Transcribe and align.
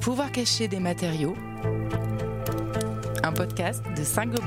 pouvoir 0.00 0.32
cacher 0.32 0.68
des 0.68 0.80
matériaux, 0.80 1.36
un 3.22 3.32
podcast 3.32 3.82
de 3.96 4.04
Saint-Gobain. 4.04 4.37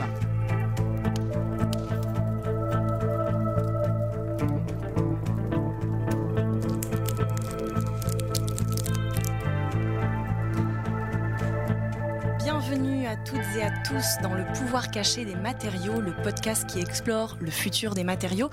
Dans 14.22 14.34
le 14.34 14.46
pouvoir 14.54 14.90
caché 14.90 15.26
des 15.26 15.36
matériaux, 15.36 16.00
le 16.00 16.14
podcast 16.14 16.66
qui 16.66 16.80
explore 16.80 17.36
le 17.42 17.52
futur 17.52 17.94
des 17.94 18.06
matériaux. 18.06 18.50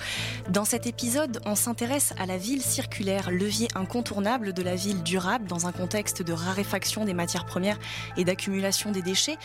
Dans 0.51 0.65
cet 0.65 0.87
épisode, 0.87 1.41
on 1.47 1.55
s'intéresse 1.55 2.13
à 2.19 2.27
la 2.27 2.37
ville 2.37 2.63
circulaire, 2.63 3.31
levier 3.31 3.69
incontournable 3.77 4.53
de 4.53 4.63
la 4.63 4.75
ville 4.75 5.03
durable 5.05 5.47
dans 5.47 5.67
un 5.69 5.73
contexte 5.73 6.23
de 6.23 6.33
raréfaction 6.33 7.05
des 7.05 7.15
matières 7.15 7.47
premières 7.47 7.79
et 8.17 8.25
d'accumulation 8.25 8.91
des 8.91 9.03
déchets. 9.03 9.39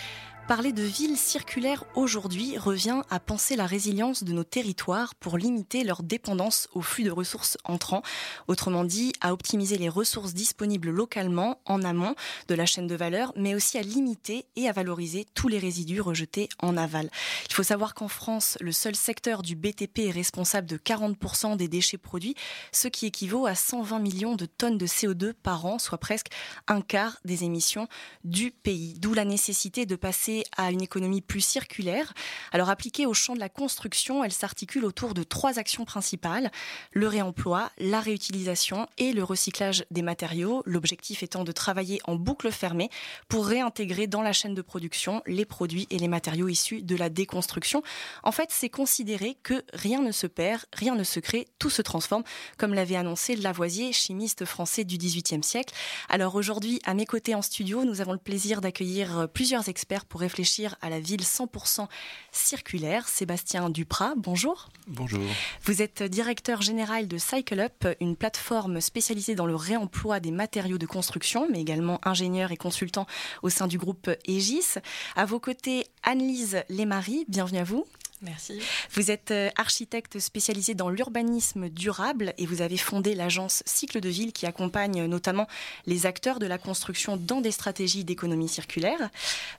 Parler 0.48 0.74
de 0.74 0.84
ville 0.84 1.16
circulaire 1.16 1.86
aujourd'hui 1.96 2.58
revient 2.58 3.02
à 3.10 3.22
penser 3.22 3.56
la 3.56 3.66
résilience 3.66 4.26
de 4.26 4.34
nos 4.34 4.44
territoires 4.44 5.16
pour 5.16 5.38
limiter 5.38 5.86
leur 5.86 6.04
dépendance 6.04 6.68
aux 6.74 6.82
flux 6.82 7.06
de 7.06 7.12
ressources 7.12 7.58
entrants, 7.64 8.04
autrement 8.50 8.84
dit 8.84 9.14
à 9.22 9.32
optimiser 9.32 9.78
les 9.78 9.88
ressources 9.88 10.34
disponibles 10.34 10.90
localement 10.90 11.62
en 11.66 11.82
amont 11.82 12.14
de 12.50 12.56
la 12.56 12.66
chaîne 12.66 12.88
de 12.88 12.96
valeur, 12.96 13.32
mais 13.38 13.56
aussi 13.56 13.78
à 13.78 13.84
limiter 13.84 14.46
et 14.58 14.68
à 14.68 14.74
valoriser 14.74 15.26
tous 15.34 15.48
les 15.48 15.60
résidus 15.60 16.02
rejetés 16.02 16.50
en 16.60 16.76
aval. 16.76 17.10
Il 17.48 17.54
faut 17.54 17.64
savoir 17.64 17.94
qu'en 17.94 18.10
France, 18.10 18.58
le 18.60 18.74
seul 18.74 18.96
secteur 18.96 19.44
du 19.44 19.56
BTP 19.56 20.00
est 20.00 20.12
responsable 20.12 20.68
de 20.68 20.78
40% 20.78 21.56
des 21.56 21.70
déchets 21.70 21.98
produits, 21.98 22.36
ce 22.74 22.90
qui 22.90 23.06
équivaut 23.06 23.46
à 23.46 23.56
120 23.56 24.00
millions 24.00 24.36
de 24.36 24.46
tonnes 24.46 24.78
de 24.78 24.88
CO2 24.88 25.32
par 25.32 25.66
an, 25.66 25.80
soit 25.80 26.00
presque 26.00 26.28
un 26.68 26.82
quart 26.82 27.18
des 27.24 27.46
émissions 27.46 27.88
du 28.26 28.52
pays. 28.52 28.96
D'où 29.00 29.14
la 29.14 29.24
nécessité 29.24 29.86
de 29.86 29.96
passer 29.96 30.33
à 30.58 30.72
une 30.72 30.82
économie 30.82 31.22
plus 31.22 31.42
circulaire. 31.42 32.14
Alors 32.52 32.70
appliquée 32.70 33.06
au 33.06 33.14
champ 33.14 33.36
de 33.36 33.40
la 33.40 33.50
construction, 33.50 34.24
elle 34.24 34.32
s'articule 34.32 34.86
autour 34.86 35.14
de 35.14 35.24
trois 35.24 35.60
actions 35.60 35.86
principales, 35.86 36.52
le 36.92 37.08
réemploi, 37.08 37.72
la 37.78 38.00
réutilisation 38.00 38.88
et 38.98 39.14
le 39.14 39.24
recyclage 39.24 39.86
des 39.92 40.02
matériaux, 40.02 40.64
l'objectif 40.66 41.24
étant 41.24 41.44
de 41.44 41.52
travailler 41.52 42.00
en 42.06 42.16
boucle 42.16 42.52
fermée 42.52 42.90
pour 43.28 43.46
réintégrer 43.48 44.08
dans 44.08 44.22
la 44.22 44.34
chaîne 44.34 44.56
de 44.56 44.62
production 44.62 45.22
les 45.26 45.46
produits 45.46 45.88
et 45.90 46.00
les 46.00 46.08
matériaux 46.08 46.48
issus 46.48 46.82
de 46.82 46.96
la 46.96 47.10
déconstruction. 47.10 47.84
En 48.24 48.32
fait, 48.32 48.50
c'est 48.52 48.70
considérer 48.70 49.38
que 49.44 49.64
rien 49.74 50.02
ne 50.02 50.12
se 50.12 50.28
perd, 50.28 50.62
rien 50.74 50.96
ne 50.96 51.04
se 51.04 51.20
crée, 51.20 51.48
tout 51.60 51.70
se 51.70 51.82
transforme, 51.82 52.24
comme 52.58 52.74
l'avait 52.74 52.96
annoncé 52.96 53.36
Lavoisier, 53.36 53.94
chimiste 53.94 54.46
français 54.46 54.84
du 54.84 54.98
XVIIIe 54.98 55.44
siècle. 55.44 55.74
Alors 56.10 56.36
aujourd'hui, 56.36 56.80
à 56.86 56.94
mes 56.94 57.06
côtés 57.06 57.36
en 57.36 57.42
studio, 57.42 57.84
nous 57.86 58.02
avons 58.02 58.14
le 58.14 58.18
plaisir 58.18 58.62
d'accueillir 58.62 59.28
plusieurs 59.34 59.70
experts 59.70 60.06
pour 60.06 60.23
réfléchir 60.24 60.76
à 60.82 60.90
la 60.90 61.00
ville 61.00 61.22
100% 61.22 61.88
circulaire. 62.32 63.08
Sébastien 63.08 63.70
Duprat, 63.70 64.14
bonjour. 64.18 64.70
Bonjour. 64.88 65.22
Vous 65.64 65.82
êtes 65.82 66.04
directeur 66.04 66.62
général 66.62 67.08
de 67.08 67.18
Cycle 67.18 67.60
Up, 67.60 67.86
une 68.00 68.16
plateforme 68.16 68.82
spécialisée 68.82 69.36
dans 69.36 69.46
le 69.46 69.56
réemploi 69.56 70.20
des 70.20 70.32
matériaux 70.32 70.78
de 70.78 70.86
construction, 70.86 71.48
mais 71.52 71.62
également 71.62 72.00
ingénieur 72.04 72.52
et 72.52 72.58
consultant 72.58 73.06
au 73.42 73.50
sein 73.50 73.68
du 73.68 73.78
groupe 73.78 74.10
Aegis. 74.28 74.76
À 75.16 75.26
vos 75.26 75.40
côtés, 75.40 75.88
Anne-Lise 76.04 76.64
Lémarie, 76.70 77.26
bienvenue 77.28 77.60
à 77.60 77.64
vous. 77.64 77.86
Merci. 78.24 78.62
Vous 78.94 79.12
êtes 79.12 79.32
euh, 79.32 79.50
architecte 79.58 80.18
spécialisé 80.20 80.76
dans 80.76 80.90
l'urbanisme 80.90 81.68
durable 81.68 82.34
et 82.38 82.46
vous 82.46 82.62
avez 82.62 82.78
fondé 82.78 83.16
l'agence 83.16 83.64
Cycle 83.66 84.00
de 84.00 84.08
Ville 84.08 84.32
qui 84.32 84.46
accompagne 84.46 85.06
notamment 85.06 85.46
les 85.88 86.06
acteurs 86.06 86.40
de 86.40 86.46
la 86.46 86.58
construction 86.58 87.18
dans 87.18 87.42
des 87.42 87.52
stratégies 87.52 88.06
d'économie 88.06 88.48
circulaire. 88.48 89.10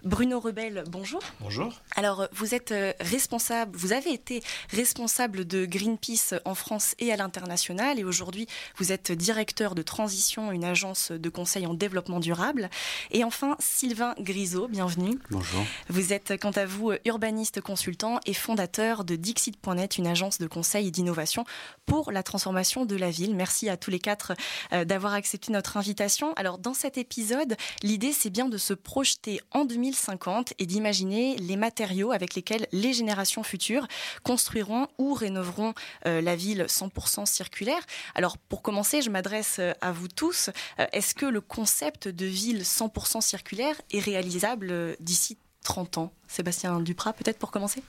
Bruno 0.03 0.41
Rebel, 0.41 0.85
bonjour. 0.89 1.21
Bonjour. 1.41 1.75
Alors, 1.95 2.27
vous 2.33 2.55
êtes 2.55 2.73
euh, 2.73 2.95
responsable, 3.01 3.77
vous 3.77 3.93
avez 3.93 4.15
été 4.15 4.43
responsable 4.71 5.47
de 5.47 5.67
Greenpeace 5.67 6.35
en 6.47 6.55
France 6.55 6.95
et 6.99 7.13
à 7.13 7.17
l'international 7.17 7.99
et 7.99 8.05
aujourd'hui, 8.05 8.47
vous 8.79 8.93
êtes 8.93 9.13
directeur 9.13 9.75
de 9.75 9.83
transition, 9.83 10.53
une 10.53 10.65
agence 10.65 11.13
de 11.13 11.29
conseil 11.29 11.67
en 11.67 11.75
développement 11.75 12.19
durable. 12.19 12.71
Et 13.11 13.25
enfin, 13.25 13.57
Sylvain 13.59 14.15
Grisot, 14.19 14.69
bienvenue. 14.69 15.19
Bonjour. 15.31 15.67
Vous 15.91 16.15
êtes 16.15 16.41
quant 16.41 16.53
à 16.53 16.65
vous 16.65 16.93
urbaniste 17.05 17.61
consultant 17.61 18.21
et 18.25 18.33
fondateur 18.33 18.54
fondateur 18.55 19.03
de 19.03 19.17
Dixit.net, 19.17 19.99
une 19.99 20.07
agence 20.07 20.39
de 20.39 20.47
conseil 20.47 20.87
et 20.87 20.91
d'innovation 20.93 21.45
pour 21.87 22.13
la 22.13 22.23
transformation 22.23 22.87
de 22.87 22.95
la 22.95 23.11
ville. 23.11 23.35
Merci 23.35 23.69
à 23.69 23.77
tous 23.77 23.91
les 23.91 23.99
quatre 23.99 24.35
euh, 24.73 24.85
d'avoir 24.85 25.13
accepté 25.13 25.51
notre 25.51 25.77
invitation. 25.77 26.33
Alors, 26.35 26.59
dans 26.59 26.73
cet 26.73 26.97
épisode, 26.97 27.57
l'idée, 27.83 28.13
c'est 28.13 28.31
bien 28.31 28.49
de 28.49 28.57
se 28.57 28.73
projeter 28.73 29.41
en 29.51 29.65
2050 29.65 30.55
et 30.61 30.67
d'imaginer 30.67 31.35
les 31.39 31.57
matériaux 31.57 32.13
avec 32.13 32.37
lesquels 32.37 32.69
les 32.71 32.93
générations 32.93 33.43
futures 33.43 33.89
construiront 34.23 34.87
ou 34.99 35.15
rénoveront 35.15 35.75
euh, 36.07 36.21
la 36.21 36.37
ville 36.37 36.67
100% 36.69 37.27
circulaire. 37.27 37.83
Alors, 38.15 38.39
pour 38.39 38.63
commencer, 38.63 39.03
je 39.03 39.11
m'adresse 39.11 39.57
euh, 39.59 39.73
à 39.81 39.91
vous 39.91 40.07
tous. 40.07 40.51
Est-ce 40.93 41.17
que 41.17 41.27
le 41.27 41.41
concept 41.41 42.07
de 42.07 42.27
ville 42.27 42.63
100% 42.63 43.21
circulaire 43.21 43.75
est 43.91 43.99
réalisable 43.99 44.97
d'ici 45.01 45.39
30 45.65 45.99
ans? 45.99 46.13
Sébastien 46.29 46.79
Duprat, 46.79 47.15
peut-être 47.15 47.41
pour 47.41 47.51
commencer? 47.51 47.83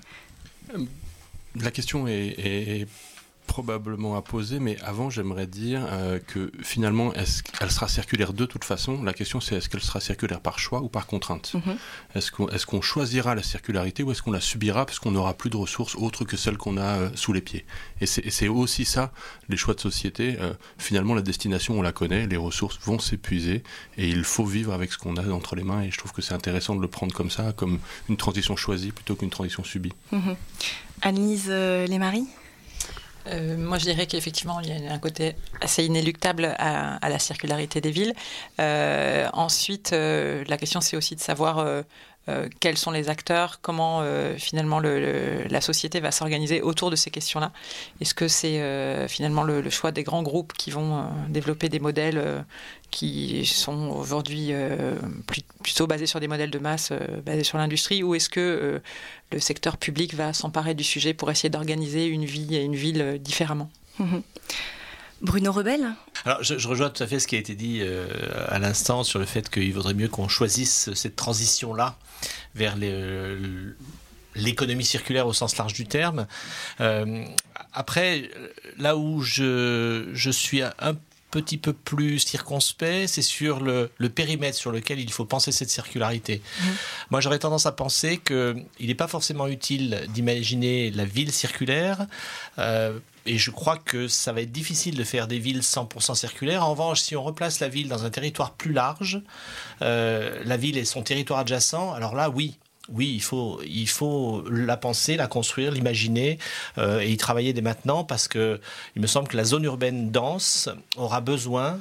La 1.61 1.71
question 1.71 2.07
est, 2.07 2.87
probablement 3.45 4.16
à 4.17 4.22
poser, 4.22 4.59
mais 4.59 4.78
avant, 4.81 5.09
j'aimerais 5.09 5.47
dire 5.47 5.88
euh, 5.91 6.19
que 6.19 6.51
finalement, 6.61 7.13
est-ce 7.13 7.44
qu'elle 7.44 7.72
sera 7.72 7.88
circulaire 7.88 8.33
de 8.33 8.45
toute 8.45 8.63
façon? 8.63 9.01
La 9.03 9.13
question, 9.13 9.39
c'est 9.39 9.56
est-ce 9.56 9.69
qu'elle 9.69 9.81
sera 9.81 10.00
circulaire 10.00 10.41
par 10.41 10.59
choix 10.59 10.81
ou 10.81 10.89
par 10.89 11.07
contrainte? 11.07 11.53
Mm-hmm. 11.55 12.16
Est-ce 12.16 12.31
qu'on 12.66 12.79
est 12.79 12.81
choisira 12.81 13.35
la 13.35 13.44
circularité 13.44 14.03
ou 14.03 14.11
est-ce 14.11 14.22
qu'on 14.22 14.31
la 14.31 14.41
subira 14.41 14.85
parce 14.85 15.00
qu'on 15.00 15.11
n'aura 15.11 15.34
plus 15.34 15.50
de 15.50 15.57
ressources 15.57 15.95
autres 15.95 16.25
que 16.25 16.38
celles 16.38 16.57
qu'on 16.57 16.78
a 16.78 16.97
euh, 16.97 17.09
sous 17.16 17.34
les 17.34 17.41
pieds? 17.41 17.66
Et 18.01 18.05
c'est 18.05 18.47
aussi 18.47 18.85
ça, 18.85 19.11
les 19.50 19.57
choix 19.57 19.73
de 19.73 19.79
société. 19.79 20.38
Euh, 20.39 20.53
finalement, 20.78 21.13
la 21.13 21.22
destination, 21.22 21.79
on 21.79 21.81
la 21.81 21.91
connaît, 21.91 22.28
les 22.28 22.38
ressources 22.38 22.79
vont 22.84 23.00
s'épuiser 23.00 23.63
et 23.97 24.09
il 24.09 24.23
faut 24.23 24.45
vivre 24.45 24.73
avec 24.73 24.91
ce 24.91 24.97
qu'on 24.97 25.17
a 25.17 25.28
entre 25.29 25.55
les 25.55 25.63
mains. 25.63 25.81
Et 25.81 25.91
je 25.91 25.97
trouve 25.97 26.13
que 26.13 26.22
c'est 26.22 26.34
intéressant 26.34 26.75
de 26.75 26.81
le 26.81 26.88
prendre 26.88 27.13
comme 27.13 27.31
ça, 27.31 27.53
comme 27.53 27.79
une 28.09 28.17
transition 28.17 28.55
choisie 28.55 28.91
plutôt 28.91 29.16
qu'une 29.16 29.29
transition 29.29 29.63
subie. 29.63 29.94
Annelise 31.01 31.50
Lesmarie 31.50 32.28
euh, 33.27 33.57
moi, 33.57 33.77
je 33.77 33.85
dirais 33.85 34.05
qu'effectivement, 34.05 34.59
il 34.59 34.69
y 34.69 34.87
a 34.87 34.91
un 34.91 34.99
côté 34.99 35.35
assez 35.61 35.83
inéluctable 35.83 36.55
à, 36.57 37.09
la 37.09 37.19
circularité 37.19 37.81
des 37.81 37.91
villes. 37.91 38.13
Euh, 38.59 39.27
ensuite, 39.33 39.93
euh, 39.93 40.43
la 40.47 40.57
question, 40.57 40.81
c'est 40.81 40.97
aussi 40.97 41.15
de 41.15 41.21
savoir 41.21 41.65
euh, 42.27 42.49
quels 42.59 42.77
sont 42.77 42.91
les 42.91 43.09
acteurs, 43.09 43.59
comment 43.61 44.01
euh, 44.01 44.35
finalement 44.37 44.79
le, 44.79 45.43
la 45.47 45.61
société 45.61 45.99
va 45.99 46.11
s'organiser 46.11 46.61
autour 46.61 46.89
de 46.89 46.95
ces 46.95 47.11
questions-là? 47.11 47.51
Est-ce 48.01 48.15
que 48.15 48.27
c'est 48.27 48.61
euh, 48.61 49.07
finalement 49.07 49.43
le, 49.43 49.61
le, 49.61 49.69
choix 49.69 49.91
des 49.91 50.03
grands 50.03 50.23
groupes 50.23 50.53
qui 50.53 50.71
vont 50.71 51.05
développer 51.29 51.69
des 51.69 51.79
modèles 51.79 52.45
qui 52.89 53.45
sont 53.45 53.89
aujourd'hui 53.89 54.53
plutôt 55.61 55.85
basés 55.85 56.05
sur 56.05 56.19
des 56.19 56.27
modèles 56.27 56.51
de 56.51 56.59
masse, 56.59 56.93
basés 57.25 57.43
sur 57.43 57.57
l'industrie, 57.57 58.03
ou 58.03 58.15
est-ce 58.15 58.29
que 58.29 58.81
le 59.31 59.39
secteur 59.39 59.77
public 59.77 60.15
va 60.15 60.33
s'emparer 60.33 60.73
du 60.73 60.83
sujet 60.83 61.13
pour 61.13 61.29
essayer 61.29 61.49
d'organiser 61.49 62.05
une 62.05 62.25
vie 62.25 62.55
et 62.55 62.63
une 62.63 62.75
ville 62.75 63.19
différemment? 63.19 63.69
Mmh. 63.99 64.17
Bruno 65.25 65.51
Rebel 65.51 65.93
Alors, 66.23 66.41
je, 66.43 66.57
je, 66.57 66.67
rejoins 66.67 66.89
tout 66.89 67.03
à 67.03 67.07
fait 67.07 67.19
ce 67.19 67.27
qui 67.27 67.35
a 67.35 67.39
été 67.39 67.55
dit 67.55 67.79
euh, 67.81 68.07
à 68.47 68.59
l'instant 68.59 69.03
sur 69.03 69.19
le 69.19 69.25
fait 69.25 69.49
qu'il 69.49 69.73
vaudrait 69.73 69.93
mieux 69.93 70.07
qu'on 70.07 70.27
choisisse 70.27 70.93
cette 70.93 71.15
transition-là 71.15 71.97
vers 72.53 72.75
l'économie 74.35 74.85
circulaire 74.85 75.27
au 75.27 75.33
sens 75.33 75.57
large 75.57 75.73
du 75.73 75.85
terme. 75.87 76.27
Euh, 76.79 77.25
après, 77.73 78.29
là 78.77 78.95
où 78.95 79.22
je, 79.22 80.09
je 80.13 80.29
suis 80.29 80.61
un 80.61 80.95
petit 81.31 81.57
peu 81.57 81.73
plus 81.73 82.19
circonspect, 82.19 83.09
c'est 83.09 83.21
sur 83.21 83.59
le, 83.59 83.89
le, 83.97 84.09
périmètre 84.09 84.57
sur 84.57 84.71
lequel 84.71 84.99
il 84.99 85.11
faut 85.11 85.25
penser 85.25 85.51
cette 85.51 85.69
circularité. 85.69 86.41
Mmh. 86.41 86.66
Moi, 87.11 87.19
j'aurais 87.19 87.39
tendance 87.39 87.66
à 87.66 87.73
penser 87.73 88.19
qu'il 88.19 88.66
n'est 88.79 88.95
pas 88.95 89.07
forcément 89.07 89.47
utile 89.47 90.05
d'imaginer 90.09 90.91
la 90.91 91.03
ville 91.03 91.33
circulaire. 91.33 92.07
Euh, 92.57 92.97
et 93.25 93.37
je 93.37 93.51
crois 93.51 93.77
que 93.77 94.07
ça 94.07 94.31
va 94.31 94.41
être 94.41 94.51
difficile 94.51 94.95
de 94.95 95.03
faire 95.03 95.27
des 95.27 95.39
villes 95.39 95.61
100% 95.61 96.16
circulaires. 96.16 96.63
En 96.63 96.72
revanche, 96.72 97.01
si 97.01 97.16
on 97.16 97.23
replace 97.23 97.59
la 97.59 97.67
ville 97.67 97.87
dans 97.87 98.05
un 98.05 98.09
territoire 98.09 98.51
plus 98.51 98.72
large, 98.72 99.22
euh, 99.81 100.41
la 100.45 100.57
ville 100.57 100.77
et 100.77 100.85
son 100.85 101.01
territoire 101.01 101.39
adjacent, 101.39 101.93
alors 101.93 102.16
là, 102.16 102.29
oui, 102.29 102.57
oui, 102.89 103.11
il 103.16 103.22
faut, 103.22 103.59
il 103.66 103.87
faut 103.87 104.43
la 104.49 104.77
penser, 104.77 105.16
la 105.17 105.27
construire, 105.27 105.72
l'imaginer 105.72 106.37
euh, 106.77 106.99
et 106.99 107.11
y 107.11 107.17
travailler 107.17 107.51
dès 107.53 107.61
maintenant 107.61 108.03
parce 108.03 108.27
que 108.27 108.59
il 108.95 109.01
me 109.01 109.07
semble 109.07 109.28
que 109.28 109.37
la 109.37 109.43
zone 109.43 109.63
urbaine 109.63 110.11
dense 110.11 110.69
aura 110.95 111.21
besoin, 111.21 111.79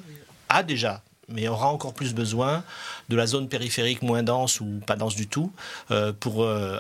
a 0.49 0.63
déjà 0.63 1.03
mais 1.29 1.49
aura 1.49 1.69
encore 1.69 1.95
plus 1.95 2.15
besoin 2.15 2.65
de 3.09 3.17
la 3.17 3.27
zone 3.27 3.49
périphérique 3.49 4.03
moins 4.03 4.23
dense 4.23 4.61
ou 4.61 4.81
pas 4.87 4.97
dense 4.97 5.15
du 5.15 5.27
tout 5.27 5.53
euh, 5.91 6.13
pour 6.13 6.43
euh, 6.43 6.79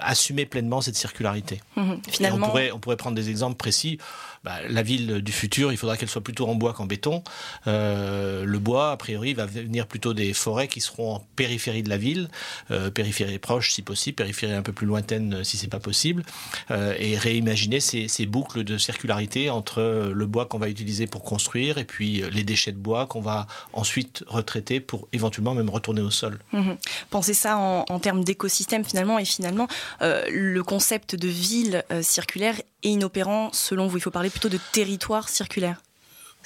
assumer 0.00 0.46
pleinement 0.46 0.80
cette 0.80 0.96
circularité. 0.96 1.60
Mmh 1.76 1.92
finalement, 2.10 2.46
on 2.46 2.48
pourrait, 2.50 2.70
on 2.72 2.78
pourrait 2.78 2.96
prendre 2.96 3.16
des 3.16 3.30
exemples 3.30 3.56
précis. 3.56 3.98
Bah, 4.44 4.56
la 4.68 4.82
ville 4.82 5.22
du 5.22 5.30
futur, 5.30 5.70
il 5.70 5.76
faudra 5.76 5.96
qu'elle 5.96 6.08
soit 6.08 6.22
plutôt 6.22 6.48
en 6.48 6.56
bois 6.56 6.72
qu'en 6.72 6.86
béton. 6.86 7.22
Euh, 7.68 8.44
le 8.44 8.58
bois, 8.58 8.90
a 8.90 8.96
priori, 8.96 9.34
va 9.34 9.46
venir 9.46 9.86
plutôt 9.86 10.14
des 10.14 10.32
forêts 10.32 10.66
qui 10.66 10.80
seront 10.80 11.14
en 11.14 11.26
périphérie 11.36 11.84
de 11.84 11.88
la 11.88 11.96
ville, 11.96 12.28
euh, 12.72 12.90
périphérie 12.90 13.38
proche 13.38 13.72
si 13.72 13.82
possible, 13.82 14.16
périphérie 14.16 14.54
un 14.54 14.62
peu 14.62 14.72
plus 14.72 14.86
lointaine 14.86 15.44
si 15.44 15.56
c'est 15.58 15.68
pas 15.68 15.78
possible, 15.78 16.24
euh, 16.72 16.94
et 16.98 17.16
réimaginer 17.16 17.78
ces, 17.78 18.08
ces, 18.08 18.26
boucles 18.26 18.64
de 18.64 18.78
circularité 18.78 19.48
entre 19.50 20.10
le 20.12 20.26
bois 20.26 20.46
qu'on 20.46 20.58
va 20.58 20.68
utiliser 20.68 21.06
pour 21.06 21.22
construire 21.22 21.78
et 21.78 21.84
puis 21.84 22.22
les 22.32 22.44
déchets 22.44 22.72
de 22.72 22.78
bois 22.78 23.06
qu'on 23.06 23.20
va 23.20 23.46
ensuite 23.72 24.24
retraiter 24.26 24.80
pour 24.80 25.08
éventuellement 25.12 25.54
même 25.54 25.70
retourner 25.70 26.00
au 26.00 26.10
sol. 26.10 26.38
Mmh. 26.52 26.72
Pensez 27.10 27.34
ça 27.34 27.56
en, 27.56 27.84
en 27.88 27.98
termes 27.98 28.24
d'écosystème 28.24 28.84
finalement, 28.84 29.18
et 29.18 29.24
finalement, 29.24 29.68
le 30.00 30.60
concept 30.60 31.14
de 31.16 31.28
ville 31.28 31.84
circulaire 32.02 32.60
est 32.82 32.90
inopérant 32.90 33.50
selon 33.52 33.86
vous. 33.86 33.98
Il 33.98 34.00
faut 34.00 34.10
parler 34.10 34.30
plutôt 34.30 34.48
de 34.48 34.58
territoire 34.72 35.28
circulaire. 35.28 35.80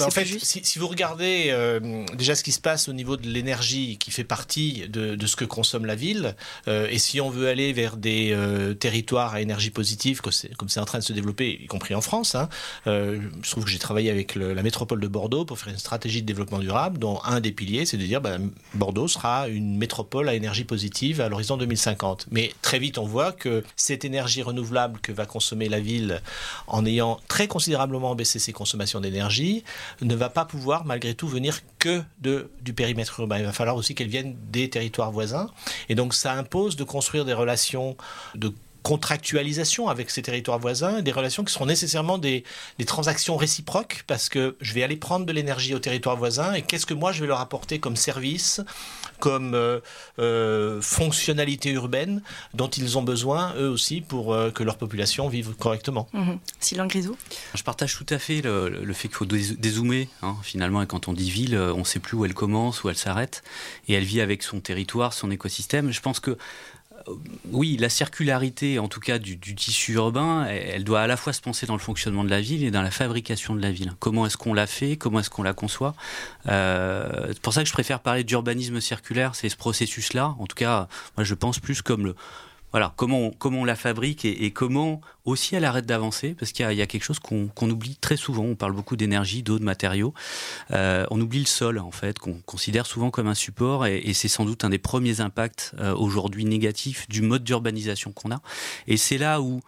En 0.00 0.10
fait, 0.10 0.26
si, 0.42 0.78
vous 0.78 0.88
regardez 0.88 1.46
euh, 1.48 2.04
déjà 2.14 2.34
ce 2.34 2.42
qui 2.42 2.52
se 2.52 2.60
passe 2.60 2.88
au 2.88 2.92
niveau 2.92 3.16
de 3.16 3.26
l'énergie 3.26 3.96
qui 3.98 4.10
fait 4.10 4.24
partie 4.24 4.88
de, 4.88 5.26
ce 5.26 5.36
que 5.36 5.44
consomme 5.44 5.86
la 5.86 5.94
ville, 5.94 6.36
euh, 6.68 6.86
et 6.90 6.98
si 6.98 7.20
on 7.20 7.30
veut 7.30 7.48
aller 7.48 7.72
vers 7.72 7.96
des 7.96 8.30
euh, 8.32 8.74
territoires 8.74 9.34
à 9.34 9.40
énergie 9.40 9.70
positive, 9.70 10.20
comme 10.20 10.68
c'est 10.68 10.80
en 10.80 10.84
train 10.84 10.98
de 10.98 11.04
se 11.04 11.12
développer, 11.12 11.58
y 11.62 11.66
compris 11.66 11.94
en 11.94 12.00
France, 12.00 12.34
hein, 12.34 12.48
je 12.84 13.50
trouve 13.50 13.64
que 13.64 13.70
j'ai 13.70 13.78
travaillé 13.78 14.10
avec 14.10 14.34
la 14.34 14.62
métropole 14.62 15.00
de 15.00 15.08
Bordeaux 15.08 15.44
pour 15.44 15.58
faire 15.58 15.72
une 15.72 15.78
stratégie 15.78 16.20
de 16.20 16.26
développement 16.26 16.58
durable, 16.58 16.98
dont 16.98 17.20
un 17.24 17.40
des 17.40 17.52
piliers, 17.52 17.86
c'est 17.86 17.96
de 17.96 18.04
dire 18.04 18.20
ben, 18.20 18.50
Bordeaux 18.74 19.08
sera 19.08 19.48
une 19.48 19.78
métropole 19.78 20.28
à 20.28 20.34
énergie 20.34 20.64
positive 20.64 21.20
à 21.20 21.28
l'horizon 21.28 21.56
2050. 21.56 22.26
Mais 22.30 22.52
très 22.62 22.78
vite, 22.78 22.98
on 22.98 23.06
voit 23.06 23.32
que 23.32 23.64
cette 23.76 24.04
énergie 24.04 24.42
renouvelable 24.42 25.00
que 25.00 25.12
va 25.12 25.26
consommer 25.26 25.68
la 25.68 25.80
ville 25.80 26.20
en 26.66 26.84
ayant 26.84 27.20
très 27.28 27.48
considérablement 27.48 28.14
baissé 28.14 28.38
ses 28.38 28.52
consommations 28.52 29.00
d'énergie, 29.00 29.64
ne 30.02 30.14
va 30.14 30.28
pas 30.28 30.44
pouvoir 30.44 30.84
malgré 30.84 31.14
tout 31.14 31.28
venir 31.28 31.60
que 31.78 32.02
de, 32.20 32.50
du 32.60 32.72
périmètre 32.72 33.20
urbain. 33.20 33.38
Il 33.38 33.44
va 33.44 33.52
falloir 33.52 33.76
aussi 33.76 33.94
qu'elle 33.94 34.08
vienne 34.08 34.36
des 34.50 34.70
territoires 34.70 35.12
voisins. 35.12 35.50
Et 35.88 35.94
donc 35.94 36.14
ça 36.14 36.32
impose 36.34 36.76
de 36.76 36.84
construire 36.84 37.24
des 37.24 37.32
relations 37.32 37.96
de 38.34 38.52
contractualisation 38.86 39.88
avec 39.88 40.10
ces 40.10 40.22
territoires 40.22 40.60
voisins, 40.60 41.02
des 41.02 41.10
relations 41.10 41.42
qui 41.42 41.52
seront 41.52 41.66
nécessairement 41.66 42.18
des, 42.18 42.44
des, 42.78 42.84
transactions 42.84 43.36
réciproques, 43.36 44.04
parce 44.06 44.28
que 44.28 44.56
je 44.60 44.72
vais 44.74 44.84
aller 44.84 44.94
prendre 44.94 45.26
de 45.26 45.32
l'énergie 45.32 45.74
au 45.74 45.80
territoire 45.80 46.16
voisin, 46.16 46.54
et 46.54 46.62
qu'est-ce 46.62 46.86
que 46.86 46.94
moi 46.94 47.10
je 47.10 47.20
vais 47.20 47.26
leur 47.26 47.40
apporter 47.40 47.80
comme 47.80 47.96
service, 47.96 48.60
comme 49.18 49.54
euh, 49.54 49.80
euh, 50.20 50.80
fonctionnalité 50.80 51.72
urbaine 51.72 52.22
dont 52.54 52.68
ils 52.68 52.96
ont 52.96 53.02
besoin, 53.02 53.54
eux 53.56 53.68
aussi, 53.68 54.02
pour 54.02 54.32
euh, 54.32 54.52
que 54.52 54.62
leur 54.62 54.78
population 54.78 55.28
vive 55.28 55.56
correctement. 55.56 56.08
Mmh. 56.12 56.34
Sylvain 56.60 56.86
Grisot 56.86 57.16
Je 57.56 57.64
partage 57.64 57.96
tout 57.96 58.06
à 58.14 58.20
fait 58.20 58.40
le, 58.40 58.92
fait 58.92 59.08
qu'il 59.08 59.16
faut 59.16 59.26
dézoomer, 59.26 60.08
hein, 60.22 60.36
finalement, 60.44 60.80
et 60.80 60.86
quand 60.86 61.08
on 61.08 61.12
dit 61.12 61.28
ville, 61.28 61.58
on 61.58 61.78
ne 61.78 61.84
sait 61.84 61.98
plus 61.98 62.16
où 62.16 62.24
elle 62.24 62.34
commence, 62.34 62.84
où 62.84 62.88
elle 62.88 62.96
s'arrête, 62.96 63.42
et 63.88 63.94
elle 63.94 64.04
vit 64.04 64.20
avec 64.20 64.44
son 64.44 64.60
territoire, 64.60 65.12
son 65.12 65.32
écosystème. 65.32 65.90
Je 65.90 66.00
pense 66.00 66.20
que 66.20 66.38
oui, 67.52 67.76
la 67.78 67.88
circularité, 67.88 68.78
en 68.78 68.88
tout 68.88 69.00
cas 69.00 69.18
du, 69.18 69.38
tissu 69.38 69.92
urbain, 69.94 70.46
elle, 70.46 70.84
doit 70.84 71.00
à 71.00 71.06
la 71.06 71.16
fois 71.16 71.32
se 71.32 71.40
penser 71.40 71.66
dans 71.66 71.74
le 71.74 71.80
fonctionnement 71.80 72.24
de 72.24 72.30
la 72.30 72.40
ville 72.40 72.64
et 72.64 72.70
dans 72.70 72.82
la 72.82 72.90
fabrication 72.90 73.54
de 73.54 73.62
la 73.62 73.70
ville. 73.70 73.92
Comment 74.00 74.26
est-ce 74.26 74.36
qu'on 74.36 74.54
la 74.54 74.66
fait? 74.66 74.96
Comment 74.96 75.20
est-ce 75.20 75.30
qu'on 75.30 75.42
la 75.42 75.52
conçoit? 75.52 75.94
Euh, 76.48 77.28
C'est 77.28 77.40
pour 77.40 77.52
ça 77.52 77.62
que 77.62 77.68
je 77.68 77.72
préfère 77.72 78.00
parler 78.00 78.24
d'urbanisme 78.24 78.80
circulaire, 78.80 79.34
c'est 79.34 79.48
ce 79.48 79.56
processus-là. 79.56 80.34
En 80.38 80.46
tout 80.46 80.56
cas, 80.56 80.88
moi, 81.16 81.24
je 81.24 81.34
pense 81.34 81.58
plus 81.60 81.82
comme 81.82 82.06
le, 82.06 82.16
voilà, 82.76 82.92
comment 82.94 83.20
on, 83.20 83.30
comment 83.30 83.60
on 83.60 83.64
la 83.64 83.74
fabrique 83.74 84.26
et, 84.26 84.50
comment 84.50 85.00
aussi 85.24 85.54
elle 85.54 85.64
arrête 85.64 85.86
d'avancer, 85.86 86.36
parce 86.38 86.52
qu'il 86.52 86.70
y, 86.70 86.82
a 86.82 86.86
quelque 86.86 87.04
chose 87.04 87.18
qu'on 87.18 87.70
oublie 87.70 87.96
très 87.96 88.18
souvent. 88.18 88.42
On 88.42 88.54
parle 88.54 88.74
beaucoup 88.74 88.96
d'énergie, 88.96 89.42
d'eau, 89.42 89.58
de 89.58 89.64
matériaux. 89.64 90.12
Euh, 90.72 91.06
on 91.10 91.18
oublie 91.18 91.38
le 91.38 91.46
sol, 91.46 91.78
en 91.78 91.90
fait, 91.90 92.18
qu'on 92.18 92.34
considère 92.42 92.84
souvent 92.84 93.10
comme 93.10 93.28
un 93.28 93.34
support, 93.34 93.86
et, 93.86 94.12
c'est 94.12 94.28
sans 94.28 94.44
doute 94.44 94.62
un 94.62 94.68
des 94.68 94.76
premiers 94.76 95.22
impacts 95.22 95.72
euh, 95.78 95.94
aujourd'hui 95.94 96.44
négatifs 96.44 97.08
du 97.08 97.22
mode 97.22 97.44
d'urbanisation 97.44 98.12
qu'on 98.12 98.30
a. 98.30 98.42
Et 98.86 98.98
c'est 98.98 99.16
là 99.16 99.40
où 99.40 99.62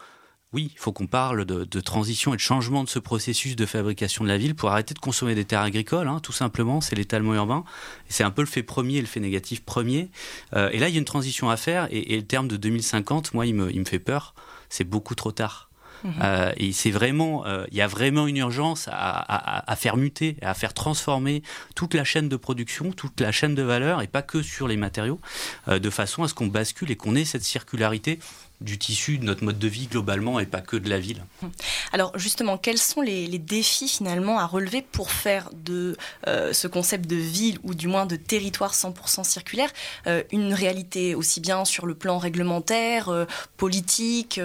oui, 0.55 0.71
il 0.73 0.79
faut 0.79 0.93
qu'on 0.93 1.06
parle 1.06 1.45
de, 1.45 1.81
transition 1.81 2.33
et 2.33 2.37
de 2.37 2.41
changement 2.41 2.83
de 2.83 2.89
ce 2.89 2.99
processus 2.99 3.55
de 3.55 3.67
fabrication 3.67 4.25
de 4.25 4.29
la 4.29 4.39
ville 4.39 4.55
pour 4.55 4.71
arrêter 4.71 4.95
de 4.95 4.99
consommer 4.99 5.35
des 5.35 5.45
terres 5.45 5.61
agricoles, 5.61 6.09
hein, 6.09 6.21
tout 6.23 6.33
simplement, 6.33 6.81
c'est 6.81 6.97
l'étalement 6.97 7.35
urbain. 7.35 7.65
C'est 8.09 8.25
un 8.25 8.31
peu 8.31 8.41
le 8.41 8.49
fait 8.49 8.62
premier 8.62 8.97
et 8.97 9.00
le 9.03 9.06
fait 9.06 9.21
négatif 9.21 9.62
premier. 9.62 10.11
Euh, 10.55 10.71
et 10.73 10.79
là, 10.79 10.89
il 10.89 10.95
y 10.95 10.97
a 10.97 11.00
une 11.00 11.05
transition 11.05 11.50
à 11.50 11.59
faire, 11.59 11.87
et, 11.91 12.17
le 12.17 12.25
terme 12.25 12.49
de 12.49 12.56
2050, 12.56 13.35
moi, 13.35 13.45
il 13.45 13.55
me, 13.55 13.71
il 13.71 13.81
me 13.81 13.85
fait 13.85 13.99
peur, 13.99 14.35
c'est 14.71 14.85
beaucoup 14.85 15.15
trop 15.15 15.33
tard. 15.33 15.69
Mhm. 16.05 16.12
Euh, 16.23 16.53
et 16.56 16.73
c'est 16.73 16.93
vraiment, 16.93 17.44
euh, 17.44 17.67
il 17.71 17.77
y 17.77 17.83
a 17.83 17.87
vraiment 17.87 18.27
une 18.27 18.37
urgence 18.39 18.89
à, 18.91 19.71
à, 19.71 19.77
faire 19.77 19.99
muter, 19.99 20.37
à 20.41 20.55
faire 20.55 20.73
transformer 20.73 21.43
toute 21.75 21.93
la 21.93 22.05
chaîne 22.05 22.31
de 22.31 22.37
production, 22.37 22.93
toute 22.93 23.21
la 23.21 23.33
chaîne 23.33 23.55
de 23.55 23.62
valeur, 23.62 24.01
et 24.01 24.06
pas 24.06 24.23
que 24.23 24.41
sur 24.41 24.67
les 24.67 24.77
matériaux, 24.79 25.21
de 25.67 25.91
façon 25.91 26.23
à 26.23 26.29
ce 26.29 26.35
qu'on 26.35 26.47
bascule 26.47 26.91
et 26.91 26.97
qu'on 26.97 27.17
ait 27.17 27.25
cette 27.27 27.44
circularité 27.44 28.19
du 28.60 28.76
tissu 28.78 29.19
de 29.19 29.25
notre 29.25 29.44
mode 29.44 29.58
de 29.58 29.69
vie 29.69 29.87
globalement 29.87 30.40
et 30.40 30.46
pas 30.46 30.60
que 30.60 30.76
de 30.76 30.88
la 30.88 30.99
ville. 30.99 31.25
Alors 31.93 32.16
justement, 32.19 32.58
quels 32.58 32.78
sont 32.78 33.00
les, 33.00 33.28
défis 33.38 33.88
finalement 33.88 34.40
à 34.40 34.46
relever 34.46 34.82
pour 34.82 35.12
faire 35.12 35.50
de 35.52 35.96
euh, 36.26 36.52
ce 36.52 36.66
concept 36.66 37.06
de 37.06 37.14
ville 37.14 37.58
ou 37.62 37.75
du 37.75 37.87
moins 37.87 38.05
de 38.05 38.16
territoire 38.16 38.75
100% 38.75 39.22
circulaire 39.22 39.70
euh, 40.08 40.25
une 40.32 40.52
réalité 40.52 41.14
aussi 41.14 41.40
bien 41.40 41.64
sur 41.64 41.87
le 41.87 41.94
plan 41.94 42.19
réglementaire, 42.19 43.08
euh, 43.10 43.26
politique, 43.56 44.40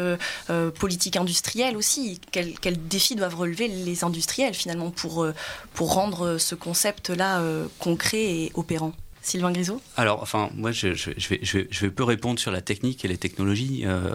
politique 0.75 1.17
industrielle 1.17 1.75
aussi? 1.75 2.21
Quels 2.31 2.87
défis 2.87 3.15
doivent 3.15 3.35
relever 3.35 3.67
les 3.67 4.03
industriels 4.03 4.53
finalement 4.53 4.91
pour, 4.91 5.27
pour 5.73 5.93
rendre 5.93 6.37
ce 6.37 6.55
concept-là 6.55 7.41
concret 7.79 8.23
et 8.23 8.51
opérant? 8.53 8.93
Sylvain 9.23 9.51
Grisot 9.51 9.81
Alors, 9.95 10.21
enfin, 10.21 10.49
moi, 10.53 10.71
je, 10.71 10.89
vais, 11.29 11.89
peu 11.89 12.03
répondre 12.03 12.39
sur 12.39 12.51
la 12.51 12.61
technique 12.61 13.05
et 13.05 13.07
les 13.07 13.17
technologies, 13.17 13.83
euh, 13.85 14.13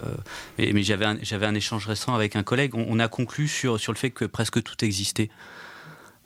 mais, 0.57 0.83
j'avais 0.83 1.05
un, 1.05 1.17
un, 1.17 1.55
échange 1.55 1.87
récent 1.87 2.13
avec 2.13 2.35
un 2.35 2.43
collègue. 2.43 2.75
On, 2.75 2.85
on, 2.87 2.99
a 2.99 3.07
conclu 3.07 3.47
sur, 3.47 3.79
sur 3.79 3.91
le 3.91 3.97
fait 3.97 4.11
que 4.11 4.25
presque 4.25 4.61
tout 4.61 4.85
existait. 4.85 5.29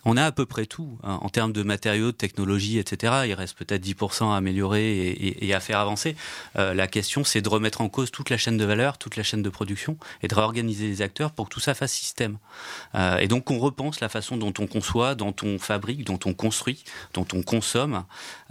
On 0.06 0.18
a 0.18 0.26
à 0.26 0.32
peu 0.32 0.46
près 0.46 0.66
tout 0.66 0.98
hein, 1.04 1.20
en 1.22 1.30
termes 1.30 1.54
de 1.54 1.64
matériaux, 1.64 2.08
de 2.08 2.18
technologie, 2.18 2.78
etc. 2.78 3.14
Il 3.26 3.34
reste 3.34 3.58
peut-être 3.58 3.86
10% 3.86 4.32
à 4.32 4.36
améliorer 4.36 5.10
et, 5.40 5.54
à 5.54 5.60
faire 5.60 5.80
avancer. 5.80 6.16
Euh, 6.58 6.74
la 6.74 6.88
question, 6.88 7.24
c'est 7.24 7.42
de 7.42 7.50
remettre 7.50 7.82
en 7.82 7.90
cause 7.90 8.12
toute 8.12 8.30
la 8.30 8.38
chaîne 8.38 8.58
de 8.58 8.66
valeur, 8.66 8.98
toute 8.98 9.16
la 9.16 9.24
chaîne 9.24 9.42
de 9.42 9.50
production 9.50 9.98
et 10.22 10.28
de 10.28 10.36
réorganiser 10.36 10.88
les 10.88 11.02
acteurs 11.02 11.32
pour 11.32 11.48
que 11.48 11.54
tout 11.54 11.60
ça 11.60 11.74
fasse 11.74 11.92
système. 11.92 12.38
Euh, 12.96 13.18
et 13.18 13.28
donc, 13.28 13.50
on 13.52 13.60
repense 13.60 14.00
la 14.00 14.10
façon 14.10 14.38
dont 14.38 14.54
on 14.60 14.68
conçoit, 14.68 15.16
dont 15.16 15.36
on 15.44 15.60
fabrique, 15.60 16.04
dont 16.06 16.20
on 16.26 16.34
construit, 16.34 16.84
dont 17.14 17.28
on 17.34 17.42
consomme 17.42 18.04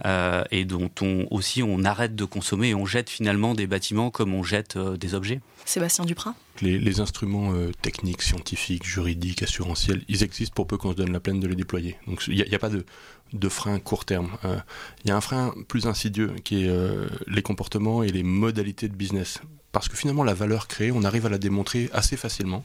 euh, 0.05 0.43
et 0.51 0.65
dont 0.65 0.91
on 1.01 1.27
aussi 1.29 1.63
on 1.63 1.83
arrête 1.83 2.15
de 2.15 2.25
consommer 2.25 2.69
et 2.69 2.75
on 2.75 2.85
jette 2.85 3.09
finalement 3.09 3.53
des 3.53 3.67
bâtiments 3.67 4.11
comme 4.11 4.33
on 4.33 4.43
jette 4.43 4.77
des 4.77 5.13
objets. 5.13 5.41
Sébastien 5.65 6.05
Duprat 6.05 6.35
les, 6.61 6.99
instruments 6.99 7.53
euh, 7.53 7.71
techniques, 7.81 8.21
scientifiques, 8.21 8.85
juridiques, 8.85 9.43
assurantiels, 9.43 10.03
ils 10.07 10.23
existent 10.23 10.53
pour 10.53 10.67
peu 10.67 10.77
qu'on 10.77 10.91
se 10.91 10.97
donne 10.97 11.11
la 11.11 11.19
peine 11.19 11.39
de 11.39 11.47
les 11.47 11.55
déployer. 11.55 11.97
Donc 12.07 12.23
il 12.27 12.35
n'y 12.35 12.55
a, 12.55 12.59
pas 12.59 12.69
de, 12.69 13.49
frein 13.49 13.79
court 13.79 14.05
terme. 14.05 14.31
Euh, 14.45 14.57
il 15.03 15.09
y 15.09 15.11
a 15.11 15.15
un 15.15 15.21
frein 15.21 15.53
plus 15.67 15.87
insidieux 15.87 16.33
qui 16.43 16.63
est 16.63 16.69
euh, 16.69 17.07
les 17.27 17.41
comportements 17.41 18.03
et 18.03 18.09
les 18.09 18.23
modalités 18.23 18.87
de 18.87 18.95
business. 18.95 19.41
Parce 19.71 19.89
que 19.89 19.97
finalement, 19.97 20.23
la 20.23 20.35
valeur 20.35 20.67
créée, 20.67 20.91
on 20.91 21.03
arrive 21.03 21.25
à 21.25 21.29
la 21.29 21.39
démontrer 21.39 21.89
assez 21.93 22.15
facilement. 22.15 22.63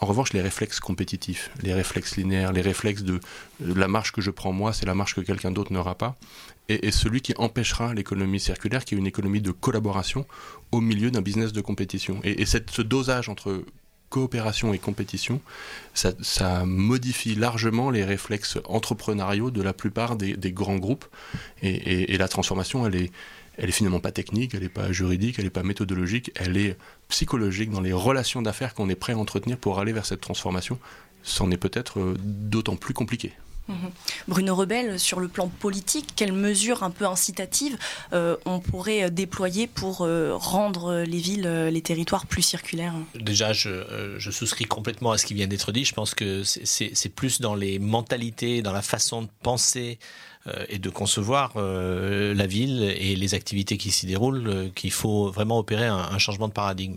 En 0.00 0.06
revanche, 0.06 0.32
les 0.32 0.42
réflexes 0.42 0.80
compétitifs, 0.80 1.50
les 1.62 1.72
réflexes 1.72 2.16
linéaires, 2.16 2.52
les 2.52 2.60
réflexes 2.60 3.02
de 3.02 3.20
la 3.60 3.88
marche 3.88 4.12
que 4.12 4.20
je 4.20 4.30
prends 4.30 4.52
moi, 4.52 4.72
c'est 4.72 4.86
la 4.86 4.94
marche 4.94 5.14
que 5.14 5.20
quelqu'un 5.20 5.52
d'autre 5.52 5.72
n'aura 5.72 5.94
pas, 5.94 6.16
et, 6.68 6.90
celui 6.90 7.20
qui 7.20 7.34
empêchera 7.36 7.94
l'économie 7.94 8.40
circulaire, 8.40 8.84
qui 8.84 8.94
est 8.94 8.98
une 8.98 9.06
économie 9.06 9.40
de 9.40 9.50
collaboration 9.50 10.26
au 10.72 10.80
milieu 10.80 11.10
d'un 11.10 11.22
business 11.22 11.52
de 11.52 11.60
compétition. 11.60 12.20
Et, 12.24 12.46
cette, 12.46 12.70
ce 12.70 12.82
dosage 12.82 13.28
entre 13.28 13.64
coopération 14.08 14.72
et 14.72 14.78
compétition, 14.78 15.40
ça, 15.92 16.64
modifie 16.64 17.34
largement 17.34 17.90
les 17.90 18.04
réflexes 18.04 18.58
entrepreneuriaux 18.66 19.50
de 19.50 19.60
la 19.60 19.72
plupart 19.72 20.16
des, 20.16 20.52
grands 20.52 20.76
groupes. 20.76 21.06
Et, 21.62 22.16
la 22.16 22.28
transformation, 22.28 22.86
elle 22.86 22.96
est, 22.96 23.12
elle 23.58 23.68
est 23.68 23.72
finalement 23.72 24.00
pas 24.00 24.12
technique, 24.12 24.54
elle 24.54 24.62
n'est 24.62 24.68
pas 24.68 24.92
juridique, 24.92 25.38
elle 25.38 25.44
n'est 25.44 25.50
pas 25.50 25.62
méthodologique, 25.62 26.32
elle 26.36 26.56
est 26.56 26.76
psychologique 27.08 27.70
dans 27.70 27.80
les 27.80 27.92
relations 27.92 28.40
d'affaires 28.40 28.74
qu'on 28.74 28.88
est 28.88 28.94
prêt 28.94 29.12
à 29.12 29.18
entretenir 29.18 29.58
pour 29.58 29.78
aller 29.78 29.92
vers 29.92 30.06
cette 30.06 30.20
transformation. 30.20 30.78
C'en 31.22 31.50
est 31.50 31.56
peut-être 31.56 32.00
euh, 32.00 32.16
d'autant 32.20 32.76
plus 32.76 32.94
compliqué. 32.94 33.32
Mhm. 33.68 33.90
Bruno 34.28 34.54
Rebel, 34.54 35.00
sur 35.00 35.20
le 35.20 35.28
plan 35.28 35.48
politique, 35.48 36.08
quelles 36.16 36.32
mesures 36.32 36.82
un 36.82 36.90
peu 36.90 37.06
incitatives 37.06 37.78
euh, 38.12 38.36
on 38.44 38.60
pourrait 38.60 39.10
déployer 39.10 39.66
pour 39.66 40.02
euh, 40.02 40.34
rendre 40.36 41.02
les 41.06 41.18
villes, 41.18 41.48
les 41.48 41.80
territoires 41.80 42.26
plus 42.26 42.42
circulaires? 42.42 42.94
Déjà, 43.14 43.52
je, 43.52 44.18
souscris 44.30 44.66
complètement 44.66 45.12
à 45.12 45.18
ce 45.18 45.24
qui 45.24 45.34
vient 45.34 45.46
d'être 45.46 45.72
dit. 45.72 45.84
Je 45.84 45.94
pense 45.94 46.14
que 46.14 46.42
c'est 46.44 47.08
plus 47.14 47.40
dans 47.40 47.54
les 47.54 47.78
mentalités, 47.78 48.60
dans 48.62 48.72
la 48.72 48.82
façon 48.82 49.22
de 49.22 49.28
penser 49.42 49.98
et 50.68 50.78
de 50.78 50.90
concevoir 50.90 51.52
la 51.56 52.46
ville 52.46 52.82
et 52.82 53.16
les 53.16 53.34
activités 53.34 53.78
qui 53.78 53.90
s'y 53.90 54.04
déroulent 54.04 54.70
qu'il 54.74 54.92
faut 54.92 55.30
vraiment 55.30 55.58
opérer 55.58 55.86
un, 55.86 55.96
un, 55.96 56.18
changement 56.18 56.48
de 56.48 56.52
paradigme. 56.52 56.96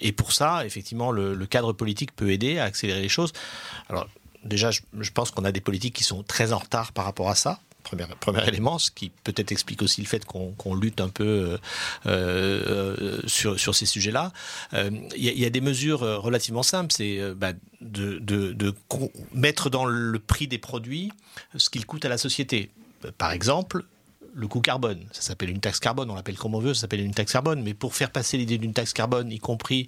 Et 0.00 0.10
pour 0.10 0.32
ça, 0.32 0.66
effectivement, 0.66 1.12
le, 1.12 1.34
le 1.34 1.46
cadre 1.46 1.72
politique 1.72 2.14
peut 2.16 2.32
aider 2.32 2.58
à 2.58 2.64
accélérer 2.64 3.00
les 3.00 3.08
choses. 3.08 3.32
Alors, 3.88 4.08
déjà, 4.44 4.70
je, 4.70 5.10
pense 5.12 5.30
qu'on 5.30 5.44
a 5.44 5.52
des 5.52 5.60
politiques 5.60 5.94
qui 5.94 6.04
sont 6.04 6.22
très 6.22 6.52
en 6.52 6.58
retard 6.58 6.92
par 6.92 7.04
rapport 7.04 7.28
à 7.28 7.34
ça. 7.34 7.60
Premier, 7.82 8.48
élément, 8.48 8.78
ce 8.78 8.90
qui 8.90 9.10
peut-être 9.10 9.52
explique 9.52 9.82
aussi 9.82 10.00
le 10.00 10.06
fait 10.06 10.24
qu'on 10.24 10.74
lutte 10.74 11.02
un 11.02 11.10
peu 11.10 11.58
euh, 12.06 12.06
euh, 12.06 13.20
sur, 13.26 13.74
ces 13.74 13.84
sujets-là. 13.84 14.32
Euh, 14.72 14.90
il 15.14 15.22
y, 15.22 15.44
a 15.44 15.50
des 15.50 15.60
mesures 15.60 16.00
relativement 16.00 16.62
simples, 16.62 16.94
c'est 16.96 17.20
bah, 17.34 17.52
de, 17.82 18.18
de, 18.18 18.74
mettre 19.34 19.68
dans 19.68 19.84
le 19.84 20.18
prix 20.18 20.48
des 20.48 20.56
produits 20.56 21.12
ce 21.56 21.68
qu'il 21.68 21.84
coûte 21.84 22.06
à 22.06 22.08
la 22.08 22.16
société. 22.16 22.70
Par 23.18 23.32
exemple, 23.32 23.84
le 24.34 24.48
coût 24.48 24.60
carbone. 24.60 25.00
Ça 25.12 25.22
s'appelle 25.22 25.50
une 25.50 25.60
taxe 25.60 25.80
carbone, 25.80 26.10
on 26.10 26.14
l'appelle 26.14 26.36
comme 26.36 26.54
on 26.54 26.60
veut, 26.60 26.74
ça 26.74 26.82
s'appelle 26.82 27.00
une 27.00 27.14
taxe 27.14 27.32
carbone. 27.32 27.62
Mais 27.62 27.74
pour 27.74 27.94
faire 27.94 28.10
passer 28.10 28.36
l'idée 28.36 28.58
d'une 28.58 28.72
taxe 28.72 28.92
carbone, 28.92 29.30
y 29.30 29.38
compris 29.38 29.86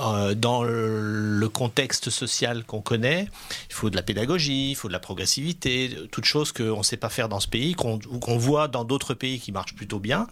euh, 0.00 0.34
dans 0.34 0.62
le 0.64 1.48
contexte 1.48 2.08
social 2.08 2.64
qu'on 2.64 2.80
connaît, 2.80 3.28
il 3.68 3.74
faut 3.74 3.90
de 3.90 3.96
la 3.96 4.02
pédagogie, 4.02 4.70
il 4.70 4.74
faut 4.74 4.88
de 4.88 4.92
la 4.92 5.00
progressivité, 5.00 5.94
toutes 6.10 6.24
choses 6.24 6.52
qu'on 6.52 6.78
ne 6.78 6.82
sait 6.82 6.96
pas 6.96 7.10
faire 7.10 7.28
dans 7.28 7.40
ce 7.40 7.48
pays, 7.48 7.74
qu'on 7.74 7.98
voit 8.38 8.68
dans 8.68 8.84
d'autres 8.84 9.12
pays 9.14 9.38
qui 9.38 9.52
marchent 9.52 9.74
plutôt 9.74 9.98
bien. 9.98 10.28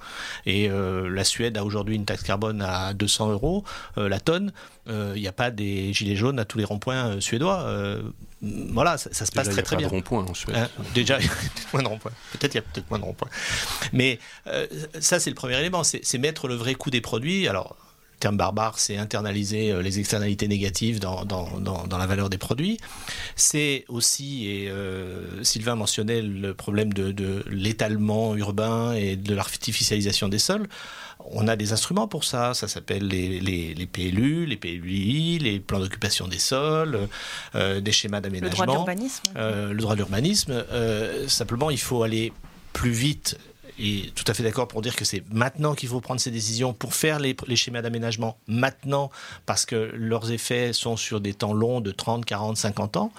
Et 0.47 0.71
euh, 0.71 1.11
la 1.11 1.25
Suède 1.25 1.59
a 1.59 1.65
aujourd'hui 1.65 1.97
une 1.97 2.07
taxe 2.07 2.23
carbone 2.23 2.63
à 2.63 2.95
200 2.95 3.33
euros 3.33 3.65
euh, 3.99 4.09
la 4.09 4.21
tonne. 4.21 4.53
Il 4.89 5.21
n'y 5.21 5.29
a 5.29 5.33
pas 5.33 5.53
des 5.53 5.93
gilets 5.93 6.17
jaunes 6.17 6.41
à 6.41 6.45
tous 6.45 6.59
les 6.59 6.65
ronds-points 6.65 7.21
suédois 7.21 7.65
voilà, 8.43 8.99
ça, 8.99 9.13
se 9.13 9.31
passe 9.31 9.51
très 9.51 9.63
très 9.63 9.77
bien. 9.77 9.87
de 9.87 9.93
rond-point 9.93 10.25
en 10.25 10.35
Suède. 10.35 10.57
Hein, 10.57 10.69
déjà, 10.95 11.19
moins 11.73 11.83
de 11.83 11.89
ronds-points. 11.89 12.11
Peut-être 12.33 12.55
il 12.55 12.57
y 12.57 12.59
a 12.59 12.63
peut-être 12.63 12.91
moins 12.91 12.99
de 12.99 13.05
ronds-points. 13.05 13.29
Mais 13.93 14.19
ça, 14.99 15.21
c'est 15.21 15.31
le 15.31 15.37
premier 15.37 15.61
élément, 15.61 15.85
c'est 15.85 16.19
mettre 16.19 16.49
le 16.49 16.57
vrai 16.57 16.75
coût 16.75 16.91
des 16.91 17.03
produits. 17.03 17.47
Alors, 17.47 17.77
terme 18.21 18.37
barbare, 18.37 18.79
c'est 18.79 18.97
internaliser 18.97 19.73
euh, 19.73 19.83
les 19.83 19.99
externalités 19.99 20.47
négatives 20.49 21.01
dans, 21.01 21.25
dans, 21.25 21.59
dans, 21.59 21.99
la 21.99 22.07
valeur 22.07 22.31
des 22.31 22.39
produits. 22.39 22.79
C'est 23.35 23.85
aussi, 23.89 24.49
et 24.49 24.71
euh, 24.71 25.43
Sylvain 25.43 25.75
mentionnait 25.75 26.23
le 26.23 26.55
problème 26.55 26.93
de, 26.93 27.13
de 27.13 27.45
l'étalement 27.51 28.37
urbain 28.37 28.93
et 28.93 29.17
de 29.17 29.35
l'artificialisation 29.35 30.29
des 30.29 30.39
sols 30.39 30.69
on 31.27 31.49
a 31.49 31.57
des 31.57 31.73
instruments 31.73 32.09
pour 32.09 32.25
ça. 32.25 32.55
Ça 32.55 32.69
s'appelle 32.69 33.07
les, 33.07 33.41
les, 33.41 33.87
PLU, 33.87 34.47
les 34.47 34.57
PLUI, 34.57 35.39
les 35.39 35.61
plans 35.61 35.81
d'occupation 35.81 36.29
des 36.29 36.39
sols, 36.39 37.09
euh, 37.55 37.81
des 37.81 37.93
schémas 37.93 38.21
d'aménagement. 38.21 38.51
Le 38.51 38.67
droit 38.67 38.67
de 38.67 38.73
l'urbanisme. 38.73 39.23
Euh, 39.37 39.73
le 39.73 39.79
droit 39.81 39.95
de 39.95 39.99
l'urbanisme. 39.99 40.65
Euh, 40.73 41.29
simplement, 41.29 41.71
il 41.71 41.79
faut 41.81 42.03
aller 42.03 42.33
plus 42.73 42.91
vite 42.91 43.39
et 43.81 44.11
tout 44.15 44.25
à 44.27 44.35
fait 44.35 44.43
d'accord 44.43 44.69
pour 44.69 44.83
dire 44.83 44.95
que 44.95 45.07
c'est 45.07 45.23
maintenant 45.33 45.75
qu'il 45.75 45.89
faut 45.89 46.01
prendre 46.01 46.21
ces 46.21 46.31
décisions 46.31 46.75
pour 46.75 46.95
faire 46.95 47.19
les, 47.19 47.35
schémas 47.57 47.81
d'aménagement 47.81 48.37
maintenant 48.47 49.11
parce 49.47 49.65
que 49.65 49.93
leurs 49.95 50.31
effets 50.33 50.73
sont 50.73 50.97
sur 50.97 51.21
des 51.21 51.33
temps 51.33 51.55
longs 51.55 51.81
de 51.81 51.91
30, 51.91 52.25
40, 52.25 52.57
50 52.57 52.97
ans. 52.99 53.13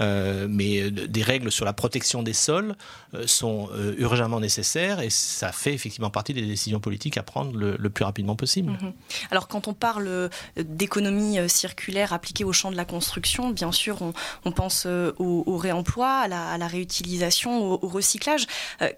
Euh, 0.00 0.46
mais 0.48 0.90
des 0.90 1.22
règles 1.22 1.50
sur 1.52 1.64
la 1.64 1.72
protection 1.72 2.22
des 2.22 2.32
sols 2.32 2.74
euh, 3.14 3.26
sont 3.26 3.68
euh, 3.72 3.94
urgemment 3.98 4.40
nécessaires 4.40 5.00
et 5.00 5.08
ça 5.08 5.52
fait 5.52 5.72
effectivement 5.72 6.10
partie 6.10 6.34
des 6.34 6.42
décisions 6.42 6.80
politiques 6.80 7.16
à 7.16 7.22
prendre 7.22 7.56
le, 7.56 7.90
plus 7.90 8.04
rapidement 8.04 8.34
possible. 8.34 8.72
Mhm. 8.72 8.92
Alors 9.30 9.48
quand 9.48 9.68
on 9.68 9.74
parle 9.74 10.28
d'économie 10.56 11.38
circulaire 11.48 12.12
appliquée 12.12 12.44
au 12.44 12.52
champ 12.52 12.70
de 12.72 12.76
la 12.76 12.84
construction, 12.84 13.50
bien 13.50 13.72
sûr 13.72 13.98
on, 14.44 14.52
pense 14.52 14.86
au, 14.86 15.56
réemploi, 15.56 16.08
à 16.08 16.28
la, 16.28 16.66
réutilisation, 16.66 17.62
au, 17.62 17.78
au 17.82 17.88
recyclage. 17.88 18.46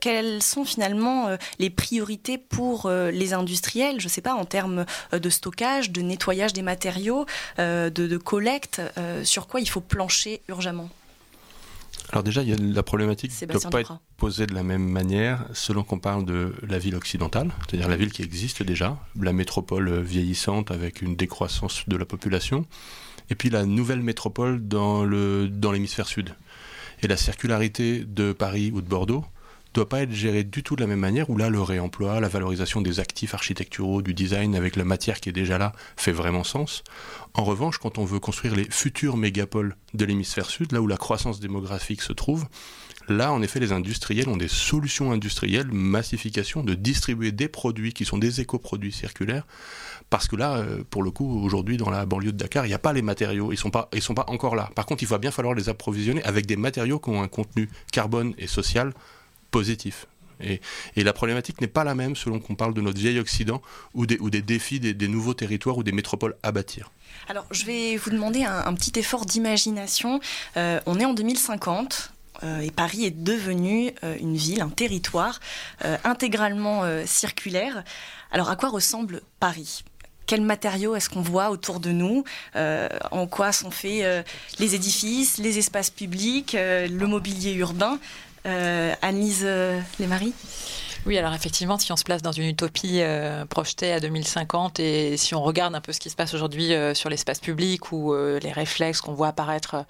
quelles 0.01 0.43
sont 0.43 0.65
finalement 0.65 0.96
euh, 1.05 1.37
les 1.59 1.71
priorités 1.71 2.39
pour 2.39 2.87
euh, 2.87 3.11
les 3.11 3.33
industriels, 3.33 4.01
je 4.01 4.07
ne 4.07 4.11
sais 4.11 4.21
pas, 4.21 4.35
en 4.35 4.45
termes 4.45 4.85
euh, 5.13 5.19
de 5.19 5.31
stockage, 5.31 5.91
de 5.91 6.03
nettoyage 6.03 6.53
des 6.53 6.63
matériaux, 6.63 7.27
de, 7.59 8.17
collecte, 8.17 8.81
sur 9.25 9.47
quoi 9.47 9.61
il 9.61 9.69
faut 9.69 9.81
plancher 9.81 10.43
urgemment 10.49 10.89
alors 12.13 12.23
déjà, 12.23 12.43
il 12.43 12.49
y 12.49 12.53
a 12.53 12.57
la 12.57 12.85
problématique 12.85 13.33
ne 13.43 13.47
doit 13.47 13.69
pas 13.69 13.81
être 13.81 13.99
posée 14.17 14.47
de 14.47 14.55
la 14.55 14.63
même 14.63 14.89
manière 14.89 15.45
selon 15.53 15.83
qu'on 15.83 15.99
parle 15.99 16.25
de 16.25 16.55
la 16.63 16.79
ville 16.79 16.95
occidentale, 16.95 17.51
c'est-à-dire 17.67 17.89
la 17.89 17.97
ville 17.97 18.13
qui 18.13 18.23
existe 18.23 18.63
déjà, 18.63 18.97
la 19.21 19.33
métropole 19.33 20.03
vieillissante 20.03 20.71
avec 20.71 21.03
une 21.03 21.17
décroissance 21.17 21.83
de 21.89 21.97
la 21.97 22.05
population, 22.05 22.65
et 23.29 23.35
puis 23.35 23.51
la 23.51 23.65
nouvelle 23.65 24.03
métropole 24.03 24.69
dans 24.69 25.05
l'hémisphère 25.05 26.05
dans 26.05 26.11
sud. 26.11 26.35
Et 27.03 27.09
la 27.09 27.17
circularité 27.17 28.05
de 28.07 28.33
Paris 28.33 28.71
ou 28.73 28.83
de 28.83 28.89
Bordeaux 28.89 29.25
doit 29.77 29.89
pas 29.89 30.03
être 30.03 30.13
géré 30.13 30.45
du 30.45 30.63
tout 30.63 30.77
de 30.77 30.81
la 30.81 30.87
même 30.87 31.01
manière, 31.01 31.31
où 31.31 31.37
là, 31.37 31.51
le 31.51 31.61
réemploi, 31.61 32.21
la 32.21 32.29
valorisation 32.29 32.81
des 32.81 33.01
actifs 33.01 33.35
architecturaux, 33.35 34.03
du 34.03 34.15
design 34.15 34.57
avec 34.57 34.77
la 34.77 34.85
matière 34.85 35.21
qui 35.21 35.29
est 35.29 35.33
déjà 35.33 35.59
là, 35.59 35.73
fait 35.97 36.13
vraiment 36.13 36.45
sens. 36.45 36.83
En 37.35 37.45
revanche, 37.45 37.79
quand 37.79 37.99
on 37.99 38.05
veut 38.05 38.19
construire 38.19 38.57
les 38.57 38.65
futures 38.71 39.17
mégapoles 39.17 39.77
de 39.95 40.05
l'hémisphère 40.05 40.51
sud, 40.51 40.73
là 40.73 40.81
où 40.81 40.87
la 40.87 40.97
croissance 40.97 41.41
démographique 41.41 42.03
se 42.03 42.13
trouve, 42.13 42.47
Là, 43.09 43.33
en 43.33 43.41
effet, 43.41 43.61
les 43.61 43.71
industriels 43.71 44.29
ont 44.29 44.37
des 44.37 44.49
solutions 44.49 45.13
industrielles, 45.13 45.71
massification, 45.71 46.65
de 46.65 46.75
distribuer 46.75 47.31
des 47.31 47.47
produits 47.47 47.93
qui 47.93 48.05
sont 48.05 48.19
des 48.19 48.41
éco-produits 48.41 48.91
circulaires. 48.91 49.47
Parce 50.11 50.27
que 50.27 50.35
là, 50.35 50.57
euh, 50.57 50.83
pour 50.91 51.05
le 51.05 51.13
coup, 51.13 51.41
aujourd'hui, 51.41 51.77
dans 51.77 51.91
la 51.91 52.05
banlieue 52.05 52.33
de 52.33 52.37
Dakar, 52.37 52.67
il 52.67 52.71
n'y 52.71 52.75
a 52.75 52.81
pas 52.81 52.93
les 52.93 53.03
matériaux, 53.03 53.53
ils 53.53 53.55
ne 53.55 53.61
sont, 53.61 53.71
pas, 53.71 53.89
sont 54.01 54.15
pas 54.15 54.25
encore 54.27 54.57
là. 54.57 54.71
Par 54.75 54.87
contre, 54.87 55.05
il 55.05 55.09
va 55.09 55.19
bien 55.19 55.31
falloir 55.31 55.55
les 55.55 55.69
approvisionner 55.69 56.23
avec 56.25 56.47
des 56.47 56.57
matériaux 56.57 56.99
qui 56.99 57.11
ont 57.11 57.23
un 57.23 57.29
contenu 57.29 57.69
carbone 57.93 58.35
et 58.39 58.49
social 58.49 58.93
positif. 59.57 60.07
Et, 60.41 60.61
la 60.97 61.13
problématique 61.13 61.61
n'est 61.61 61.67
pas 61.67 61.85
la 61.85 61.95
même 61.95 62.15
selon 62.15 62.41
qu'on 62.41 62.55
parle 62.55 62.75
de 62.75 62.83
notre 62.83 62.99
vieil 62.99 63.19
Occident 63.19 63.63
ou 63.95 64.05
des, 64.07 64.43
défis 64.43 64.81
des, 64.81 65.09
nouveaux 65.09 65.35
territoires 65.35 65.79
ou 65.79 65.83
des 65.83 65.93
métropoles 65.93 66.37
à 66.43 66.53
bâtir. 66.53 66.91
Alors, 67.29 67.47
je 67.51 67.65
vais 67.65 67.97
vous 67.97 68.11
demander 68.11 68.45
un, 68.45 68.75
petit 68.75 68.99
effort 68.99 69.25
d'imagination. 69.25 70.21
Euh, 70.57 70.81
on 70.87 71.01
est 71.01 71.05
en 71.05 71.15
2050. 71.15 72.13
Euh, 72.43 72.61
et 72.61 72.71
Paris 72.71 73.07
est 73.07 73.17
devenu 73.25 73.93
euh, 74.05 74.15
une 74.21 74.37
ville, 74.37 74.61
un 74.61 74.69
territoire 74.69 75.41
intégralement 76.05 76.83
circulaire. 77.07 77.83
Alors 78.31 78.51
à 78.51 78.57
quoi 78.57 78.69
ressemble 78.69 79.23
Paris? 79.41 79.85
Quels 80.27 80.43
matériaux 80.43 80.97
est-ce 80.97 81.09
qu'on 81.09 81.23
voit 81.23 81.51
autour 81.51 81.79
de 81.79 81.93
nous? 81.93 82.25
En 83.13 83.27
quoi 83.29 83.53
sont 83.53 83.71
faits 83.71 84.27
les 84.59 84.75
édifices, 84.75 85.39
les 85.39 85.57
espaces 85.59 85.91
publics, 85.91 86.55
le 86.59 87.07
mobilier 87.07 87.55
urbain? 87.55 88.01
Euh, 88.47 88.95
Anne-Lise 89.03 89.43
euh, 89.45 89.81
Lesmarie 89.99 90.35
oui, 91.05 91.17
alors 91.17 91.35
effectivement, 91.35 91.79
si 91.79 91.93
on 91.93 91.97
se 91.97 92.03
place 92.03 92.21
dans 92.21 92.33
une 92.33 92.49
utopie 92.49 93.01
euh, 93.01 93.45
projetée 93.45 93.93
à 93.93 94.01
2050 94.01 94.81
et 94.81 95.17
si 95.17 95.37
on 95.37 95.43
regarde 95.43 95.73
un 95.77 95.81
peu 95.81 95.93
ce 95.93 96.01
qui 96.01 96.11
se 96.11 96.17
passe 96.17 96.35
aujourd'hui 96.35 96.73
sur 96.95 97.09
l'espace 97.11 97.39
public 97.39 97.93
ou 97.93 98.13
les 98.13 98.51
réflexes 98.51 99.03
qu'on 99.03 99.13
voit 99.13 99.29
apparaître 99.29 99.85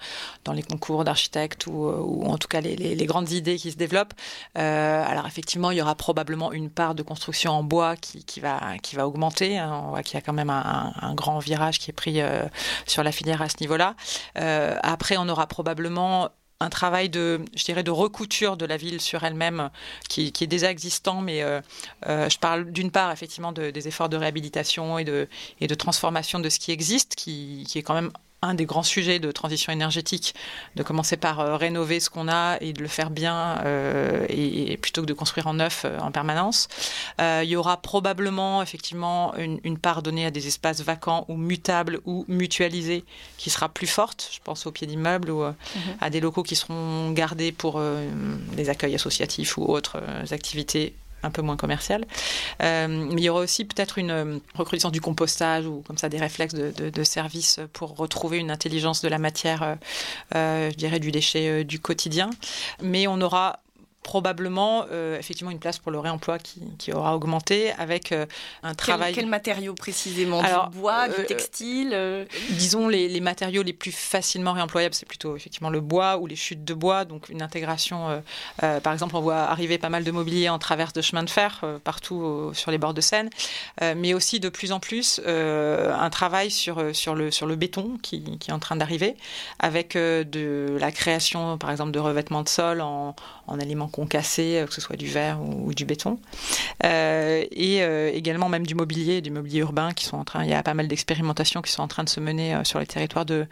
dans 0.45 0.53
les 0.53 0.61
concours 0.61 1.03
d'architectes 1.03 1.65
ou, 1.65 2.23
en 2.23 2.37
tout 2.37 2.47
cas 2.47 2.61
les, 2.61 3.05
grandes 3.07 3.31
idées 3.31 3.55
qui 3.55 3.71
se 3.71 3.77
développent, 3.77 4.13
alors 4.53 5.25
effectivement, 5.25 5.71
il 5.71 5.77
y 5.77 5.81
aura 5.81 5.95
probablement 5.95 6.51
une 6.51 6.69
part 6.69 6.93
de 6.93 7.01
construction 7.01 7.51
en 7.51 7.63
bois 7.63 7.95
qui, 7.95 8.39
va, 8.39 8.77
qui 8.83 8.95
va 8.95 9.07
augmenter. 9.07 9.57
Hein. 9.57 9.85
On 9.85 9.89
voit 9.89 10.03
qu'il 10.03 10.13
y 10.13 10.17
a 10.17 10.21
quand 10.21 10.33
même 10.33 10.51
un, 10.51 11.15
grand 11.15 11.39
virage 11.39 11.79
qui 11.79 11.89
est 11.89 11.93
pris 11.93 12.19
sur 12.85 13.01
la 13.01 13.11
filière 13.11 13.41
à 13.41 13.49
ce 13.49 13.55
niveau-là. 13.59 13.95
après, 14.35 15.17
on 15.17 15.27
aura 15.29 15.47
probablement 15.47 16.29
un 16.59 16.69
travail 16.69 17.09
de, 17.09 17.41
je 17.55 17.63
dirais, 17.63 17.83
de 17.83 17.91
recouture 17.91 18.57
de 18.57 18.65
la 18.65 18.77
ville 18.77 18.99
sur 18.99 19.23
elle-même 19.23 19.69
qui, 20.09 20.27
est 20.27 20.47
déjà 20.47 20.71
existant, 20.71 21.21
mais 21.21 21.43
euh, 21.43 21.61
euh, 22.07 22.29
je 22.29 22.39
parle 22.39 22.71
d'une 22.71 22.91
part 22.91 23.11
effectivement 23.11 23.51
des 23.51 23.87
efforts 23.87 24.09
de 24.09 24.17
réhabilitation 24.17 24.97
et 24.97 25.03
de, 25.03 25.27
et 25.61 25.67
de 25.67 25.75
transformation 25.75 26.39
de 26.39 26.49
ce 26.49 26.59
qui 26.59 26.71
existe, 26.71 27.15
qui, 27.15 27.65
qui 27.67 27.77
est 27.77 27.83
quand 27.83 27.93
même 27.93 28.11
un 28.41 28.53
des 28.53 28.65
grands 28.65 28.83
sujets 28.83 29.19
de 29.19 29.31
transition 29.31 29.73
énergétique, 29.73 30.35
de 30.75 30.83
commencer 30.83 31.17
par 31.17 31.39
euh, 31.39 31.57
rénover 31.57 31.99
ce 31.99 32.09
qu'on 32.09 32.27
a 32.27 32.57
et 32.61 32.71
de 32.71 32.81
le 32.81 32.87
faire 32.87 33.09
bien, 33.09 33.57
euh, 33.65 34.25
et, 34.29 34.77
plutôt 34.77 35.01
que 35.01 35.07
de 35.07 35.13
construire 35.13 35.47
en 35.47 35.55
neuf 35.55 35.83
euh, 35.85 35.97
en 35.99 36.11
permanence. 36.11 36.67
il 37.19 37.49
y 37.49 37.55
aura 37.55 37.77
probablement 37.81 38.61
effectivement 38.61 39.33
une, 39.35 39.77
part 39.77 40.01
donnée 40.01 40.25
à 40.25 40.31
des 40.31 40.47
espaces 40.47 40.81
vacants 40.81 41.25
ou 41.29 41.35
mutables 41.35 41.99
ou 42.05 42.25
mutualisés 42.27 43.03
qui 43.37 43.49
sera 43.49 43.69
plus 43.69 43.87
forte. 43.87 44.29
Je 44.31 44.39
pense 44.43 44.65
aux 44.65 44.71
pieds 44.71 44.87
d'immeubles 44.87 45.29
ou 45.29 45.43
mhm. 45.43 45.53
à 46.01 46.09
des 46.09 46.19
locaux 46.19 46.43
qui 46.43 46.55
seront 46.55 47.11
gardés 47.11 47.51
pour 47.51 47.81
des 48.53 48.69
accueils 48.69 48.95
associatifs 48.95 49.57
ou 49.57 49.65
autres 49.65 50.01
activités 50.31 50.95
un 51.23 51.31
peu 51.31 51.41
moins 51.41 51.57
commercial. 51.57 52.05
mais 52.59 53.07
il 53.11 53.23
y 53.23 53.29
aura 53.29 53.41
aussi 53.41 53.65
peut-être 53.65 53.97
une 53.97 54.39
recrudescence 54.55 54.91
du 54.91 55.01
compostage 55.01 55.65
ou 55.65 55.83
comme 55.87 55.97
ça 55.97 56.09
des 56.09 56.19
réflexes 56.19 56.53
de, 56.53 56.89
de, 56.89 57.03
service 57.03 57.59
pour 57.73 57.95
retrouver 57.95 58.37
une 58.37 58.51
intelligence 58.51 59.01
de 59.01 59.07
la 59.07 59.17
matière, 59.17 59.77
je 60.33 60.75
dirais 60.75 60.99
du 60.99 61.11
déchet 61.11 61.63
du 61.63 61.79
quotidien. 61.79 62.29
Mais 62.81 63.07
on 63.07 63.21
aura 63.21 63.59
probablement 64.03 64.85
euh, 64.89 65.19
effectivement 65.19 65.51
une 65.51 65.59
place 65.59 65.79
pour 65.79 65.91
le 65.91 65.99
réemploi 65.99 66.39
qui, 66.39 66.61
qui 66.77 66.93
aura 66.93 67.13
augmenté 67.13 67.71
avec 67.73 68.13
euh, 68.13 68.25
un 68.63 68.73
travail. 68.73 69.13
Quel, 69.13 69.25
matériau 69.25 69.73
précisément? 69.73 70.41
Du 70.41 70.77
bois, 70.77 71.09
du 71.09 71.21
euh, 71.21 71.25
textile 71.25 72.27
Disons 72.51 72.87
les, 72.87 73.09
les, 73.09 73.19
matériaux 73.19 73.63
les 73.63 73.73
plus 73.73 73.91
facilement 73.91 74.53
réemployables, 74.53 74.95
c'est 74.95 75.05
plutôt 75.05 75.35
effectivement 75.35 75.69
le 75.69 75.81
bois 75.81 76.17
ou 76.17 76.25
les 76.27 76.37
chutes 76.37 76.63
de 76.63 76.73
bois, 76.73 77.03
donc 77.03 77.27
une 77.27 77.41
intégration. 77.41 78.23
par 78.59 78.93
exemple, 78.93 79.15
on 79.15 79.21
voit 79.21 79.41
arriver 79.41 79.77
pas 79.77 79.89
mal 79.89 80.05
de 80.05 80.11
mobilier 80.11 80.47
en 80.47 80.59
traverse 80.59 80.93
de 80.93 81.01
chemin 81.01 81.23
de 81.23 81.29
fer 81.29 81.65
partout 81.83 82.51
sur 82.53 82.71
les 82.71 82.77
bords 82.77 82.93
de 82.93 83.01
Seine, 83.01 83.29
mais 83.81 84.13
aussi 84.13 84.39
de 84.39 84.49
plus 84.49 84.71
en 84.71 84.79
plus 84.79 85.19
un 85.25 86.09
travail 86.09 86.49
sur, 86.49 86.95
sur, 86.95 87.15
le, 87.15 87.31
sur 87.31 87.45
le 87.45 87.55
béton 87.55 87.97
qui, 88.01 88.37
qui 88.37 88.51
est 88.51 88.53
en 88.53 88.59
train 88.59 88.77
d'arriver, 88.77 89.17
avec 89.59 89.95
de 89.95 90.77
la 90.79 90.91
création 90.91 91.57
par 91.57 91.71
exemple 91.71 91.91
de 91.91 91.99
revêtements 91.99 92.43
de 92.43 92.49
sol 92.49 92.81
en, 92.81 93.15
en 93.47 93.59
aliments 93.59 93.86
concassés, 93.87 94.59
euh, 94.59 94.65
que 94.65 94.73
ce 94.73 94.81
soit 94.81 94.95
du 94.95 95.07
verre 95.07 95.39
ou, 95.41 95.73
du 95.73 95.85
béton. 95.85 96.19
Euh, 96.83 97.43
et 97.51 97.81
euh, 97.81 98.11
également 98.13 98.49
même 98.49 98.65
du 98.65 98.75
mobilier, 98.75 99.21
du 99.21 99.31
mobilier 99.31 99.59
urbain 99.59 99.91
qui 99.93 100.05
sont 100.05 100.17
en 100.17 100.23
train, 100.23 100.43
il 100.43 100.49
y 100.49 100.53
a 100.53 100.63
pas 100.63 100.73
mal 100.73 100.87
d'expérimentations 100.87 101.61
qui 101.61 101.71
sont 101.71 101.81
en 101.81 101.87
train 101.87 102.03
de 102.03 102.09
se 102.09 102.19
mener 102.19 102.61
sur 102.63 102.79
les 102.79 102.87
territoires 102.87 103.25
de, 103.25 103.47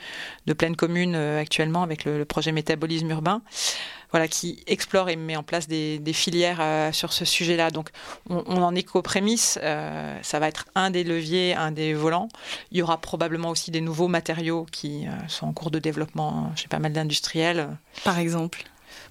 de 0.45 0.53
pleine 0.53 0.75
commune 0.75 1.15
actuellement 1.15 1.83
avec 1.83 2.05
le, 2.05 2.25
projet 2.25 2.51
métabolisme 2.51 3.09
urbain. 3.09 3.41
Voilà, 4.11 4.27
qui 4.29 4.63
explore 4.67 5.09
et 5.09 5.17
met 5.17 5.35
en 5.35 5.43
place 5.43 5.67
des, 5.67 5.99
filières 6.13 6.93
sur 6.93 7.11
ce 7.11 7.25
sujet-là. 7.25 7.69
Donc, 7.69 7.89
on, 8.29 8.43
on, 8.47 8.61
en 8.61 8.73
est 8.73 8.83
qu'aux 8.83 9.01
prémices. 9.01 9.59
ça 9.61 10.39
va 10.39 10.47
être 10.47 10.65
un 10.75 10.89
des 10.89 11.03
leviers, 11.03 11.53
un 11.53 11.71
des 11.71 11.93
volants. 11.93 12.29
Il 12.71 12.77
y 12.77 12.81
aura 12.81 13.01
probablement 13.01 13.49
aussi 13.49 13.71
des 13.71 13.81
nouveaux 13.81 14.07
matériaux 14.07 14.65
qui 14.71 15.05
sont 15.27 15.47
en 15.47 15.53
cours 15.53 15.71
de 15.71 15.79
développement 15.79 16.51
chez 16.55 16.67
pas 16.67 16.79
mal 16.79 16.93
d'industriels. 16.93 17.77
Par 18.03 18.19
exemple 18.19 18.63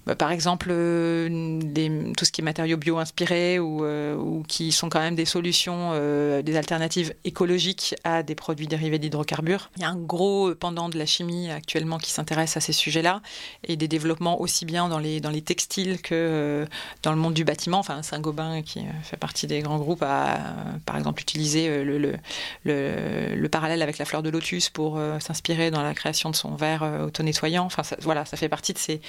bah, 0.07 0.15
par 0.15 0.31
exemple, 0.31 0.69
euh, 0.71 2.13
tout 2.17 2.25
ce 2.25 2.31
qui 2.31 2.43
est 2.43 2.45
matériaux 2.45 2.77
bio-inspirés 2.77 3.59
ou, 3.59 3.85
euh, 3.85 4.15
ou, 4.17 4.43
qui 4.47 4.71
sont 4.71 4.89
quand 4.89 5.01
même 5.01 5.15
des 5.15 5.25
solutions, 5.25 5.91
euh, 5.95 6.43
des 6.43 6.57
alternatives 6.57 7.15
écologiques 7.25 7.95
à 8.05 8.23
des 8.23 8.35
produits 8.35 8.67
dérivés 8.67 8.99
d'hydrocarbures. 8.99 9.71
Il 9.77 9.83
y 9.83 9.85
a 9.85 9.89
un 9.89 9.97
gros 9.97 10.55
pendant 10.55 10.89
de 10.89 10.99
la 10.99 11.07
chimie 11.07 11.51
actuellement 11.51 11.99
qui 11.99 12.11
s'intéresse 12.11 12.57
à 12.57 12.61
ces 12.61 12.73
sujets-là 12.73 13.23
et 13.67 13.77
des 13.77 13.89
développements 13.89 14.41
aussi 14.41 14.67
bien 14.67 14.89
dans 14.89 14.99
les, 14.99 15.21
dans 15.21 15.31
les 15.31 15.43
textiles 15.43 16.01
que 16.03 16.67
dans 17.03 17.13
le 17.13 17.19
monde 17.19 17.35
du 17.35 17.45
bâtiment. 17.45 17.79
Enfin, 17.79 18.03
Saint-Gobain, 18.03 18.63
qui 18.63 18.81
fait 19.03 19.17
partie 19.17 19.47
des 19.47 19.61
grands 19.61 19.79
groupes, 19.79 20.03
a 20.03 20.39
par 20.85 20.97
exemple 20.97 21.23
utilisé 21.23 21.83
le, 21.83 21.99
le, 21.99 22.17
le, 22.65 23.49
parallèle 23.49 23.83
avec 23.83 23.99
la 23.99 24.05
fleur 24.05 24.23
de 24.23 24.31
lotus 24.31 24.69
pour 24.69 24.99
s'inspirer 25.21 25.71
dans 25.71 25.83
la 25.83 25.95
création 25.95 26.31
de 26.31 26.37
son 26.37 26.55
verre 26.55 26.83
auto-nettoyant. 27.07 27.65
Enfin, 27.65 27.83
voilà, 28.01 28.25
ça 28.25 28.37
fait 28.37 28.49
partie 28.49 28.73
de 28.73 28.79
ces, 28.79 29.01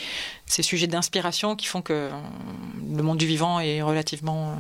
ces 0.46 0.64
sujets 0.66 0.88
d'inspiration 0.88 1.56
qui 1.56 1.68
font 1.68 1.82
que 1.82 1.94
euh, 1.94 2.10
le 2.96 3.04
monde 3.04 3.18
du 3.18 3.26
vivant 3.26 3.60
est 3.60 3.82
relativement 3.82 4.58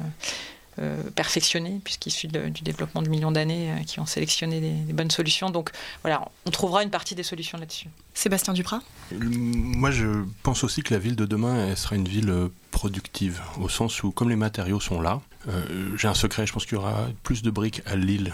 euh, 0.79 0.85
euh, 0.85 1.09
perfectionné, 1.15 1.79
puisqu'issu 1.83 2.27
du 2.27 2.61
développement 2.61 3.01
de 3.01 3.09
millions 3.09 3.31
d'années 3.31 3.69
qui 3.87 3.99
ont 3.99 4.05
sélectionné 4.05 4.59
des, 4.59 4.93
bonnes 4.93 5.11
solutions. 5.11 5.49
Donc 5.49 5.71
voilà, 6.03 6.21
on 6.45 6.51
trouvera 6.51 6.83
une 6.83 6.89
partie 6.89 7.15
des 7.15 7.23
solutions 7.23 7.57
là-dessus. 7.57 7.87
Sébastien 8.13 8.53
Duprat 8.53 8.81
Moi, 9.11 9.91
je 9.91 10.23
pense 10.43 10.63
aussi 10.63 10.83
que 10.83 10.93
la 10.93 10.99
ville 10.99 11.15
de 11.15 11.25
demain 11.25 11.67
elle 11.67 11.77
sera 11.77 11.95
une 11.95 12.07
ville 12.07 12.33
productive, 12.71 13.41
au 13.59 13.69
sens 13.69 14.03
où, 14.03 14.11
comme 14.11 14.29
les 14.29 14.35
matériaux 14.35 14.79
sont 14.79 15.01
là, 15.01 15.21
j'ai 15.95 16.07
un 16.07 16.13
secret, 16.13 16.47
je 16.47 16.53
pense 16.53 16.65
qu'il 16.65 16.73
y 16.73 16.77
aura 16.77 17.07
plus 17.23 17.41
de 17.41 17.51
briques 17.51 17.81
à 17.85 17.95
Lille 17.95 18.33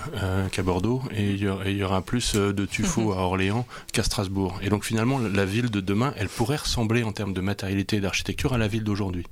qu'à 0.52 0.64
Bordeaux, 0.64 1.02
et 1.16 1.32
il, 1.32 1.42
y 1.42 1.84
aura, 1.84 2.02
plus 2.02 2.36
de 2.36 2.66
tuffeau 2.66 3.12
à 3.14 3.18
Orléans 3.18 3.66
qu'à 3.92 4.04
Strasbourg. 4.04 4.60
Et 4.62 4.70
donc 4.70 4.86
finalement, 4.86 5.20
la 5.20 5.46
ville 5.46 5.70
de 5.70 5.82
demain, 5.82 6.14
elle 6.18 6.30
pourrait 6.30 6.58
ressembler 6.58 7.04
en 7.04 7.12
termes 7.12 7.34
de 7.34 7.42
matérialité 7.42 7.98
et 7.98 8.02
d'architecture 8.02 8.54
à 8.54 8.58
la 8.58 8.68
ville 8.68 8.84
d'aujourd'hui. 8.84 9.26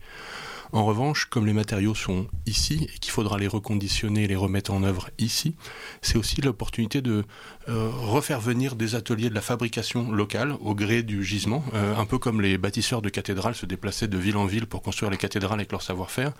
En 0.72 0.86
revanche, 0.86 1.26
comme 1.26 1.48
les 1.48 1.54
matériaux 1.54 1.96
sont 1.96 2.28
ici 2.46 2.88
et 2.94 3.00
qu'il 3.00 3.12
faudra 3.12 3.40
les 3.40 3.48
reconditionner 3.48 4.26
et 4.26 4.28
les 4.28 4.36
remettre 4.36 4.72
en 4.72 4.84
œuvre 4.84 5.10
ici, 5.18 5.56
c'est 6.02 6.18
aussi 6.18 6.42
l'opportunité 6.42 7.02
de 7.02 7.24
euh, 7.70 7.90
refaire 7.92 8.40
venir 8.40 8.76
des 8.76 8.94
ateliers 8.94 9.30
de 9.30 9.36
la 9.36 9.42
fabrication 9.42 10.12
locale 10.12 10.54
au 10.62 10.76
gré 10.76 11.02
du 11.02 11.24
gisement, 11.24 11.64
euh, 11.74 11.96
un 11.96 12.06
peu 12.06 12.20
comme 12.20 12.40
les 12.40 12.58
bâtisseurs 12.58 13.02
de 13.02 13.10
cathédrales 13.10 13.56
se 13.56 13.66
déplaçaient 13.66 14.08
de 14.08 14.18
ville 14.18 14.38
en 14.38 14.46
ville 14.46 14.68
pour 14.68 14.84
construire 14.84 15.10
les 15.10 15.18
cathédrales 15.18 15.60
avec 15.60 15.72
leur 15.72 15.82
savoir-faire. 15.82 16.34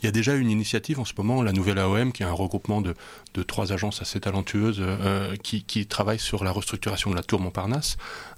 Il 0.00 0.06
y 0.06 0.08
a 0.08 0.12
déjà 0.12 0.34
une 0.34 0.50
initiative 0.50 1.00
en 1.00 1.04
ce 1.04 1.12
moment, 1.16 1.42
la 1.42 1.52
nouvelle 1.52 1.78
AOM, 1.78 2.12
qui 2.12 2.22
est 2.22 2.26
un 2.26 2.32
regroupement 2.32 2.80
de, 2.80 2.94
trois 3.42 3.72
agences 3.72 4.00
assez 4.00 4.20
talentueuses 4.20 4.78
euh, 4.80 5.34
qui, 5.36 5.64
qui 5.64 5.86
travaillent 5.86 6.18
sur 6.18 6.44
la 6.44 6.52
restructuration 6.52 7.10
de 7.10 7.16
la 7.16 7.22
tour 7.22 7.40
Montparnasse, 7.40 7.96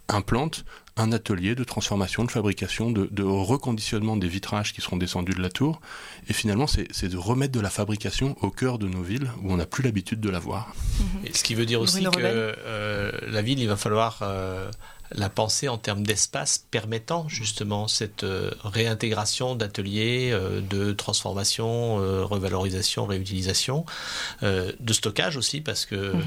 implante 0.09 0.65
un 0.97 1.13
atelier 1.13 1.55
de 1.55 1.65
transformation, 1.65 2.25
de 2.25 2.31
fabrication, 2.31 2.91
de, 2.91 3.23
reconditionnement 3.23 4.17
des 4.17 4.29
vitrages 4.29 4.73
qui 4.73 4.81
seront 4.81 4.97
descendus 4.97 5.35
de 5.35 5.43
la 5.43 5.51
tour. 5.51 5.81
Et 6.29 6.33
finalement, 6.33 6.67
c'est 6.67 7.09
de 7.09 7.17
remettre 7.17 7.53
de 7.53 7.61
la 7.61 7.71
fabrication 7.71 8.37
au 8.41 8.51
cœur 8.51 8.79
de 8.79 8.89
nos 8.89 9.03
villes 9.03 9.31
où 9.43 9.53
on 9.53 9.57
n'a 9.57 9.67
plus 9.67 9.83
l'habitude 9.83 10.21
de 10.21 10.31
la 10.31 10.39
voir. 10.39 10.75
ce 11.33 11.43
qui 11.43 11.55
veut 11.55 11.67
dire 11.67 11.81
aussi 11.81 12.03
que 12.03 12.21
euh, 12.23 13.13
la 13.29 13.43
ville, 13.43 13.59
il 13.59 13.69
va 13.69 13.77
falloir 13.77 14.21
euh, 14.23 14.71
la 15.11 15.29
penser 15.29 15.69
en 15.69 15.77
termes 15.77 16.03
d'espace 16.03 16.65
permettant 16.71 17.29
justement 17.29 17.89
cette 17.89 18.25
euh, 18.25 18.51
réintégration 18.65 19.55
d'ateliers, 19.55 20.35
de 20.71 20.93
transformation, 20.93 21.97
revalorisation, 22.25 23.05
réutilisation, 23.05 23.85
de 24.43 24.93
stockage 24.93 25.37
aussi, 25.37 25.61
parce 25.61 25.85
que 25.85 26.15
mhm. 26.15 26.23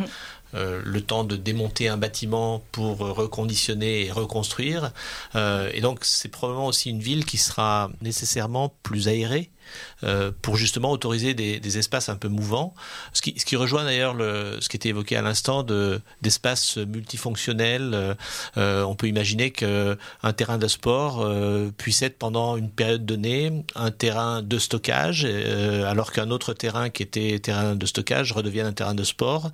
Euh, 0.56 0.82
le 0.84 1.02
temps 1.02 1.24
de 1.24 1.36
démonter 1.36 1.90
un 1.90 1.98
bâtiment 1.98 2.64
pour 2.72 2.98
reconditionner 3.00 4.06
et 4.06 4.12
reconstruire. 4.12 4.92
Euh, 5.36 5.70
et 5.74 5.82
donc 5.82 6.00
c'est 6.02 6.30
probablement 6.30 6.66
aussi 6.66 6.90
une 6.90 7.02
ville 7.02 7.26
qui 7.26 7.38
sera 7.38 7.92
nécessairement 8.02 8.74
plus 8.82 9.08
aérée 9.08 9.52
euh, 10.04 10.32
pour 10.42 10.58
justement 10.58 10.90
autoriser 10.90 11.36
des, 11.36 11.78
espaces 11.78 12.10
un 12.10 12.16
peu 12.16 12.30
mouvants. 12.30 12.74
Ce 13.14 13.22
qui, 13.22 13.36
ce 13.38 13.46
qui 13.46 13.56
rejoint 13.56 13.84
d'ailleurs 13.84 14.16
ce 14.18 14.68
qui 14.68 14.78
était 14.78 14.90
évoqué 14.90 15.16
à 15.16 15.22
l'instant 15.22 15.64
d'espaces 16.22 16.78
multifonctionnels. 16.78 18.18
On 18.56 18.96
peut 18.96 19.08
imaginer 19.08 19.52
qu'un 19.52 20.34
terrain 20.36 20.58
de 20.58 20.68
sport 20.68 21.32
puisse 21.78 22.02
être 22.02 22.18
pendant 22.18 22.58
une 22.58 22.72
période 22.72 23.06
donnée 23.06 23.64
un 23.76 23.92
terrain 23.92 24.42
de 24.42 24.58
stockage, 24.58 25.26
alors 25.26 26.12
qu'un 26.12 26.32
autre 26.32 26.54
terrain 26.54 26.90
qui 26.90 27.04
était 27.04 27.38
terrain 27.38 27.76
de 27.76 27.86
stockage 27.86 28.32
redevienne 28.32 28.66
un 28.66 28.74
terrain 28.74 28.96
de 28.96 29.04
sport 29.04 29.52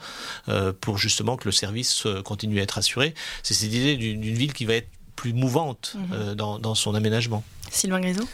pour 0.86 0.98
justement 0.98 1.36
que 1.36 1.46
le 1.46 1.52
service 1.52 2.08
continue 2.24 2.60
à 2.60 2.64
être 2.64 2.78
assuré. 2.78 3.14
C'est 3.44 3.54
cette 3.54 3.74
idée 3.74 3.98
d'une 3.98 4.22
ville 4.22 4.54
qui 4.54 4.66
va 4.66 4.76
être 4.76 4.88
plus 5.16 5.34
mouvante 5.34 5.96
mhm. 5.98 6.36
dans, 6.36 6.60
dans 6.60 6.76
son 6.76 6.96
aménagement. 6.96 7.44
Sylvain 7.72 8.00
Grisot? 8.00 8.28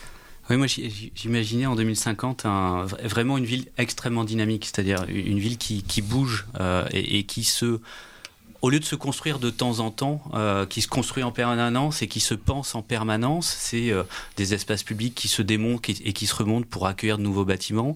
Oui, 0.49 0.57
moi 0.57 0.67
j'imaginais 0.67 1.65
en 1.65 1.75
2050 1.75 2.45
un, 2.45 2.85
vraiment 3.03 3.37
une 3.37 3.45
ville 3.45 3.67
extrêmement 3.77 4.25
dynamique, 4.25 4.65
c'est-à-dire 4.65 5.05
une 5.07 5.39
ville 5.39 5.57
qui, 5.57 5.83
qui 5.83 6.01
bouge 6.01 6.45
euh, 6.59 6.85
et, 6.91 7.19
et, 7.19 7.23
qui 7.23 7.43
se 7.43 7.79
au 8.61 8.69
lieu 8.69 8.79
de 8.79 8.85
se 8.85 8.95
construire 8.95 9.39
de 9.39 9.49
temps 9.49 9.79
en 9.79 9.89
temps, 9.89 10.21
euh, 10.33 10.65
qui 10.65 10.81
se 10.81 10.87
construit 10.87 11.23
en 11.23 11.31
permanence 11.31 12.01
et 12.01 12.07
qui 12.07 12.19
se 12.19 12.35
pense 12.35 12.75
en 12.75 12.83
permanence, 12.83 13.47
c'est 13.47 13.91
euh, 13.91 14.03
des 14.37 14.53
espaces 14.53 14.83
publics 14.83 15.15
qui 15.15 15.27
se 15.27 15.41
démontent 15.41 15.89
et 15.89 16.13
qui 16.13 16.27
se 16.27 16.35
remontent 16.35 16.67
pour 16.69 16.85
accueillir 16.85 17.17
de 17.17 17.23
nouveaux 17.23 17.45
bâtiments. 17.45 17.95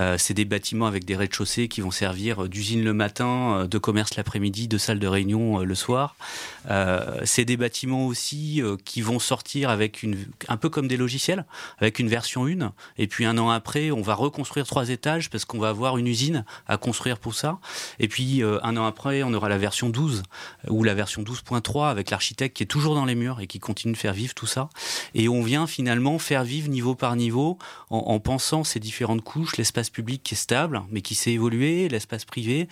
Euh, 0.00 0.16
c'est 0.16 0.34
des 0.34 0.44
bâtiments 0.44 0.86
avec 0.86 1.04
des 1.04 1.16
rez-de-chaussée 1.16 1.66
qui 1.66 1.80
vont 1.80 1.90
servir 1.90 2.48
d'usine 2.48 2.84
le 2.84 2.94
matin, 2.94 3.66
de 3.68 3.78
commerce 3.78 4.14
l'après-midi, 4.16 4.68
de 4.68 4.78
salle 4.78 5.00
de 5.00 5.06
réunion 5.06 5.58
le 5.58 5.74
soir. 5.74 6.16
c'est 7.24 7.44
des 7.44 7.56
bâtiments 7.56 8.06
aussi 8.06 8.62
qui 8.84 9.00
vont 9.02 9.18
sortir 9.18 9.70
avec 9.70 10.02
une, 10.02 10.16
un 10.48 10.56
peu 10.56 10.68
comme 10.68 10.88
des 10.88 10.96
logiciels, 10.96 11.44
avec 11.78 11.98
une 11.98 12.08
version 12.08 12.46
1, 12.46 12.72
et 12.98 13.06
puis 13.06 13.24
un 13.24 13.36
an 13.38 13.50
après, 13.50 13.90
on 13.90 14.02
va 14.02 14.14
reconstruire 14.14 14.66
trois 14.66 14.88
étages 14.90 15.30
parce 15.30 15.44
qu'on 15.44 15.58
va 15.58 15.68
avoir 15.68 15.98
une 15.98 16.06
usine 16.06 16.44
à 16.68 16.76
construire 16.76 17.18
pour 17.18 17.34
ça. 17.34 17.58
Et 17.98 18.08
puis 18.08 18.42
un 18.42 18.76
an 18.76 18.86
après, 18.86 19.22
on 19.22 19.32
aura 19.34 19.48
la 19.48 19.58
version 19.58 19.90
12 19.90 20.03
ou 20.68 20.82
la 20.82 20.94
version 20.94 21.22
12.3 21.22 21.88
avec 21.90 22.10
l'architecte 22.10 22.56
qui 22.56 22.62
est 22.62 22.66
toujours 22.66 22.94
dans 22.94 23.04
les 23.04 23.14
murs 23.14 23.40
et 23.40 23.46
qui 23.46 23.58
continue 23.58 23.92
de 23.92 23.98
faire 23.98 24.12
vivre 24.12 24.34
tout 24.34 24.46
ça. 24.46 24.68
Et 25.14 25.28
on 25.28 25.42
vient 25.42 25.66
finalement 25.66 26.18
faire 26.18 26.44
vivre 26.44 26.68
niveau 26.68 26.94
par 26.94 27.16
niveau 27.16 27.58
en, 27.90 28.18
pensant 28.20 28.64
ces 28.64 28.80
différentes 28.80 29.22
couches, 29.22 29.56
l'espace 29.56 29.90
public 29.90 30.22
qui 30.22 30.34
est 30.34 30.38
stable 30.38 30.82
mais 30.90 31.00
qui 31.00 31.14
s'est 31.14 31.32
évolué, 31.32 31.88
l'espace 31.88 32.24
privé, 32.24 32.68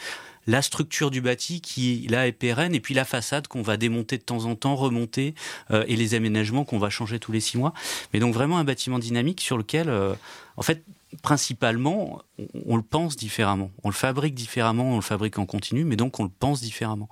la 0.46 0.62
structure 0.62 1.10
du 1.10 1.20
bâti 1.20 1.60
qui 1.60 2.06
là 2.10 2.26
est 2.26 2.32
pérenne 2.32 2.74
et 2.74 2.80
puis 2.80 2.94
la 2.94 3.04
façade 3.04 3.46
qu'on 3.46 3.62
va 3.62 3.76
démonter 3.76 4.18
de 4.18 4.22
temps 4.22 4.44
en 4.44 4.56
temps, 4.56 4.74
remonter 4.74 5.34
euh, 5.70 5.84
et 5.86 5.96
les 5.96 6.14
aménagements 6.14 6.64
qu'on 6.64 6.78
va 6.78 6.90
changer 6.90 7.18
tous 7.18 7.32
les 7.32 7.40
six 7.40 7.58
mois. 7.58 7.72
Mais 8.12 8.20
donc 8.20 8.34
vraiment 8.34 8.58
un 8.58 8.64
bâtiment 8.64 8.98
dynamique 8.98 9.40
sur 9.40 9.56
lequel, 9.56 9.88
euh, 9.88 10.14
en 10.56 10.62
fait, 10.62 10.82
principalement, 11.20 12.22
on, 12.66 12.76
le 12.76 12.82
pense 12.82 13.16
différemment. 13.16 13.70
On 13.82 13.88
le 13.88 13.94
fabrique 13.94 14.34
différemment, 14.34 14.92
on 14.92 14.96
le 14.96 15.02
fabrique 15.02 15.38
en 15.38 15.46
continu, 15.46 15.84
mais 15.84 15.96
donc 15.96 16.18
on 16.20 16.24
le 16.24 16.30
pense 16.30 16.60
différemment. 16.60 17.08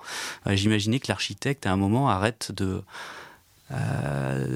Euh, 0.46 0.56
j'imaginais 0.56 1.00
que 1.00 1.08
l'architecte, 1.08 1.66
à 1.66 1.72
un 1.72 1.76
moment, 1.76 2.08
arrête 2.08 2.52
de 2.52 2.82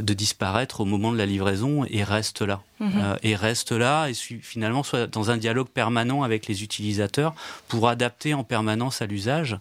de 0.02 0.12
disparaître 0.12 0.80
au 0.80 0.85
moment 0.85 1.12
de 1.12 1.16
la 1.16 1.24
livraison 1.24 1.85
et 1.88 2.02
reste 2.02 2.42
là. 2.42 2.62
Mhm. 2.80 3.16
et 3.22 3.37
reste 3.37 3.70
là 3.70 4.09
et 4.09 4.12
finalement 4.12 4.83
soit 4.83 5.07
dans 5.07 5.30
un 5.30 5.37
dialogue 5.37 5.68
permanent 5.68 6.24
avec 6.24 6.48
les 6.48 6.64
utilisateurs 6.64 7.33
pour 7.68 7.87
adapter 7.88 8.35
en 8.35 8.42
permanence 8.42 9.02
à 9.02 9.07
l'usage 9.07 9.57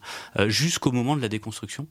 jusqu'au 0.47 0.91
moment 0.91 1.15
de 1.15 1.21
la 1.21 1.29
déconstruction 1.29 1.85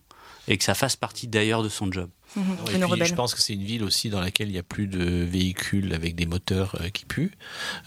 et 0.49 0.59
que 0.59 0.65
ça 0.65 0.75
fasse 0.75 0.97
partie 0.97 1.29
d'ailleurs 1.29 1.63
de 1.63 1.69
son 1.69 1.93
job. 1.93 2.09
Mhm. 2.37 3.05
je 3.05 3.15
pense 3.15 3.35
que 3.35 3.43
c'est 3.43 3.53
une 3.53 3.65
ville 3.65 3.85
aussi 3.85 4.09
dans 4.09 4.21
laquelle 4.21 4.49
il 4.49 4.53
n'y 4.53 4.59
a 4.59 4.63
plus 4.63 4.87
de 4.87 5.05
véhicules 5.25 5.93
avec 5.93 6.15
des 6.15 6.27
moteurs 6.27 6.77
euh, 6.81 6.89
qui 6.89 7.05
puent 7.05 7.33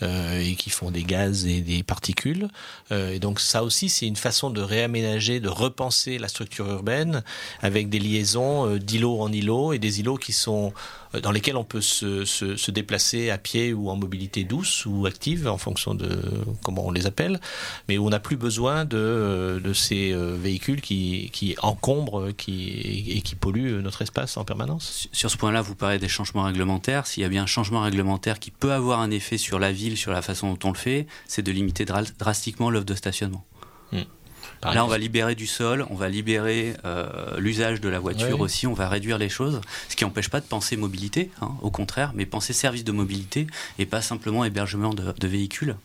euh, 0.04 0.40
et 0.40 0.56
qui 0.56 0.70
font 0.70 0.92
des 0.92 1.04
gaz 1.04 1.46
et 1.46 1.62
des 1.62 1.84
particules. 1.84 2.48
Euh, 2.92 3.14
et 3.14 3.20
donc 3.20 3.40
ça 3.40 3.64
aussi, 3.64 3.90
c'est 3.90 4.06
une 4.06 4.16
façon 4.16 4.50
de 4.50 4.62
réaménager, 4.62 5.40
de 5.40 5.50
repenser 5.50 6.18
la 6.18 6.28
structure 6.28 6.70
urbaine 6.70 7.24
avec 7.62 7.90
des 7.90 8.00
liaisons 8.00 8.78
d'îlots 8.78 9.22
en 9.22 9.32
îlots 9.32 9.74
et 9.74 9.80
des 9.80 10.00
îlots 10.00 10.18
qui 10.18 10.34
sont 10.34 10.74
dans 11.24 11.32
lesquels 11.32 11.56
on 11.56 11.64
peut 11.64 11.82
se, 11.82 12.26
se, 12.26 12.58
se, 12.58 12.72
déplacer 12.72 13.30
à 13.30 13.38
pied 13.38 13.72
ou 13.72 13.90
en 13.90 13.96
mobilité 13.96 14.44
douce 14.44 14.86
ou 14.86 15.06
active 15.06 15.48
en 15.48 15.58
fonction 15.58 15.96
de 15.96 16.20
comment 16.62 16.86
on 16.86 16.92
les 16.92 17.06
appelle, 17.06 17.40
mais 17.88 17.98
où 17.98 18.06
on 18.06 18.10
n'a 18.10 18.20
plus 18.20 18.36
besoin 18.36 18.84
de, 18.84 19.62
de 19.64 19.74
ces 19.74 20.14
véhicules 20.14 20.82
qui, 20.82 21.30
qui 21.32 21.56
encombrent 21.62 22.34
qui, 22.36 23.14
et 23.16 23.22
qui 23.22 23.36
polluent 23.36 23.82
notre 23.82 24.02
espace 24.02 24.35
en 24.38 24.46
permanence? 24.46 25.08
Sur 25.12 25.30
ce 25.32 25.38
point-là, 25.38 25.62
vous 25.62 25.76
parlez 25.76 26.00
des 26.00 26.08
changements 26.08 26.44
réglementaires. 26.44 27.08
S'il 27.08 27.24
y 27.24 27.26
a 27.26 27.30
bien 27.30 27.44
un 27.44 27.48
changement 27.48 27.82
réglementaire 27.82 28.40
qui 28.40 28.52
peut 28.52 28.72
avoir 28.72 29.00
un 29.00 29.12
effet 29.12 29.38
sur 29.38 29.60
la 29.60 29.72
ville, 29.72 29.98
sur 29.98 30.12
la 30.12 30.22
façon 30.22 30.54
dont 30.54 30.70
on 30.70 30.72
le 30.72 30.78
fait, 30.78 31.08
c'est 31.28 31.42
de 31.42 31.52
limiter 31.52 31.86
drastiquement 31.86 32.70
l'offre 32.70 32.86
de 32.86 32.96
stationnement. 32.96 33.46
Hmm. 33.92 34.04
Là, 34.64 34.84
on 34.84 34.88
va 34.88 34.98
libérer 34.98 35.36
du 35.36 35.48
sol, 35.48 35.86
on 35.90 35.96
va 35.96 36.10
libérer 36.10 36.74
euh, 36.86 37.38
l'usage 37.38 37.82
de 37.82 37.90
la 37.90 38.00
voiture 38.00 38.40
aussi, 38.40 38.66
on 38.66 38.74
va 38.74 38.90
réduire 38.90 39.18
les 39.18 39.30
choses, 39.30 39.62
ce 39.90 39.96
qui 39.96 40.04
n'empêche 40.04 40.30
pas 40.30 40.40
de 40.40 40.46
penser 40.46 40.76
mobilité, 40.76 41.30
hein, 41.42 41.52
au 41.62 41.70
contraire, 41.70 42.12
mais 42.16 42.26
penser 42.26 42.54
service 42.54 42.84
de 42.84 42.92
mobilité 42.92 43.48
et 43.78 43.86
pas 43.86 44.02
simplement 44.02 44.44
hébergement 44.44 44.94
de, 44.94 45.28
véhicules. 45.28 45.76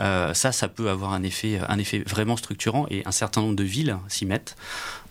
Euh, 0.00 0.34
ça, 0.34 0.52
ça 0.52 0.68
peut 0.68 0.90
avoir 0.90 1.12
un 1.12 1.22
effet, 1.22 1.60
un 1.68 1.78
effet 1.78 2.02
vraiment 2.06 2.36
structurant 2.36 2.86
et 2.90 3.02
un 3.06 3.12
certain 3.12 3.40
nombre 3.40 3.56
de 3.56 3.64
villes 3.64 3.96
s'y 4.08 4.26
mettent, 4.26 4.56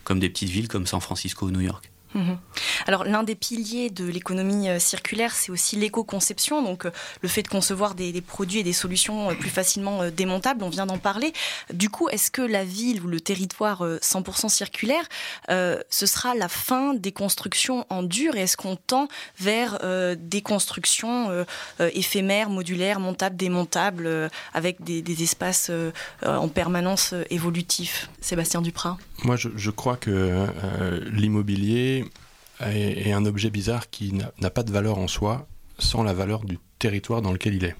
comme 0.04 0.20
des 0.20 0.28
petites 0.28 0.50
villes 0.50 0.68
comme 0.68 0.86
San 0.86 1.00
Francisco 1.00 1.46
ou 1.46 1.50
New 1.50 1.60
York. 1.60 1.90
Mhm. 2.14 2.38
Alors 2.86 3.04
l'un 3.04 3.22
des 3.22 3.34
piliers 3.34 3.90
de 3.90 4.04
l'économie 4.04 4.68
euh, 4.68 4.78
circulaire, 4.78 5.34
c'est 5.34 5.50
aussi 5.50 5.76
l'éco-conception, 5.76 6.62
donc 6.62 6.86
euh, 6.86 6.90
le 7.20 7.28
fait 7.28 7.42
de 7.42 7.48
concevoir 7.48 7.94
des, 7.94 8.20
produits 8.20 8.60
et 8.60 8.62
des 8.62 8.72
solutions 8.72 9.30
euh, 9.30 9.34
plus 9.34 9.50
facilement 9.50 10.08
démontables, 10.10 10.62
on 10.62 10.68
vient 10.68 10.86
d'en 10.86 10.98
parler. 10.98 11.32
Du 11.72 11.90
coup, 11.90 12.08
est-ce 12.08 12.30
que 12.30 12.42
la 12.42 12.64
ville 12.64 13.02
ou 13.02 13.08
le 13.08 13.20
territoire 13.20 13.82
100% 13.84 14.48
circulaire, 14.48 15.04
ce 15.48 16.06
sera 16.06 16.34
la 16.34 16.48
fin 16.48 16.94
des 16.94 17.12
constructions 17.12 17.86
en 17.90 18.02
dur 18.02 18.36
et 18.36 18.42
est-ce 18.42 18.56
qu'on 18.56 18.76
tend 18.76 19.08
vers 19.38 19.78
des 20.16 20.42
constructions 20.42 21.44
éphémères, 21.78 22.50
modulaires, 22.50 23.00
montables, 23.00 23.36
démontables, 23.36 24.30
avec 24.54 24.82
des, 24.82 25.22
espaces 25.22 25.70
en 26.24 26.48
permanence 26.48 27.14
évolutifs? 27.30 28.10
Sébastien 28.20 28.62
Duprat 28.62 28.98
Moi, 29.24 29.36
je 29.36 29.70
crois 29.70 29.96
que 29.96 30.46
l'immobilier 31.10 32.05
est, 32.60 33.12
un 33.12 33.24
objet 33.24 33.50
bizarre 33.50 33.90
qui 33.90 34.12
n'a 34.12 34.50
pas 34.50 34.62
de 34.62 34.72
valeur 34.72 34.98
en 34.98 35.08
soi 35.08 35.46
sans 35.78 36.02
la 36.02 36.14
valeur 36.14 36.44
du 36.44 36.58
territoire 36.78 37.22
dans 37.22 37.32
lequel 37.32 37.54
il 37.54 37.64
est. 37.64 37.76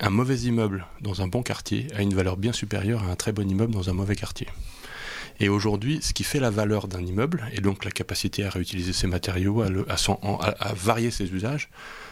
Un 0.00 0.10
mauvais 0.10 0.36
immeuble 0.40 0.86
dans 1.00 1.22
un 1.22 1.26
bon 1.26 1.42
quartier 1.42 1.88
a 1.96 2.02
une 2.02 2.14
valeur 2.14 2.36
bien 2.36 2.52
supérieure 2.52 3.02
à 3.02 3.06
un 3.06 3.16
très 3.16 3.32
bon 3.32 3.48
immeuble 3.48 3.72
dans 3.72 3.90
un 3.90 3.94
mauvais 3.94 4.14
quartier. 4.14 4.46
Et 5.40 5.48
aujourd'hui, 5.48 5.98
ce 6.02 6.12
qui 6.12 6.22
fait 6.22 6.38
la 6.38 6.50
valeur 6.50 6.86
d'un 6.86 7.04
immeuble, 7.04 7.48
et 7.52 7.60
donc 7.60 7.84
la 7.84 7.90
capacité 7.90 8.44
à 8.44 8.50
réutiliser 8.50 8.92
ses 8.92 9.08
matériaux, 9.08 9.62
à, 9.62 10.72
varier 10.74 11.10
ses 11.10 11.32
usages, 11.32 11.68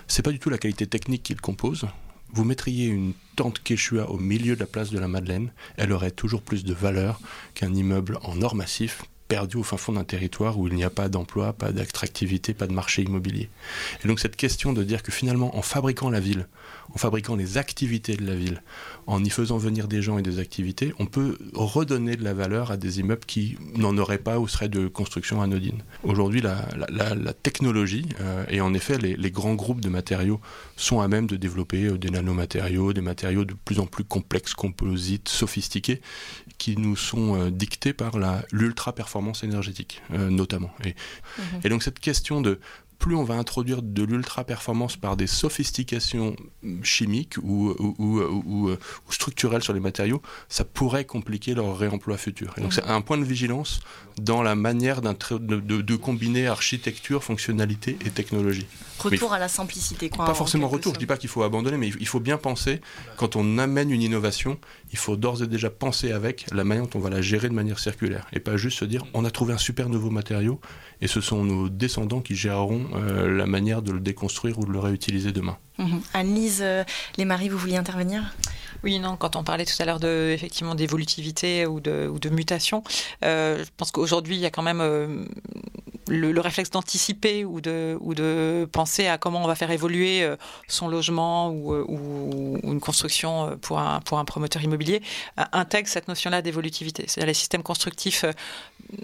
c'est 0.09 0.23
pas 0.23 0.33
du 0.33 0.40
tout 0.40 0.51
la 0.51 0.59
qualité 0.59 0.87
technique 0.87 1.23
qu'il 1.23 1.40
compose. 1.40 1.87
Vous 2.33 2.44
mettriez 2.44 2.87
une 2.87 3.12
tente 3.37 3.62
Quechua 3.62 4.11
au 4.11 4.18
milieu 4.18 4.55
de 4.55 4.61
la 4.61 4.66
place 4.66 4.90
de 4.90 4.99
la 4.99 5.09
Madeleine, 5.09 5.53
elle 5.77 5.92
aurait 5.92 6.11
toujours 6.11 6.42
plus 6.42 6.64
de 6.64 6.75
valeur 6.75 7.20
qu'un 7.55 7.73
immeuble 7.73 8.18
en 8.23 8.40
or 8.42 8.55
massif 8.55 9.03
perdu 9.30 9.58
au 9.58 9.62
fin 9.62 9.76
fond 9.76 9.92
d'un 9.92 10.02
territoire 10.02 10.58
où 10.58 10.66
il 10.66 10.74
n'y 10.74 10.82
a 10.82 10.90
pas 10.90 11.08
d'emploi, 11.08 11.52
pas 11.52 11.70
d'attractivité, 11.70 12.52
pas 12.52 12.66
de 12.66 12.72
marché 12.72 13.02
immobilier. 13.02 13.48
Et 14.04 14.08
donc 14.08 14.18
cette 14.18 14.34
question 14.34 14.72
de 14.72 14.82
dire 14.82 15.04
que 15.04 15.12
finalement, 15.12 15.56
en 15.56 15.62
fabriquant 15.62 16.10
la 16.10 16.18
ville, 16.18 16.48
en 16.94 16.98
fabriquant 16.98 17.37
les 17.37 17.59
activités 17.59 18.16
de 18.16 18.26
la 18.26 18.35
ville, 18.35 18.62
en 19.07 19.24
y 19.24 19.31
faisant 19.31 19.59
venir 19.59 19.88
des 19.88 20.03
gens 20.03 20.18
et 20.18 20.22
des 20.22 20.38
activités, 20.38 20.92
on 20.98 21.07
peut 21.07 21.38
redonner 21.55 22.16
de 22.16 22.24
la 22.24 22.35
valeur 22.35 22.70
à 22.70 22.76
des 22.76 23.00
immeubles 23.00 23.24
qui 23.26 23.57
n'en 23.76 23.96
auraient 23.98 24.18
pas 24.18 24.38
ou 24.38 24.48
seraient 24.48 24.68
de 24.68 24.88
construction 24.88 25.42
anodine. 25.42 25.83
Aujourd'hui, 26.03 26.40
la, 26.40 27.33
technologie, 27.42 28.07
euh, 28.20 28.44
et 28.48 28.61
en 28.61 28.74
effet 28.74 28.98
les, 28.98 29.31
grands 29.31 29.55
groupes 29.55 29.81
de 29.81 29.88
matériaux 29.88 30.40
sont 30.76 31.00
à 31.00 31.09
même 31.09 31.26
de 31.26 31.37
développer 31.37 31.85
euh, 31.85 31.98
des 31.98 32.11
nanomatériaux, 32.11 32.92
des 32.92 33.00
matériaux 33.00 33.44
de 33.44 33.55
plus 33.55 33.79
en 33.79 33.87
plus 33.87 34.05
complexes, 34.05 34.55
composites, 34.55 35.29
sophistiqués, 35.29 36.00
qui 36.59 36.76
nous 36.76 36.96
sont 36.96 37.37
euh, 37.37 37.50
dictés 37.50 37.92
par 37.92 38.12
l'ultra-performance 38.53 39.44
énergétique, 39.44 40.03
notamment. 40.11 40.72
Et, 40.85 40.94
mhm. 41.38 41.61
et 41.64 41.68
donc 41.68 41.83
cette 41.83 42.00
question 42.00 42.40
de 42.40 42.59
plus 43.00 43.16
on 43.16 43.24
va 43.24 43.34
introduire 43.34 43.82
de 43.82 44.04
l'ultra-performance 44.04 44.96
par 44.96 45.16
des 45.16 45.26
sophistications 45.26 46.36
chimiques 46.82 47.36
ou, 47.42 47.74
ou, 47.98 48.70
structurelles 49.08 49.62
sur 49.62 49.72
les 49.72 49.80
matériaux, 49.80 50.20
ça 50.48 50.64
pourrait 50.64 51.06
compliquer 51.06 51.54
leur 51.54 51.76
réemploi 51.76 52.18
futur. 52.18 52.54
Et 52.58 52.60
donc 52.60 52.74
c'est 52.74 52.84
un 52.84 53.00
point 53.00 53.16
de 53.16 53.24
vigilance 53.24 53.80
dans 54.20 54.42
la 54.42 54.54
manière 54.54 55.00
de, 55.00 55.60
de, 55.60 55.96
combiner 55.96 56.46
architecture, 56.46 57.24
fonctionnalité 57.24 57.96
et 58.04 58.10
technologie. 58.10 58.66
Retour 58.98 59.32
à 59.32 59.38
la 59.38 59.48
simplicité. 59.48 60.10
Quoi, 60.10 60.26
pas 60.26 60.34
forcément 60.34 60.68
retour, 60.68 60.92
je 60.92 60.98
ne 60.98 61.00
dis 61.00 61.06
pas 61.06 61.16
qu'il 61.16 61.30
faut 61.30 61.42
abandonner, 61.42 61.78
mais 61.78 61.88
il 61.88 62.06
faut 62.06 62.20
bien 62.20 62.36
penser, 62.36 62.82
quand 63.16 63.34
on 63.34 63.56
amène 63.56 63.90
une 63.90 64.02
innovation, 64.02 64.58
il 64.92 64.98
faut 64.98 65.16
d'ores 65.16 65.42
et 65.42 65.46
déjà 65.46 65.70
penser 65.70 66.12
avec 66.12 66.44
la 66.52 66.64
manière 66.64 66.86
dont 66.86 66.98
on 66.98 67.02
va 67.02 67.08
la 67.08 67.22
gérer 67.22 67.48
de 67.48 67.54
manière 67.54 67.78
circulaire. 67.78 68.26
Et 68.34 68.40
pas 68.40 68.58
juste 68.58 68.78
se 68.78 68.84
dire, 68.84 69.04
on 69.14 69.24
a 69.24 69.30
trouvé 69.30 69.54
un 69.54 69.58
super 69.58 69.88
nouveau 69.88 70.10
matériau, 70.10 70.60
et 71.00 71.06
ce 71.06 71.20
sont 71.20 71.44
nos 71.44 71.68
descendants 71.68 72.20
qui 72.20 72.34
géreront 72.34 72.86
euh, 72.94 73.28
la 73.34 73.46
manière 73.46 73.82
de 73.82 73.92
le 73.92 74.00
déconstruire 74.00 74.58
ou 74.58 74.64
de 74.64 74.70
le 74.70 74.78
réutiliser 74.78 75.32
demain. 75.32 75.56
Mhm. 75.78 76.00
Anne-Lise 76.14 76.60
euh, 76.62 76.84
Les 77.16 77.24
Maris, 77.24 77.48
vous 77.48 77.58
vouliez 77.58 77.76
intervenir? 77.76 78.34
Oui, 78.82 78.98
non, 78.98 79.16
quand 79.16 79.36
on 79.36 79.44
parlait 79.44 79.64
tout 79.64 79.80
à 79.80 79.84
l'heure 79.84 80.00
de, 80.00 80.30
effectivement, 80.32 80.74
d'évolutivité 80.74 81.66
ou 81.66 81.80
de, 81.80 82.08
ou 82.08 82.18
de 82.18 82.28
mutation, 82.30 82.82
euh, 83.24 83.62
je 83.64 83.70
pense 83.76 83.90
qu'aujourd'hui, 83.90 84.36
il 84.36 84.40
y 84.40 84.46
a 84.46 84.50
quand 84.50 84.62
même 84.62 85.26
le, 86.11 86.40
réflexe 86.40 86.70
d'anticiper 86.70 87.44
ou 87.44 87.61
de, 87.61 88.68
penser 88.73 89.07
à 89.07 89.18
comment 89.18 89.42
on 89.42 89.46
va 89.46 89.55
faire 89.55 89.70
évoluer 89.70 90.29
son 90.68 90.88
logement 90.88 91.51
ou, 91.51 91.75
ou, 91.75 92.59
une 92.62 92.81
construction 92.81 93.57
pour 93.62 93.79
un, 93.79 94.01
pour 94.01 94.18
un 94.18 94.25
promoteur 94.25 94.62
immobilier, 94.62 95.03
intègre 95.53 95.88
cette 95.88 96.09
notion-là 96.09 96.42
d'évolutivité. 96.42 97.07
Les 97.16 97.35
systèmes 97.35 97.62
constructifs, 97.62 98.25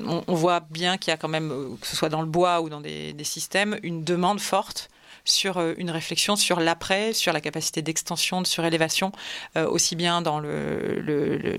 on, 0.04 0.34
voit 0.34 0.60
bien 0.70 0.98
qu'il 0.98 1.10
y 1.10 1.14
a 1.14 1.16
quand 1.16 1.28
même, 1.28 1.76
que 1.80 1.86
ce 1.86 1.96
soit 1.96 2.08
dans 2.08 2.20
le 2.20 2.26
bois 2.26 2.60
ou 2.60 2.68
dans 2.68 2.80
des 2.80 3.14
systèmes, 3.24 3.78
une 3.82 4.04
demande 4.04 4.40
forte 4.40 4.90
sur 5.26 5.58
euh, 5.58 5.74
une 5.76 5.90
réflexion 5.90 6.36
sur 6.36 6.60
l'après, 6.60 7.12
sur 7.12 7.32
la 7.32 7.42
capacité 7.42 7.82
d'extension, 7.82 8.40
de 8.40 8.46
surélévation, 8.46 9.12
euh, 9.56 9.68
aussi 9.68 9.96
bien 9.96 10.22
dans 10.22 10.38
le, 10.38 11.00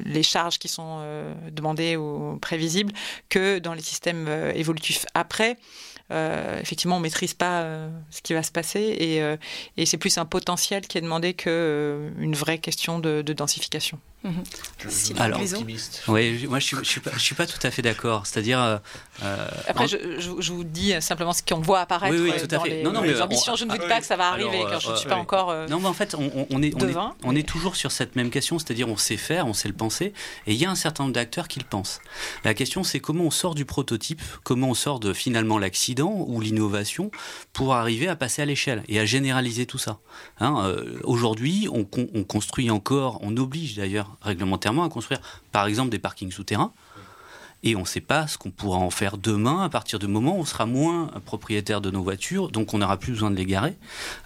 les 0.03 0.23
charges 0.23 0.57
qui 0.57 0.67
sont 0.67 0.99
euh, 1.01 1.33
demandées 1.51 1.95
ou 1.95 2.39
prévisibles 2.41 2.93
que 3.29 3.59
dans 3.59 3.73
les 3.73 3.81
systèmes 3.81 4.27
évolutifs 4.55 5.05
après. 5.13 5.57
Euh, 6.09 6.59
effectivement, 6.61 6.97
on 6.97 6.99
maîtrise 7.01 7.33
pas 7.33 7.61
euh, 7.61 7.89
ce 8.11 8.21
qui 8.21 8.33
va 8.33 8.41
se 8.41 8.51
passer 8.51 8.95
et, 8.97 9.21
euh, 9.21 9.35
et 9.75 9.85
c'est 9.85 9.97
plus 9.97 10.17
un 10.17 10.25
potentiel 10.25 10.87
qui 10.87 10.97
est 10.97 11.01
demandé 11.01 11.33
qu'une 11.33 12.33
vraie 12.33 12.59
question 12.59 12.99
de, 12.99 13.21
densification. 13.21 13.99
Mhm. 14.23 14.43
Alors, 15.19 15.39
oui, 16.07 16.47
moi 16.49 16.59
je 16.59 16.65
suis, 16.65 16.77
suis, 16.83 16.99
pas, 17.01 17.11
je 17.13 17.19
suis 17.19 17.35
pas 17.35 17.45
tout 17.45 17.59
à 17.61 17.69
fait 17.71 17.81
d'accord. 17.81 18.25
C'est-à-dire. 18.25 18.81
Après, 19.67 19.87
je, 19.87 19.97
je, 20.17 20.51
vous 20.51 20.63
dis 20.63 20.93
simplement 21.01 21.33
ce 21.33 21.43
qu'on 21.43 21.61
voit 21.61 21.81
apparaître 21.81 22.15
oui, 22.15 22.31
oui, 22.31 22.47
tout 22.47 22.55
à 22.55 22.59
fait. 22.59 22.69
les, 22.69 22.83
non, 22.83 22.91
non, 22.91 23.01
les 23.01 23.21
ambitions. 23.21 23.55
je 23.55 23.65
ne 23.65 23.71
doute 23.71 23.87
pas 23.87 23.99
que 23.99 24.05
ça 24.05 24.15
va 24.15 24.29
arriver 24.29 24.65
quand 24.69 24.79
je 24.79 24.91
ne 24.91 24.95
suis 24.95 25.09
pas 25.09 25.17
encore. 25.17 25.53
non, 25.69 25.79
mais 25.79 25.87
en 25.87 25.93
fait, 25.93 26.15
on, 26.15 26.47
on 26.49 26.63
est, 26.63 26.73
on, 26.81 26.87
est, 26.87 26.95
on 27.23 27.35
est 27.35 27.47
toujours 27.47 27.75
sur 27.75 27.91
cette 27.91 28.15
même 28.15 28.29
question, 28.29 28.57
c'est-à-dire 28.57 28.87
on 28.87 28.97
sait 28.97 29.17
faire, 29.17 29.45
on 29.45 29.53
sait 29.53 29.67
le 29.67 29.75
penser, 29.75 30.13
et 30.47 30.53
il 30.53 30.57
y 30.57 30.65
a 30.65 30.71
un 30.71 30.75
certain 30.75 31.03
nombre 31.03 31.13
d'acteurs 31.13 31.47
qui 31.47 31.59
le 31.59 31.65
pensent. 31.65 32.01
La 32.43 32.53
question, 32.53 32.83
c'est 32.83 32.99
comment 32.99 33.25
on 33.25 33.31
sort 33.31 33.55
du 33.55 33.65
prototype, 33.65 34.21
comment 34.43 34.69
on 34.69 34.73
sort 34.73 34.99
de 34.99 35.13
finalement 35.13 35.59
l'accident 35.59 35.96
ou 36.03 36.39
l'innovation 36.41 37.11
pour 37.53 37.73
arriver 37.73 38.07
à 38.07 38.15
passer 38.15 38.41
à 38.41 38.45
l'échelle 38.45 38.83
et 38.87 38.99
à 38.99 39.05
généraliser 39.05 39.65
tout 39.65 39.77
ça. 39.77 39.99
Hein, 40.39 40.63
euh, 40.65 40.99
aujourd'hui, 41.03 41.67
on, 41.71 41.83
construit 42.23 42.69
encore, 42.69 43.19
on 43.21 43.35
oblige 43.37 43.75
d'ailleurs 43.75 44.17
réglementairement 44.21 44.83
à 44.83 44.89
construire 44.89 45.21
par 45.51 45.67
exemple 45.67 45.89
des 45.89 45.99
parkings 45.99 46.31
souterrains. 46.31 46.71
Et 47.63 47.75
on 47.75 47.81
ne 47.81 47.85
sait 47.85 48.01
pas 48.01 48.27
ce 48.27 48.37
qu'on 48.37 48.51
pourra 48.51 48.77
en 48.77 48.89
faire 48.89 49.17
demain 49.17 49.63
à 49.63 49.69
partir 49.69 49.99
du 49.99 50.07
moment 50.07 50.37
où 50.37 50.41
on 50.41 50.45
sera 50.45 50.65
moins 50.65 51.07
propriétaire 51.25 51.81
de 51.81 51.89
nos 51.89 52.03
voitures, 52.03 52.49
donc 52.49 52.73
on 52.73 52.79
n'aura 52.79 52.97
plus 52.97 53.13
besoin 53.13 53.31
de 53.31 53.35
les 53.35 53.45
garer. 53.45 53.75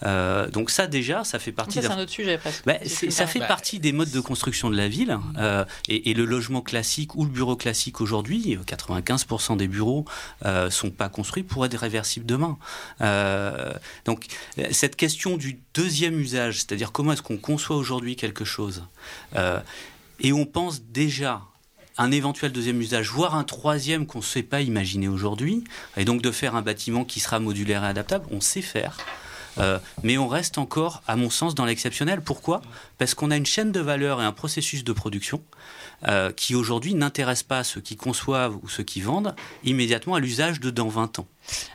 Euh, 0.04 0.50
donc 0.50 0.70
ça 0.70 0.88
déjà, 0.88 1.24
ça 1.24 1.39
fait 1.39 1.52
partie. 1.52 1.82
Ça, 1.82 1.82
c'est 1.82 1.91
un 1.91 2.00
autre 2.00 2.12
sujet 2.12 2.38
presque. 2.38 2.65
Bah, 2.65 2.76
ça 2.86 3.28
fait 3.28 3.39
partie 3.39 3.80
des 3.80 3.91
modes 3.91 4.12
de 4.12 4.20
construction 4.20 4.70
de 4.70 4.78
la 4.78 4.88
ville 4.88 5.17
euh, 5.38 5.65
et, 5.88 6.13
le 6.13 6.26
logement 6.26 6.62
classique 6.62 7.15
ou 7.15 7.24
le 7.24 7.30
bureau 7.30 7.56
classique 7.56 8.02
aujourd'hui, 8.02 8.58
95% 8.65 9.58
des 9.58 9.67
bureaux 9.67 10.06
euh, 10.46 10.70
sont 10.70 10.91
pas 10.91 11.10
construits 11.10 11.44
pour 11.44 11.65
être 11.65 11.78
réversibles 11.78 12.26
demain. 12.26 12.58
Euh, 13.02 13.74
donc 14.06 14.26
cette 14.72 14.96
question 14.96 15.38
du 15.38 15.60
deuxième 15.74 16.20
usage, 16.20 16.58
c'est-à-dire 16.58 16.91
comment 16.91 17.13
est-ce 17.13 17.22
qu'on 17.22 17.38
conçoit 17.38 17.78
aujourd'hui 17.78 18.15
quelque 18.15 18.46
chose, 18.46 18.84
et 20.20 20.34
on 20.34 20.46
pense 20.46 20.84
déjà 20.84 21.41
un 22.02 22.12
éventuel 22.12 22.52
deuxième 22.52 22.82
usage, 22.82 23.10
voire 23.12 23.36
un 23.36 23.44
troisième 23.44 24.08
qu'on 24.08 24.20
ne 24.20 24.24
sait 24.24 24.44
pas 24.44 24.62
imaginer 24.62 25.08
aujourd'hui, 25.08 25.64
et 25.98 26.06
donc 26.06 26.22
de 26.22 26.32
faire 26.32 26.56
un 26.56 26.64
bâtiment 26.64 27.06
qui 27.06 27.20
sera 27.20 27.40
modulaire 27.40 27.84
et 27.84 27.88
adaptable, 27.88 28.26
on 28.32 28.42
sait 28.42 28.64
faire. 28.64 28.98
Euh, 29.58 29.78
mais 30.02 30.18
on 30.18 30.28
reste 30.28 30.58
encore, 30.58 31.04
à 31.08 31.16
mon 31.16 31.30
sens, 31.30 31.54
dans 31.56 31.66
l'exceptionnel. 31.66 32.22
Pourquoi? 32.22 32.62
Parce 32.98 33.14
qu'on 33.14 33.30
a 33.32 33.38
une 33.38 33.46
chaîne 33.46 33.72
de 33.72 33.82
valeur 33.82 34.22
et 34.22 34.26
un 34.26 34.32
processus 34.32 34.84
de 34.84 34.94
production 34.94 35.44
euh, 36.08 36.32
qui 36.32 36.56
aujourd'hui 36.56 36.96
n'intéresse 36.96 37.44
pas 37.44 37.64
ceux 37.64 37.82
qui 37.82 37.98
conçoivent 37.98 38.58
ou 38.64 38.70
ceux 38.70 38.84
qui 38.84 39.02
vendent 39.02 39.36
immédiatement 39.64 40.16
à 40.16 40.20
l'usage 40.20 40.60
de 40.60 40.72
dans 40.72 40.88
20 40.88 41.20
ans. 41.20 41.28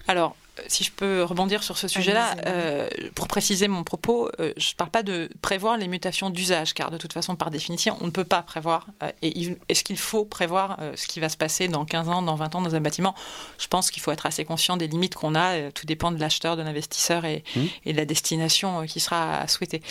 Alors, 0.08 0.36
si 0.68 0.84
je 0.84 0.90
peux 0.90 1.22
rebondir 1.22 1.62
sur 1.62 1.78
ce 1.78 1.88
sujet-là, 1.88 2.36
euh, 2.46 2.88
pour 3.14 3.28
préciser 3.28 3.68
mon 3.68 3.84
propos, 3.84 4.28
euh, 4.40 4.52
je 4.56 4.70
ne 4.70 4.76
parle 4.76 4.90
pas 4.90 5.02
de 5.02 5.28
prévoir 5.42 5.76
les 5.76 5.88
mutations 5.88 6.30
d'usage, 6.30 6.74
car 6.74 6.90
de 6.90 6.98
toute 6.98 7.12
façon, 7.12 7.36
par 7.36 7.50
définition, 7.50 7.96
on 8.00 8.06
ne 8.06 8.10
peut 8.10 8.24
pas 8.24 8.42
prévoir. 8.42 8.86
Euh, 9.02 9.10
et 9.22 9.56
est-ce 9.68 9.84
qu'il 9.84 9.98
faut 9.98 10.24
prévoir 10.24 10.78
ce 10.94 11.06
qui 11.06 11.20
va 11.20 11.28
se 11.28 11.36
passer 11.36 11.68
dans 11.68 11.84
15 11.84 12.08
ans, 12.08 12.22
dans 12.22 12.34
20 12.34 12.54
ans 12.54 12.62
dans 12.62 12.74
un 12.74 12.80
bâtiment? 12.80 13.14
Je 13.58 13.66
pense 13.66 13.90
qu'il 13.90 14.02
faut 14.02 14.12
être 14.12 14.26
assez 14.26 14.44
conscient 14.44 14.76
des 14.76 14.88
limites 14.88 15.14
qu'on 15.14 15.34
a. 15.34 15.70
tout 15.72 15.86
dépend 15.86 16.10
de 16.10 16.18
l'acheteur, 16.18 16.56
de 16.56 16.62
l'investisseur 16.62 17.24
et, 17.24 17.44
mmh. 17.54 17.60
et, 17.84 17.92
de 17.92 17.96
la 17.96 18.04
destination 18.04 18.86
qui 18.86 19.00
sera 19.00 19.46
souhaitée. 19.48 19.82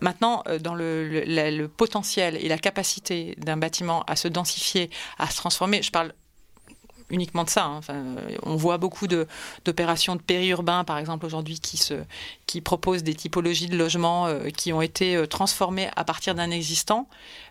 maintenant, 0.00 0.44
dans 0.60 0.74
le, 0.74 1.24
le 1.24 1.68
potentiel 1.68 2.36
et 2.36 2.48
la 2.48 2.58
capacité 2.58 3.34
d'un 3.38 3.56
bâtiment 3.56 4.02
à 4.06 4.16
se 4.16 4.28
densifier, 4.28 4.90
à 5.18 5.30
se 5.30 5.36
transformer, 5.36 5.82
je 5.82 5.90
parle 5.90 6.12
uniquement 7.10 7.44
de 7.44 7.50
ça. 7.50 7.64
Hein. 7.64 7.76
Enfin, 7.78 8.02
on 8.42 8.56
voit 8.56 8.78
beaucoup 8.78 9.06
d'opérations 9.06 10.16
de, 10.16 10.20
périurbains, 10.20 10.84
par 10.84 10.98
exemple, 10.98 11.26
aujourd'hui, 11.26 11.60
qui, 11.60 11.76
se, 11.76 11.94
qui 12.46 12.60
proposent 12.60 13.02
des 13.02 13.14
typologies 13.14 13.68
de 13.68 13.76
logements 13.76 14.26
euh, 14.26 14.50
qui 14.50 14.72
ont 14.72 14.82
été 14.82 15.16
euh, 15.16 15.26
transformés 15.26 15.90
à 15.96 16.04
partir 16.04 16.34
d'un 16.34 16.50
existant. 16.50 17.08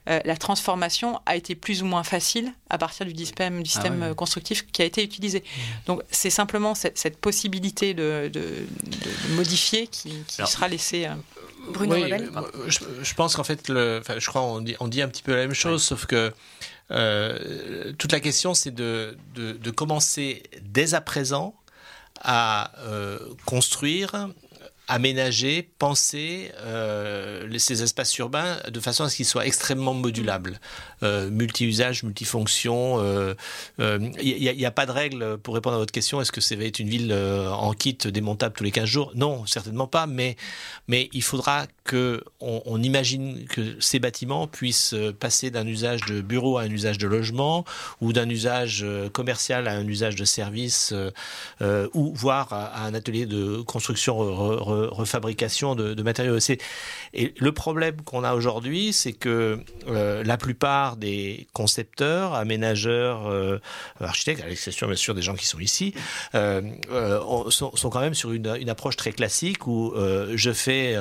Euh, 0.10 0.20
la 0.26 0.38
transformation 0.38 1.20
a 1.26 1.36
été 1.36 1.56
plus 1.56 1.84
ou 1.84 1.86
moins 1.86 2.04
facile 2.04 2.54
à 2.70 2.78
partir 2.78 3.06
du 3.06 3.16
système, 3.16 3.62
du 3.64 3.70
système 3.70 4.08
ah 4.12 4.14
constructif 4.14 4.66
qui 4.72 4.82
a 4.82 4.86
été 4.86 5.04
utilisé. 5.04 5.40
Mmh. 5.40 5.62
Donc, 5.88 6.02
c'est 6.12 6.30
simplement 6.30 6.76
cette, 6.76 7.18
possibilité 7.20 7.94
de, 7.94 8.32
modifier 9.36 9.88
qui, 9.88 10.14
sera 10.28 10.68
laissée. 10.68 11.08
Bruno 11.72 11.96
oui, 11.96 12.12
je, 12.68 13.14
pense 13.14 13.36
qu'en 13.36 13.44
fait, 13.44 13.68
le, 13.68 14.02
je 14.18 14.28
crois 14.28 14.42
on 14.42 14.62
dit, 14.62 14.76
on 14.80 14.88
dit 14.88 15.02
un 15.02 15.10
petit 15.10 15.22
peu 15.22 15.34
la 15.34 15.42
même 15.42 15.54
chose, 15.54 15.84
sauf 15.84 16.06
que 16.06 16.34
euh, 16.92 17.94
toute 17.98 18.12
la 18.12 18.20
question, 18.20 18.54
c'est 18.54 18.72
de, 18.72 19.18
de, 19.36 19.72
commencer 19.72 20.44
dès 20.62 20.94
à 20.94 21.02
présent 21.02 21.56
à 22.22 22.72
euh, 22.80 23.20
construire 23.46 24.30
aménager, 24.90 25.70
penser 25.78 26.52
euh, 26.62 27.48
ces 27.60 27.84
espaces 27.84 28.18
urbains 28.18 28.58
de 28.70 28.80
façon 28.80 29.04
à 29.04 29.10
ce 29.10 29.16
qu'ils 29.16 29.26
soient 29.26 29.46
extrêmement 29.46 29.94
modulables, 29.94 30.60
euh, 31.04 31.30
multi-usages, 31.30 32.04
multifonctions. 32.04 33.00
Il 33.00 33.36
euh, 33.80 34.00
n'y 34.00 34.66
a, 34.66 34.72
pas 34.72 34.88
de 34.88 34.92
règle 34.92 35.38
pour 35.38 35.54
répondre 35.54 35.76
à 35.76 35.80
votre 35.80 35.92
question. 35.92 36.20
Est-ce 36.22 36.32
que 36.32 36.42
ça 36.42 36.56
va 36.56 36.64
être 36.64 36.80
une 36.80 36.90
ville 36.90 37.14
en 37.14 37.72
kit 37.74 37.98
démontable 38.06 38.56
tous 38.56 38.64
les 38.64 38.72
15 38.72 38.86
jours? 38.86 39.12
Non, 39.14 39.46
certainement 39.46 39.88
pas. 39.88 40.08
Mais, 40.08 40.36
mais 40.88 41.10
il 41.14 41.22
faudra 41.22 41.68
que 41.84 42.24
on, 42.40 42.82
imagine 42.82 43.46
que 43.46 43.80
ces 43.80 44.00
bâtiments 44.00 44.48
puissent 44.48 44.96
passer 45.20 45.52
d'un 45.52 45.68
usage 45.68 46.02
de 46.02 46.22
bureau 46.22 46.58
à 46.58 46.64
un 46.64 46.72
usage 46.72 46.98
de 46.98 47.08
logement 47.08 47.66
ou 48.02 48.14
d'un 48.14 48.30
usage 48.30 48.86
commercial 49.14 49.68
à 49.68 49.74
un 49.74 49.88
usage 49.88 50.16
de 50.16 50.26
service 50.26 50.94
ou 51.62 52.14
voire 52.16 52.54
à, 52.54 52.86
un 52.86 52.94
atelier 52.94 53.26
de 53.26 53.62
construction 53.62 54.79
refabrication 54.88 55.76
de, 55.76 56.02
matériaux. 56.02 56.38
Et 57.14 57.34
le 57.38 57.52
problème 57.52 58.02
qu'on 58.02 58.24
a 58.24 58.34
aujourd'hui, 58.34 58.94
c'est 58.94 59.14
que 59.14 59.60
euh, 59.88 60.24
la 60.24 60.38
plupart 60.38 60.98
des 60.98 61.48
concepteurs, 61.54 62.34
aménageurs, 62.34 63.28
euh, 63.28 63.60
architectes, 64.00 64.44
à 64.44 64.48
l'exception 64.48 64.88
bien 64.88 64.96
sûr 64.96 65.16
des 65.16 65.22
gens 65.22 65.36
qui 65.36 65.46
sont 65.46 65.60
ici, 65.60 65.94
euh, 66.36 66.62
sont, 67.50 67.72
quand 67.90 68.02
même 68.02 68.14
sur 68.14 68.32
une 68.32 68.70
approche 68.70 68.96
très 68.96 69.12
classique 69.12 69.68
où 69.68 69.94
je 70.34 70.52
fais 70.52 70.96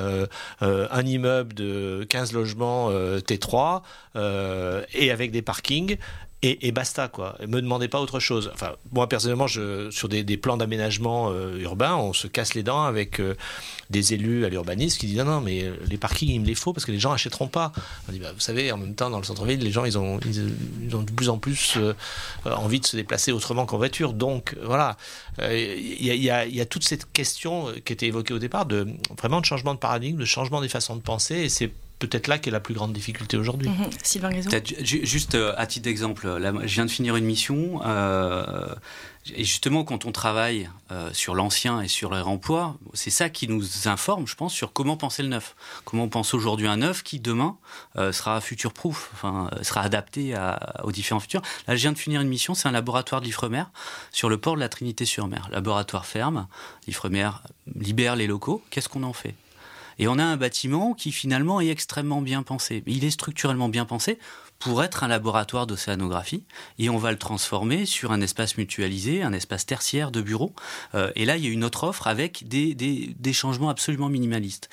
un 0.61 1.07
immeuble 1.07 1.55
de 1.55 2.07
15 2.09 2.33
logements 2.33 2.91
T3 2.91 3.83
et 4.95 5.11
avec 5.11 5.31
des 5.31 5.43
parkings 5.43 5.99
et, 6.43 6.71
basta 6.71 7.09
quoi. 7.09 7.37
Me 7.49 7.61
demandez 7.61 7.89
pas 7.89 8.01
autre 8.01 8.21
chose. 8.21 8.51
Enfin, 8.55 8.77
moi 8.93 9.09
personnellement, 9.09 9.49
je, 9.49 9.91
sur 9.91 10.09
des, 10.09 10.25
plans 10.37 10.57
d'aménagement 10.57 11.31
euh, 11.33 11.59
urbain, 11.59 11.97
on 11.97 12.13
se 12.13 12.29
casse 12.29 12.55
les 12.55 12.63
dents 12.63 12.85
avec 12.85 13.19
euh, 13.19 13.35
des 13.91 14.15
élus 14.15 14.45
à 14.45 14.49
l'urbanisme 14.49 15.01
qui 15.01 15.07
disent 15.07 15.19
non 15.19 15.25
non 15.25 15.41
mais 15.41 15.65
euh, 15.65 15.75
les 15.89 15.97
parkings 15.97 16.31
il 16.31 16.41
me 16.41 16.47
les 16.47 16.55
faut 16.55 16.73
parce 16.73 16.85
que 16.85 16.93
les 16.93 17.01
gens 17.01 17.13
achèteront 17.13 17.49
pas. 17.49 17.73
On 18.09 18.13
dit 18.13 18.21
bah, 18.21 18.31
vous 18.33 18.41
savez 18.41 18.71
en 18.71 18.79
même 18.79 18.95
temps 18.95 19.11
dans 19.11 19.19
le 19.19 19.25
centre-ville 19.25 19.59
les 19.59 19.73
gens 19.73 19.85
ils 19.85 19.99
ont 19.99 20.21
ils, 20.27 20.95
ont 20.95 21.03
de 21.03 21.11
plus 21.11 21.29
en 21.29 21.39
plus 21.39 21.77
envie 22.45 22.79
de 22.79 22.87
se 22.87 22.97
déplacer 22.97 23.33
autrement 23.33 23.67
qu'en 23.67 23.79
voiture. 23.79 24.13
Donc 24.13 24.57
voilà, 24.63 24.97
il 25.41 26.07
y, 26.07 26.15
y, 26.15 26.31
a, 26.31 26.67
toute 26.67 26.85
cette 26.85 27.13
question 27.13 27.73
qui 27.85 27.93
était 27.93 28.07
évoquée 28.07 28.35
au 28.35 28.39
départ 28.39 28.67
de 28.67 28.87
vraiment 29.19 29.41
de 29.41 29.45
changement 29.45 29.75
de 29.75 29.81
paradigme, 29.81 30.19
de 30.19 30.25
changement 30.25 30.61
des 30.61 30.69
façons 30.69 30.95
de 30.95 31.03
penser 31.03 31.35
et 31.35 31.49
c'est 31.49 31.73
peut-être 31.99 32.29
là 32.29 32.39
qu'est 32.39 32.51
la 32.51 32.61
plus 32.61 32.75
grande 32.75 32.93
difficulté 32.93 33.37
aujourd'hui. 33.37 33.69
Mhm. 33.69 33.91
Sylvain 34.03 34.31
Grisou 34.31 34.51
Juste 34.83 35.35
euh, 35.35 35.53
à 35.57 35.67
titre 35.67 35.85
d'exemple, 35.85 36.39
je 36.65 36.75
viens 36.75 36.87
de 36.87 36.91
finir 36.91 37.17
une 37.17 37.25
mission. 37.25 37.81
Euh, 37.85 38.67
et 39.35 39.45
justement, 39.45 39.85
quand 39.85 40.07
on 40.07 40.13
travaille 40.13 40.71
euh, 40.91 41.11
sur 41.13 41.35
l'ancien 41.35 41.83
et 41.83 41.89
sur 41.89 42.11
le 42.11 42.17
réemploi, 42.23 42.77
c'est 42.95 43.11
ça 43.11 43.29
qui 43.29 43.47
nous 43.47 43.87
informe, 43.87 44.27
je 44.27 44.35
pense, 44.35 44.55
sur 44.55 44.73
comment 44.73 44.97
penser 44.97 45.23
le 45.23 45.29
neuf. 45.29 45.55
Comment 45.85 46.05
on 46.05 46.09
pense 46.09 46.33
aujourd'hui 46.33 46.67
un 46.67 46.79
neuf 46.79 47.03
qui, 47.03 47.21
demain, 47.21 47.57
sera 47.95 48.41
future-proof, 48.41 49.11
enfin, 49.13 49.51
sera 49.63 49.83
adapté 49.83 50.35
aux 50.83 50.93
différents 50.93 51.21
futurs. 51.21 51.43
Là, 51.67 51.77
je 51.77 51.83
viens 51.83 51.93
de 51.93 51.99
finir 51.99 52.23
une 52.23 52.29
mission, 52.29 52.55
c'est 52.55 52.69
un 52.69 52.73
laboratoire 52.73 53.21
de 53.21 53.27
l'Ifremer 53.27 53.65
sur 54.13 54.31
le 54.31 54.39
port 54.39 54.55
de 54.55 54.61
la 54.61 54.69
Trinité-sur-Mer. 54.71 55.49
Laboratoire 55.53 56.07
ferme, 56.07 56.47
l'Ifremer 56.87 57.31
libère 57.75 58.17
les 58.17 58.27
locaux. 58.27 58.63
Qu'est-ce 58.71 58.89
qu'on 58.89 59.03
en 59.03 59.13
fait? 59.13 59.35
Et 59.99 60.09
on 60.09 60.19
a 60.19 60.25
un 60.25 60.37
bâtiment 60.37 60.95
qui 60.95 61.13
finalement 61.13 61.61
est 61.61 61.69
extrêmement 61.69 62.23
bien 62.23 62.43
pensé. 62.43 62.83
Il 62.87 63.05
est 63.05 63.11
structurellement 63.11 63.69
bien 63.69 63.85
pensé 63.85 64.19
pour 64.59 64.83
être 64.83 65.05
un 65.05 65.09
laboratoire 65.09 65.67
d'océanographie 65.67 66.45
et 66.79 66.91
on 66.91 66.99
va 66.99 67.13
le 67.13 67.19
transformer 67.19 67.87
sur 67.87 68.13
un 68.13 68.21
espace 68.21 68.57
mutualisé, 68.57 69.23
un 69.23 69.33
espace 69.33 69.67
tertiaire 69.67 70.11
de 70.11 70.21
bureaux. 70.21 70.53
Euh, 70.95 71.13
et 71.15 71.25
là, 71.25 71.37
il 71.37 71.45
y 71.45 71.49
a 71.49 71.51
une 71.51 71.65
autre 71.65 71.85
offre 71.85 72.07
avec 72.07 72.49
des, 72.49 72.75
des, 72.75 73.15
des 73.19 73.33
changements 73.33 73.71
absolument 73.71 74.09
minimalistes. 74.09 74.69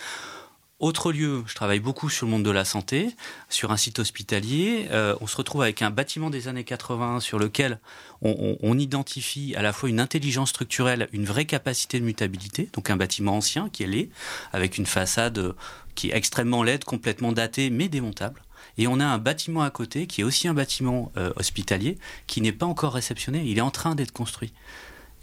Autre 0.80 1.14
lieu, 1.14 1.42
je 1.48 1.56
travaille 1.56 1.80
beaucoup 1.80 2.10
sur 2.10 2.26
le 2.26 2.32
monde 2.34 2.44
de 2.44 2.52
la 2.52 2.66
santé, 2.66 3.16
sur 3.48 3.72
un 3.72 3.78
site 3.78 4.00
hospitalier. 4.00 4.90
Euh, 4.92 5.16
on 5.22 5.28
se 5.28 5.38
retrouve 5.38 5.62
avec 5.62 5.82
un 5.82 5.90
bâtiment 5.90 6.30
des 6.30 6.50
années 6.50 6.66
80 6.66 7.22
sur 7.22 7.40
lequel 7.40 7.80
on, 8.22 8.78
identifie 8.78 9.56
à 9.56 9.62
la 9.62 9.72
fois 9.72 9.88
une 9.88 10.02
intelligence 10.02 10.50
structurelle, 10.50 11.08
une 11.14 11.24
vraie 11.24 11.46
capacité 11.46 12.02
de 12.02 12.04
mutabilité, 12.04 12.68
donc 12.74 12.90
un 12.90 12.98
bâtiment 12.98 13.38
ancien 13.38 13.70
qui 13.70 13.84
est 13.84 13.88
laid, 13.88 14.10
avec 14.52 14.78
une 14.78 14.86
façade 14.86 15.56
qui 15.96 16.10
est 16.10 16.16
extrêmement 16.16 16.62
laide, 16.62 16.84
complètement 16.84 17.32
datée, 17.32 17.70
mais 17.70 17.88
démontable. 17.88 18.42
Et 18.78 18.88
on 18.88 19.00
a 19.00 19.06
un 19.06 19.18
bâtiment 19.18 19.62
à 19.62 19.70
côté 19.70 20.08
qui 20.08 20.22
est 20.22 20.24
aussi 20.26 20.50
un 20.50 20.54
bâtiment 20.54 21.10
euh, 21.16 21.32
hospitalier 21.38 21.98
qui 22.28 22.42
n'est 22.42 22.52
pas 22.52 22.66
encore 22.66 22.94
réceptionné, 22.94 23.44
il 23.46 23.58
est 23.58 23.62
en 23.62 23.72
train 23.72 23.96
d'être 23.96 24.12
construit. 24.12 24.52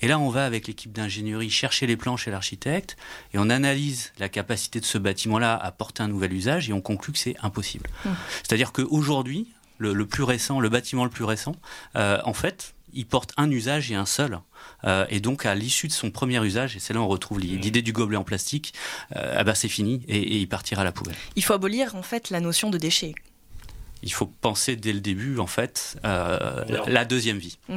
Et 0.02 0.08
là, 0.08 0.18
on 0.18 0.28
va 0.28 0.44
avec 0.44 0.66
l'équipe 0.66 0.92
d'ingénierie 0.92 1.48
chercher 1.48 1.86
les 1.86 1.96
plans 1.96 2.16
chez 2.16 2.30
l'architecte 2.30 2.96
et 3.32 3.38
on 3.38 3.48
analyse 3.48 4.12
la 4.18 4.28
capacité 4.28 4.80
de 4.80 4.84
ce 4.84 4.98
bâtiment-là 4.98 5.56
à 5.56 5.70
porter 5.70 6.02
un 6.02 6.08
nouvel 6.08 6.32
usage 6.32 6.68
et 6.68 6.72
on 6.72 6.80
conclut 6.80 7.12
que 7.12 7.18
c'est 7.18 7.36
impossible. 7.40 7.88
Mmh. 8.04 8.10
C'est-à-dire 8.42 8.72
qu'aujourd'hui, 8.72 9.48
le, 9.78 9.94
le, 9.94 10.06
plus 10.06 10.24
récent, 10.24 10.60
le 10.60 10.68
bâtiment 10.68 11.04
le 11.04 11.10
plus 11.10 11.24
récent, 11.24 11.54
euh, 11.96 12.18
en 12.24 12.34
fait, 12.34 12.74
il 12.92 13.06
porte 13.06 13.32
un 13.36 13.50
usage 13.50 13.90
et 13.90 13.94
un 13.94 14.04
seul. 14.04 14.40
Euh, 14.84 15.06
et 15.08 15.20
donc, 15.20 15.46
à 15.46 15.54
l'issue 15.54 15.88
de 15.88 15.92
son 15.92 16.10
premier 16.10 16.44
usage, 16.44 16.76
et 16.76 16.80
c'est 16.80 16.92
là 16.92 17.00
où 17.00 17.04
on 17.04 17.08
retrouve 17.08 17.38
mmh. 17.38 17.42
l'idée 17.42 17.82
du 17.82 17.92
gobelet 17.92 18.16
en 18.16 18.24
plastique, 18.24 18.74
euh, 19.16 19.36
ah 19.38 19.44
bah, 19.44 19.54
c'est 19.54 19.68
fini 19.68 20.02
et, 20.08 20.18
et, 20.18 20.36
il 20.38 20.48
partira 20.48 20.82
à 20.82 20.84
la 20.84 20.92
poubelle. 20.92 21.16
Il 21.36 21.44
faut 21.44 21.54
abolir 21.54 21.94
en 21.94 22.02
fait 22.02 22.30
la 22.30 22.40
notion 22.40 22.70
de 22.70 22.78
déchet. 22.78 23.14
Il 24.02 24.12
faut 24.12 24.26
penser 24.26 24.74
dès 24.74 24.92
le 24.92 25.00
début, 25.00 25.38
en 25.38 25.46
fait, 25.46 25.96
euh, 26.04 26.64
la 26.88 27.04
deuxième 27.04 27.38
vie. 27.38 27.58
Mmh. 27.68 27.76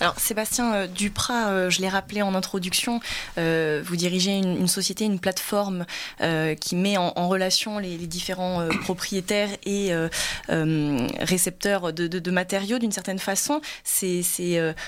Alors 0.00 0.18
Sébastien 0.18 0.86
Duprat, 0.86 1.70
je 1.70 1.80
l'ai 1.80 1.88
rappelé 1.88 2.20
en 2.20 2.34
introduction, 2.34 3.00
vous 3.36 3.96
dirigez 3.96 4.36
une, 4.36 4.68
société, 4.68 5.04
une 5.04 5.18
plateforme 5.18 5.86
qui 6.60 6.76
met 6.76 6.96
en, 6.96 7.28
relation 7.28 7.78
les, 7.78 7.96
différents 8.06 8.68
propriétaires 8.82 9.48
et 9.64 9.92
récepteurs 10.48 11.92
de, 11.92 12.30
matériaux 12.30 12.78
d'une 12.78 12.92
certaine 12.92 13.18
façon. 13.18 13.60
C'est, 13.84 14.22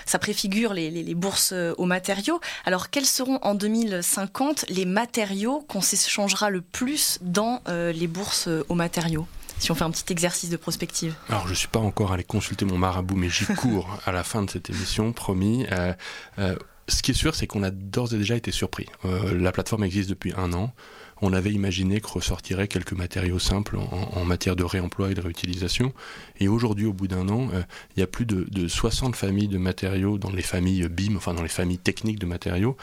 ça 0.05 0.19
préfigure 0.19 0.75
les, 0.75 0.91
les 0.91 1.15
bourses 1.15 1.55
aux 1.79 1.87
matériaux. 1.87 2.41
Alors 2.67 2.91
quels 2.91 3.07
seront 3.07 3.39
en 3.43 3.55
2050 3.55 4.67
les 4.69 4.85
matériaux 4.85 5.65
qu'on 5.69 5.81
s'échangera 5.81 6.51
le 6.51 6.61
plus 6.61 7.19
dans 7.23 7.63
les 7.67 8.07
bourses 8.07 8.49
aux 8.69 8.75
matériaux? 8.75 9.27
Si 9.59 9.71
on 9.71 9.75
fait 9.75 9.85
un 9.85 9.91
petit 9.91 10.13
exercice 10.13 10.51
de 10.51 10.57
prospective 10.57 11.15
Alors, 11.29 11.45
je 11.45 11.51
ne 11.51 11.57
suis 11.57 11.69
pas 11.69 11.81
encore 11.81 12.13
allé 12.13 12.25
consulter 12.25 12.65
mon 12.65 12.79
marabout, 12.79 13.17
mais 13.17 13.29
j'y 13.29 13.45
cours 13.57 13.99
à 14.07 14.13
la 14.13 14.23
fin 14.23 14.43
de 14.43 14.51
cette 14.51 14.71
émission, 14.71 15.13
promis. 15.13 15.67
Euh, 15.73 15.93
euh, 16.39 16.57
ce 16.89 17.03
qui 17.03 17.11
est 17.11 17.15
sûr, 17.15 17.35
c'est 17.35 17.47
qu'on 17.47 17.63
a 17.63 17.71
d'ores 17.71 18.15
et 18.15 18.19
déjà 18.19 18.37
été 18.37 18.51
surpris. 18.51 18.87
Euh, 19.05 19.39
la 19.39 19.53
plateforme 19.53 19.85
existe 19.85 20.09
depuis 20.09 20.33
un 20.37 20.53
an. 20.53 20.73
On 21.21 21.33
avait 21.33 21.51
imaginé 21.51 22.01
que 22.01 22.07
ressortiraient 22.07 22.69
quelques 22.69 22.93
matériaux 22.93 23.41
simples 23.41 23.77
en, 23.77 24.25
matière 24.25 24.55
de 24.55 24.63
réemploi 24.63 25.11
et 25.11 25.15
de 25.15 25.21
réutilisation. 25.21 25.93
Et 26.39 26.47
aujourd'hui, 26.47 26.87
au 26.87 26.93
bout 26.93 27.09
d'un 27.09 27.29
an, 27.29 27.49
il 27.97 28.01
y 28.01 28.05
a 28.05 28.07
plus 28.07 28.25
de, 28.25 28.47
de, 28.49 28.69
60 28.69 29.17
familles 29.17 29.49
de 29.49 29.59
matériaux 29.59 30.17
dans 30.17 30.31
les 30.31 30.43
familles 30.43 30.89
BIM, 30.89 31.17
enfin 31.17 31.35
dans 31.35 31.43
les 31.43 31.49
familles 31.49 31.79
techniques 31.79 32.21
de 32.21 32.27
matériaux. 32.27 32.77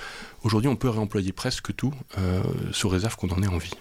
Aujourd'hui, 0.43 0.67
on 0.67 0.75
peut 0.75 0.89
réemployer 0.89 1.31
presque 1.31 1.73
tout, 1.77 1.93
sous 2.73 2.89
réserve 2.89 3.15
qu'on 3.15 3.29
en 3.29 3.41
ait 3.41 3.47
envie. 3.47 3.71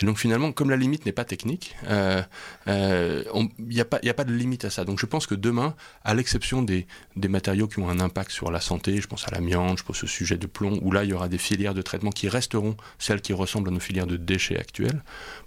Et 0.00 0.06
donc 0.06 0.18
finalement, 0.18 0.52
comme 0.52 0.70
la 0.70 0.76
limite 0.76 1.06
n'est 1.06 1.12
pas 1.12 1.24
technique, 1.24 1.74
il 1.82 1.88
euh, 1.90 2.22
n'y 2.66 2.68
euh, 2.68 3.82
a, 3.82 3.84
pas, 3.84 4.00
a 4.06 4.14
pas 4.14 4.24
de 4.24 4.32
limite 4.32 4.64
à 4.64 4.70
ça. 4.70 4.84
Donc 4.84 4.98
je 4.98 5.06
pense 5.06 5.26
que 5.26 5.34
demain, 5.34 5.74
à 6.04 6.14
l'exception 6.14 6.62
des, 6.62 6.86
matériaux 7.16 7.68
qui 7.68 7.78
ont 7.78 7.88
un 7.88 8.00
impact 8.00 8.30
sur 8.30 8.50
la 8.50 8.60
santé, 8.60 9.00
je 9.00 9.06
pense 9.06 9.26
à 9.26 9.30
l'amiante, 9.30 9.78
je 9.78 9.84
pense 9.84 10.04
au 10.04 10.06
sujet 10.06 10.36
de 10.36 10.46
plomb, 10.46 10.78
où 10.82 10.92
là 10.92 11.04
il 11.04 11.10
y 11.10 11.12
aura 11.12 11.28
des 11.28 11.38
filières 11.38 11.74
de 11.74 11.82
traitement 11.82 12.10
qui 12.10 12.28
resteront 12.28 12.76
celles 12.98 13.20
qui 13.20 13.32
ressemblent 13.32 13.68
à 13.68 13.72
nos 13.72 13.80
filières 13.80 14.06
de 14.06 14.16
déchets 14.16 14.58
actuelles, 14.58 15.02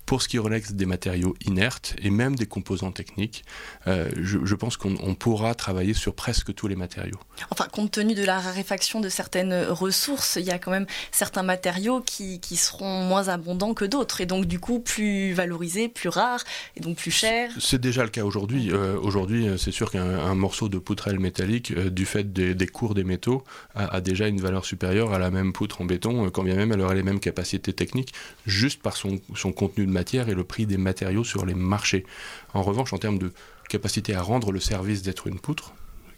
pour 0.05 0.21
ce 0.21 0.27
qui 0.27 0.37
relève 0.37 0.75
des 0.75 0.85
matériaux 0.85 1.35
inertes 1.45 1.95
et 2.01 2.09
même 2.09 2.35
des 2.35 2.45
composants 2.45 2.91
techniques, 2.91 3.43
euh, 3.87 4.09
je, 4.15 4.55
pense 4.55 4.77
qu'on 4.77 5.15
pourra 5.15 5.53
travailler 5.55 5.93
sur 5.93 6.15
presque 6.15 6.53
tous 6.53 6.67
les 6.67 6.75
matériaux. 6.75 7.19
Enfin, 7.49 7.65
compte 7.71 7.91
tenu 7.91 8.13
de 8.13 8.23
la 8.23 8.39
raréfaction 8.39 9.01
de 9.01 9.09
certaines 9.09 9.65
ressources, 9.65 10.37
il 10.37 10.45
y 10.45 10.51
a 10.51 10.59
quand 10.59 10.71
même 10.71 10.85
certains 11.11 11.43
matériaux 11.43 12.01
qui, 12.01 12.39
seront 12.55 13.03
moins 13.03 13.27
abondants 13.27 13.73
que 13.73 13.83
d'autres 13.83 14.21
du 14.43 14.59
coup 14.59 14.79
plus 14.79 15.33
valorisés, 15.33 15.87
plus 15.87 16.09
rares 16.09 16.43
et 16.75 16.81
donc 16.81 16.97
plus 16.97 17.11
chers. 17.11 17.51
C'est 17.59 17.79
déjà 17.79 18.03
le 18.03 18.09
cas 18.09 18.23
aujourd'hui. 18.23 18.71
Euh, 18.71 18.99
aujourd'hui, 18.99 19.47
euh, 19.47 19.57
c'est 19.57 19.71
sûr 19.71 19.91
qu'un 19.91 20.35
morceau 20.35 20.67
de 20.67 20.77
poutrelle 20.77 21.19
métallique, 21.19 21.73
du 21.73 22.05
fait 22.05 22.33
des, 22.33 22.67
cours 22.67 22.95
des 22.95 23.03
métaux, 23.03 23.43
a, 23.75 24.01
déjà 24.01 24.27
une 24.27 24.41
valeur 24.41 24.65
supérieure 24.65 25.13
à 25.13 25.19
la 25.19 25.31
même 25.31 25.53
poutre 25.53 25.81
en 25.81 25.85
béton, 25.85 26.29
quand 26.29 26.43
bien 26.43 26.55
même 26.55 26.71
elle 26.71 26.81
aurait 26.81 26.95
les 26.95 27.03
mêmes 27.03 27.19
capacités 27.19 27.73
techniques, 27.73 28.13
juste 28.45 28.81
par 28.81 28.97
son 28.97 29.19
contenu 29.53 29.85
de 29.85 29.91
matière 29.91 30.29
et 30.29 30.33
le 30.33 30.43
prix 30.43 30.65
des 30.65 30.77
matériaux 30.77 31.23
sur 31.23 31.45
les 31.45 31.53
marchés. 31.53 32.05
En 32.53 32.63
revanche, 32.63 32.93
en 32.93 32.97
termes 32.97 33.19
de 33.19 33.31
capacité 33.69 34.15
à 34.15 34.21
rendre 34.21 34.51
le 34.51 34.59
service 34.59 35.01
d'être 35.01 35.27
une 35.27 35.39
poutre, 35.39 35.73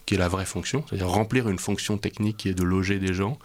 qui 0.08 0.16
est 0.16 0.18
la 0.18 0.30
vraie 0.30 0.46
fonction, 0.46 0.84
c'est-à-dire 0.88 1.10
remplir 1.10 1.50
une 1.50 1.60
fonction 1.60 1.98
technique 1.98 2.38
qui 2.38 2.50
est 2.50 2.54
de 2.54 2.64
loger 2.64 2.98
des 2.98 3.14
gens, 3.14 3.38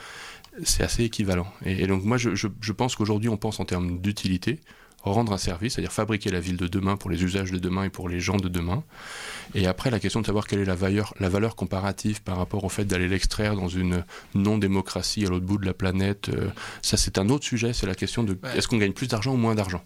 c'est 0.65 0.83
assez 0.83 1.05
équivalent. 1.05 1.47
Et, 1.65 1.87
donc 1.87 2.05
moi, 2.05 2.17
je, 2.17 2.35
je 2.35 2.73
pense 2.73 2.97
qu'aujourd'hui, 2.97 3.29
on 3.29 3.37
pense 3.37 3.61
en 3.61 3.65
termes 3.65 4.01
d'utilité, 4.01 4.61
rendre 5.03 5.33
un 5.33 5.39
service, 5.39 5.75
c'est-à-dire 5.75 5.93
fabriquer 5.93 6.31
la 6.31 6.41
ville 6.41 6.57
de 6.57 6.69
demain 6.69 6.97
pour 6.97 7.11
les 7.11 7.23
usages 7.23 7.51
de 7.51 7.59
demain 7.59 7.85
et 7.85 7.91
pour 7.91 8.09
les 8.09 8.21
gens 8.21 8.37
de 8.37 8.49
demain. 8.49 8.83
Et 9.55 9.67
après, 9.67 9.91
la 9.91 10.01
question 10.01 10.21
de 10.21 10.27
savoir 10.27 10.47
quelle 10.47 10.61
est 10.61 10.65
la 10.65 10.75
valeur, 10.75 11.15
la 11.21 11.29
valeur 11.29 11.57
comparative 11.57 12.23
par 12.23 12.37
rapport 12.37 12.65
au 12.65 12.69
fait 12.69 12.85
d'aller 12.85 13.09
l'extraire 13.09 13.57
dans 13.57 13.69
une 13.69 14.05
non-démocratie 14.35 15.27
à 15.27 15.29
l'autre 15.29 15.47
bout 15.47 15.59
de 15.59 15.67
la 15.67 15.75
planète, 15.75 16.29
euh, 16.29 16.49
ça 16.81 16.97
c'est 16.97 17.19
un 17.19 17.29
autre 17.29 17.45
sujet, 17.45 17.73
c'est 17.73 17.87
la 17.87 17.95
question 17.95 18.23
de 18.23 18.39
est-ce 18.55 18.69
qu'on 18.69 18.79
gagne 18.79 18.93
plus 18.93 19.09
d'argent 19.09 19.33
ou 19.33 19.37
moins 19.37 19.55
d'argent? 19.55 19.83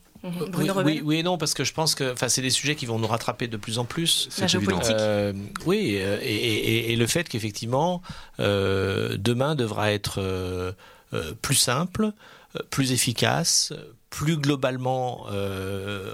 Oui, 0.57 1.00
oui, 1.05 1.16
et 1.18 1.22
non, 1.22 1.38
parce 1.38 1.55
que 1.55 1.64
je 1.64 1.72
pense 1.72 1.94
que 1.94 2.14
c'est 2.29 2.42
des 2.42 2.50
sujets 2.50 2.74
qui 2.74 2.87
vont 2.87 2.98
nous 2.98 3.07
rattraper 3.07 3.48
de 3.48 3.57
plus 3.57 3.79
en 3.79 3.85
plus. 3.85 4.29
La 4.40 4.46
géopolitique. 4.46 4.96
Euh, 4.98 5.33
oui, 5.66 5.98
euh, 6.00 6.18
et, 6.22 6.92
et, 6.92 6.96
le 6.96 7.07
fait 7.07 7.29
qu'effectivement, 7.29 8.02
euh, 8.40 9.16
demain 9.18 9.55
devra 9.55 9.92
être 9.92 10.20
euh, 10.20 10.72
plus 11.42 11.55
simple, 11.55 12.12
plus 12.70 12.92
efficace, 12.92 13.72
plus 14.16 14.38
globalement 14.38 15.26
euh, 15.31 16.11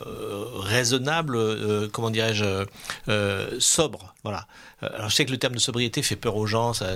raisonnable, 0.57 1.37
euh, 1.37 1.89
comment 1.93 2.11
dirais-je, 2.11 2.67
euh, 3.09 3.57
sobre. 3.61 4.13
Voilà. 4.25 4.49
Alors 4.81 5.09
je 5.09 5.15
sais 5.15 5.25
que 5.25 5.31
le 5.31 5.39
terme 5.39 5.55
de 5.55 5.61
sobriété 5.61 6.03
fait 6.03 6.17
peur 6.17 6.35
aux 6.35 6.47
gens. 6.47 6.73
Ça, 6.73 6.89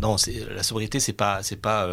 non, 0.00 0.14
la 0.54 0.62
sobriété, 0.62 1.00
c'est 1.00 1.12
pas, 1.12 1.42
c'est 1.42 1.56
pas 1.56 1.88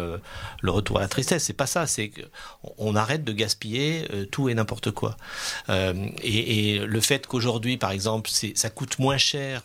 le 0.60 0.70
retour 0.70 0.98
à 0.98 1.00
la 1.00 1.08
tristesse. 1.08 1.42
C'est 1.42 1.52
pas 1.52 1.66
ça. 1.66 1.88
C'est 1.88 2.10
qu'on 2.10 2.72
on 2.78 2.94
arrête 2.94 3.24
de 3.24 3.32
gaspiller 3.32 4.06
tout 4.30 4.48
et 4.48 4.54
n'importe 4.54 4.92
quoi. 4.92 5.16
Et, 5.68 6.74
et, 6.74 6.78
le 6.78 7.00
fait 7.00 7.26
qu'aujourd'hui, 7.26 7.76
par 7.76 7.90
exemple, 7.90 8.30
ça 8.30 8.70
coûte 8.70 9.00
moins 9.00 9.18
cher 9.18 9.62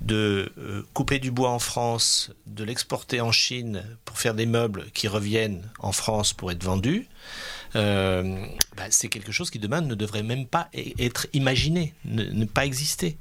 de 0.00 0.52
euh, 0.58 0.82
couper 0.92 1.18
du 1.18 1.30
bois 1.30 1.50
en 1.50 1.58
France, 1.58 2.30
de 2.46 2.64
l'exporter 2.64 3.20
en 3.20 3.32
Chine 3.32 3.82
pour 4.04 4.18
faire 4.18 4.34
des 4.34 4.46
meubles 4.46 4.86
qui 4.92 5.08
reviennent 5.08 5.62
en 5.78 5.92
France 5.92 6.32
pour 6.32 6.50
être 6.50 6.62
vendus, 6.62 7.08
euh, 7.74 8.46
bah, 8.76 8.84
c'est 8.90 9.08
quelque 9.08 9.32
chose 9.32 9.50
qui 9.50 9.58
demain 9.58 9.80
ne 9.80 9.94
devrait 9.94 10.22
même 10.22 10.46
pas 10.46 10.68
être 10.98 11.26
imaginé, 11.32 11.94
ne, 12.04 12.44
pas 12.44 12.66
exister. 12.66 13.16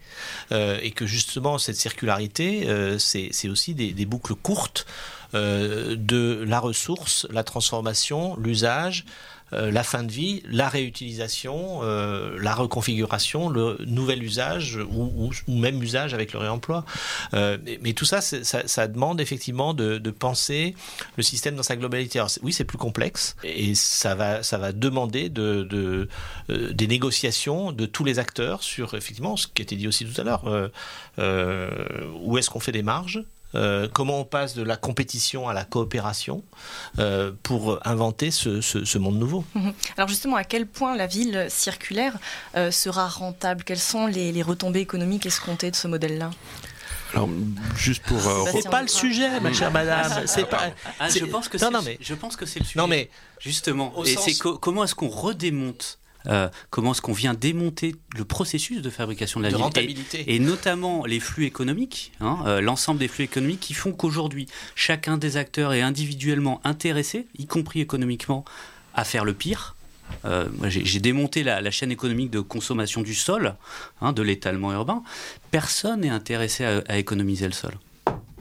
Euh, 0.51 0.79
et 0.81 0.91
que 0.91 1.05
justement, 1.05 1.57
cette 1.57 1.77
circularité, 1.77 2.67
c'est 2.99 3.49
aussi 3.49 3.73
des, 3.73 4.05
boucles 4.05 4.35
courtes 4.35 4.85
de 5.33 6.43
la 6.47 6.59
ressource, 6.59 7.27
la 7.31 7.43
transformation, 7.43 8.38
l'usage, 8.38 9.05
la 9.51 9.84
fin 9.84 10.03
de 10.03 10.12
vie, 10.12 10.41
la 10.49 10.69
réutilisation, 10.69 11.79
euh, 11.84 12.38
la 12.41 12.53
reconfiguration, 12.53 13.49
le 13.49 13.77
nouvel 13.86 14.23
usage 14.23 14.79
ou, 14.91 15.31
même 15.47 15.81
usage 15.81 16.13
avec 16.13 16.34
le 16.34 16.39
réemploi. 16.39 16.86
Euh, 17.34 17.58
mais, 17.81 17.93
tout 17.93 18.05
ça, 18.05 18.21
ça, 18.21 18.88
demande 18.88 19.21
effectivement 19.21 19.73
de, 19.73 19.99
penser 20.12 20.75
le 21.17 21.23
système 21.23 21.55
dans 21.55 21.63
sa 21.63 21.75
globalité. 21.75 22.21
oui, 22.41 22.53
c'est 22.53 22.63
plus 22.63 22.77
complexe 22.77 23.36
et 23.43 23.75
ça 23.75 24.15
va, 24.15 24.43
ça 24.43 24.58
va 24.58 24.71
demander 24.71 25.29
de, 25.29 26.08
des 26.49 26.88
négociations 26.88 27.71
de 27.71 27.86
tous 27.86 28.03
les 28.03 28.19
acteurs 28.19 28.63
sur 28.63 28.93
effectivement 28.93 29.36
ce 29.36 29.47
qui 29.47 29.62
a 29.62 29.63
été 29.63 29.75
dit 29.75 29.88
aussi 29.88 30.05
tout 30.05 30.19
à 30.19 30.23
l'heure. 30.23 30.71
où 32.23 32.38
est-ce 32.38 32.49
qu'on 32.49 32.60
fait 32.60 32.71
des 32.71 32.84
marges 32.84 33.23
euh, 33.55 33.87
comment 33.91 34.19
on 34.19 34.25
passe 34.25 34.53
de 34.53 34.63
la 34.63 34.77
compétition 34.77 35.47
à 35.47 35.53
la 35.53 35.63
coopération 35.63 36.43
euh, 36.99 37.31
pour 37.43 37.79
inventer 37.85 38.31
ce, 38.31 38.97
monde 38.97 39.17
nouveau? 39.17 39.43
Mhm. 39.55 39.73
Alors 39.97 40.09
justement, 40.09 40.35
à 40.35 40.43
quel 40.43 40.65
point 40.65 40.95
la 40.95 41.07
ville 41.07 41.47
circulaire 41.49 42.17
euh, 42.55 42.71
sera 42.71 43.07
rentable? 43.07 43.63
Quelles 43.63 43.79
sont 43.79 44.07
les, 44.07 44.41
retombées 44.41 44.81
économiques 44.81 45.25
escomptées 45.25 45.71
de 45.71 45.75
ce 45.75 45.87
modèle-là? 45.87 46.31
Alors, 47.13 47.29
juste 47.77 48.03
pour. 48.03 48.19
c'est 48.51 48.69
pas 48.69 48.81
le 48.81 48.89
sujet, 48.89 49.39
ma 49.39 49.53
chère 49.53 49.71
madame. 49.71 50.23
C'est 50.25 50.49
pas. 50.49 50.71
Ah, 50.99 51.07
je 51.07 51.23
pense 51.25 51.47
que 51.47 51.57
c'est. 51.57 51.97
Je 52.01 52.13
pense 52.13 52.35
que 52.35 52.45
c'est 52.45 52.59
le 52.59 52.65
sujet. 52.65 52.79
Non 52.79 52.87
mais 52.87 53.09
justement. 53.39 53.93
Et 54.05 54.15
c'est 54.17 54.37
comment 54.37 54.83
est-ce 54.83 54.95
qu'on 54.95 55.09
redémonte 55.09 55.99
euh, 56.27 56.49
comment 56.69 56.91
est-ce 56.91 57.01
qu'on 57.01 57.13
vient 57.13 57.33
démonter 57.33 57.95
le 58.15 58.25
processus 58.25 58.81
de 58.81 58.89
fabrication 58.89 59.39
de 59.39 59.47
la 59.47 59.69
ville 59.81 59.95
Et, 60.27 60.39
notamment 60.39 61.05
les 61.05 61.19
flux 61.19 61.45
économiques, 61.45 62.11
hein, 62.21 62.39
euh, 62.45 62.61
l'ensemble 62.61 62.99
des 62.99 63.07
flux 63.07 63.23
économiques 63.23 63.59
qui 63.59 63.73
font 63.73 63.91
qu'aujourd'hui, 63.91 64.47
chacun 64.75 65.17
des 65.17 65.38
acteurs 65.38 65.73
est 65.73 65.81
individuellement 65.81 66.61
intéressé, 66.63 67.27
y 67.38 67.45
compris 67.45 67.81
économiquement, 67.81 68.45
à 68.93 69.03
faire 69.03 69.25
le 69.25 69.33
pire. 69.33 69.75
Euh, 70.23 70.45
j'ai 70.67 70.99
démonté 70.99 71.43
la, 71.43 71.71
chaîne 71.71 71.91
économique 71.91 72.29
de 72.29 72.39
consommation 72.39 73.01
du 73.01 73.15
sol, 73.15 73.55
hein, 74.01 74.13
de 74.13 74.21
l'étalement 74.21 74.71
urbain. 74.71 75.03
Personne 75.51 76.01
n'est 76.01 76.09
intéressé 76.09 76.63
à 76.63 76.97
économiser 76.97 77.47
le 77.47 77.53
sol. 77.53 77.73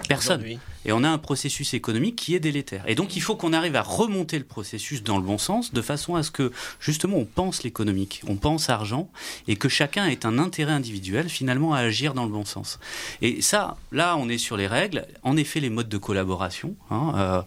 Personne. 0.08 0.44
Et 0.86 0.92
on 0.92 1.02
a 1.02 1.08
un 1.08 1.18
processus 1.18 1.72
économique 1.74 2.16
qui 2.16 2.34
est 2.34 2.40
délétère. 2.40 2.84
Et 2.86 2.94
donc 2.94 3.16
il 3.16 3.20
faut 3.20 3.36
qu'on 3.36 3.52
arrive 3.52 3.76
à 3.76 3.82
remonter 3.82 4.38
le 4.38 4.44
processus 4.44 5.02
dans 5.02 5.16
le 5.16 5.22
bon 5.22 5.38
sens, 5.38 5.72
de 5.72 5.80
façon 5.80 6.14
à 6.14 6.22
ce 6.22 6.30
que 6.30 6.52
justement 6.78 7.16
on 7.16 7.24
pense 7.24 7.62
l'économique, 7.62 8.22
on 8.26 8.36
pense 8.36 8.68
argent, 8.68 9.08
et 9.48 9.56
que 9.56 9.68
chacun 9.68 10.06
ait 10.06 10.26
un 10.26 10.38
intérêt 10.38 10.72
individuel 10.72 11.28
finalement 11.28 11.72
à 11.72 11.78
agir 11.78 12.12
dans 12.12 12.24
le 12.24 12.32
bon 12.32 12.44
sens. 12.44 12.78
Et 13.22 13.40
ça, 13.40 13.76
là 13.92 14.16
on 14.18 14.28
est 14.28 14.38
sur 14.38 14.56
les 14.56 14.66
règles, 14.66 15.06
en 15.22 15.36
effet 15.36 15.60
les 15.60 15.70
modes 15.70 15.88
de 15.88 15.98
collaboration, 15.98 16.76
hein, 16.90 17.12
euh, 17.16 17.42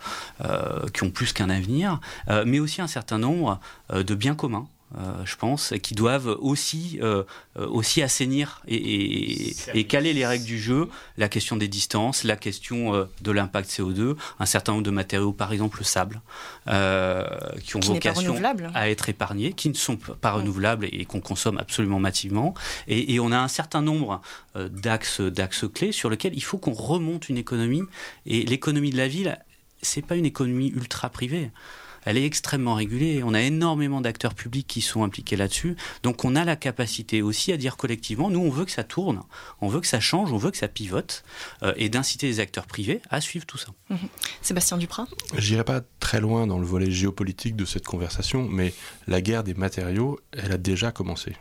euh, 0.46 0.88
qui 0.89 1.04
ont 1.04 1.12
plus 1.12 1.34
qu'un 1.34 1.50
avenir, 1.50 2.00
euh, 2.30 2.43
mais 2.46 2.60
aussi 2.60 2.82
un 2.82 2.88
certain 2.88 3.20
nombre 3.20 3.60
de 3.93 4.15
biens 4.15 4.36
communs 4.36 4.67
euh, 4.95 5.26
je 5.26 5.36
pense, 5.36 5.73
qui 5.84 5.95
doivent 5.95 6.38
aussi, 6.39 6.97
euh, 7.02 7.23
euh, 7.60 7.67
aussi 7.67 8.02
assainir 8.02 8.62
et, 8.69 9.54
et, 9.73 9.84
caler 9.84 10.13
les 10.13 10.26
règles 10.26 10.45
du 10.45 10.58
jeu, 10.58 10.88
la 11.17 11.28
question 11.28 11.58
des 11.58 11.67
distances, 11.67 12.23
la 12.23 12.38
question 12.38 13.08
de 13.21 13.32
l'impact 13.32 13.69
CO2, 13.69 14.15
un 14.39 14.45
certain 14.45 14.71
nombre 14.71 14.86
de 14.86 14.91
matériaux, 14.91 15.34
par 15.34 15.52
exemple 15.52 15.80
le 15.80 15.84
sable, 15.84 16.21
qui 17.65 17.76
ont 17.76 17.82
vocation 17.82 18.41
à 18.73 18.89
être 18.89 19.10
épargnés, 19.10 19.52
qui 19.52 19.67
ne 19.67 19.73
sont 19.73 19.97
pas 19.97 20.32
renouvelables 20.32 20.86
et 20.86 21.04
qu'on 21.04 21.19
consomme 21.19 21.58
absolument 21.58 22.00
massivement. 22.00 22.54
Et, 22.88 23.13
et, 23.13 23.19
on 23.19 23.34
a 23.34 23.38
un 23.38 23.50
certain 23.50 23.82
nombre 23.82 24.21
d'axes, 24.56 25.19
d'axes 25.19 25.65
clés 25.73 25.91
sur 25.91 26.10
lesquels 26.10 26.34
il 26.34 26.43
faut 26.43 26.58
qu'on 26.58 26.73
remonte 26.73 27.28
une 27.28 27.38
économie. 27.38 27.84
Et 28.26 28.43
l'économie 28.43 28.91
de 28.91 28.97
la 28.97 29.10
ville, 29.10 29.38
c'est 29.82 30.06
pas 30.06 30.15
une 30.15 30.26
économie 30.26 30.69
ultra 30.69 31.10
privée 31.10 31.52
elle 32.08 32.17
est 32.17 32.26
extrêmement 32.26 32.76
régulée. 32.76 33.22
On 33.22 33.34
a 33.34 33.41
énormément 33.41 34.00
d'acteurs 34.00 34.34
publics 34.34 34.65
qui 34.65 34.80
sont 34.80 35.04
impliqués 35.04 35.36
là-dessus. 35.36 35.76
Donc 36.04 36.24
on 36.24 36.38
a 36.38 36.46
la 36.46 36.56
capacité 36.56 37.22
aussi 37.22 37.52
à 37.52 37.58
dire 37.58 37.76
collectivement, 37.76 38.30
nous 38.30 38.39
on 38.39 38.50
veut 38.50 38.63
que 38.63 38.72
ça 38.72 38.86
tourne, 38.86 39.24
on 39.60 39.67
veut 39.67 39.82
que 39.82 39.88
ça 39.88 40.00
change, 40.00 40.32
on 40.32 40.38
veut 40.38 40.52
que 40.52 40.58
ça 40.58 40.70
pivote, 40.70 41.26
euh, 41.63 41.74
et 41.76 41.89
d'inciter 41.89 42.28
les 42.28 42.39
acteurs 42.39 42.65
privés 42.65 43.02
à 43.10 43.20
suivre 43.20 43.46
tout 43.46 43.58
ça. 43.58 43.67
Mhm. 43.89 43.98
Sébastien 44.41 44.78
Duprat 44.78 45.08
J'irai 45.38 45.65
pas 45.65 45.82
très 46.00 46.22
loin 46.22 46.48
dans 46.48 46.60
le 46.60 46.65
volet 46.65 46.89
géopolitique 46.89 47.58
de 47.58 47.65
cette 47.65 47.86
conversation, 47.86 48.48
mais 48.48 48.74
la 49.08 49.20
guerre 49.20 49.43
des 49.43 49.54
matériaux, 49.54 50.17
elle 50.32 50.54
a 50.54 50.58
déjà 50.58 50.93
commencé. 50.93 51.36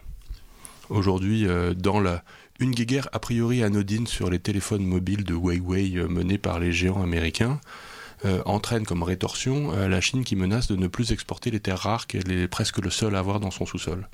Aujourd'hui, 0.89 1.47
euh, 1.47 1.75
dans 1.75 2.01
la, 2.01 2.25
une 2.59 2.73
guerre 2.73 3.09
a 3.12 3.21
priori 3.21 3.62
anodine 3.62 4.09
sur 4.09 4.31
les 4.31 4.41
téléphones 4.41 4.85
mobiles 4.85 5.23
de 5.23 5.35
Huawei 5.35 5.93
euh, 5.97 6.09
menée 6.09 6.39
par 6.39 6.59
les 6.59 6.73
géants 6.73 7.05
américains, 7.05 7.61
entraîne 8.45 8.85
comme 8.87 9.03
rétorsion 9.03 9.73
euh, 9.73 9.89
la 9.89 10.01
Chine 10.01 10.25
qui 10.25 10.37
menace 10.37 10.69
de 10.69 10.77
ne 10.77 10.87
plus 10.87 11.12
exporter 11.12 11.51
les 11.51 11.61
terres 11.61 11.79
rares 11.79 12.07
qu'elle 12.07 12.31
est 12.31 12.49
presque 12.49 12.79
le 12.79 12.91
seul 12.91 13.14
à 13.14 13.19
avoir 13.19 13.41
dans 13.41 13.51
son 13.51 13.67
sous-sol. 13.67 14.09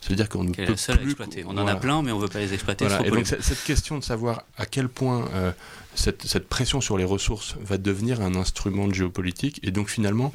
C'est-à-dire 0.00 0.28
qu'on 0.28 0.44
ne 0.44 0.52
peut 0.52 0.64
plus 0.64 0.90
exploiter. 1.02 1.44
On 1.46 1.58
en 1.58 1.66
a 1.66 1.74
plein, 1.74 2.02
mais 2.02 2.12
on 2.12 2.18
ne 2.18 2.22
veut 2.22 2.28
pas 2.28 2.38
les 2.38 2.54
exploiter. 2.54 2.86
Et 3.04 3.10
donc 3.10 3.26
cette 3.26 3.64
question 3.64 3.98
de 3.98 4.04
savoir 4.04 4.44
à 4.56 4.64
quel 4.64 4.88
point 4.88 5.28
euh, 5.34 5.50
cette, 5.94 6.24
cette, 6.24 6.48
pression 6.48 6.80
sur 6.80 6.96
les 6.96 7.04
ressources 7.04 7.56
va 7.60 7.78
devenir 7.78 8.20
un 8.20 8.36
instrument 8.36 8.86
de 8.86 8.94
géopolitique, 8.94 9.58
et 9.64 9.72
donc 9.72 9.88
finalement 9.88 10.32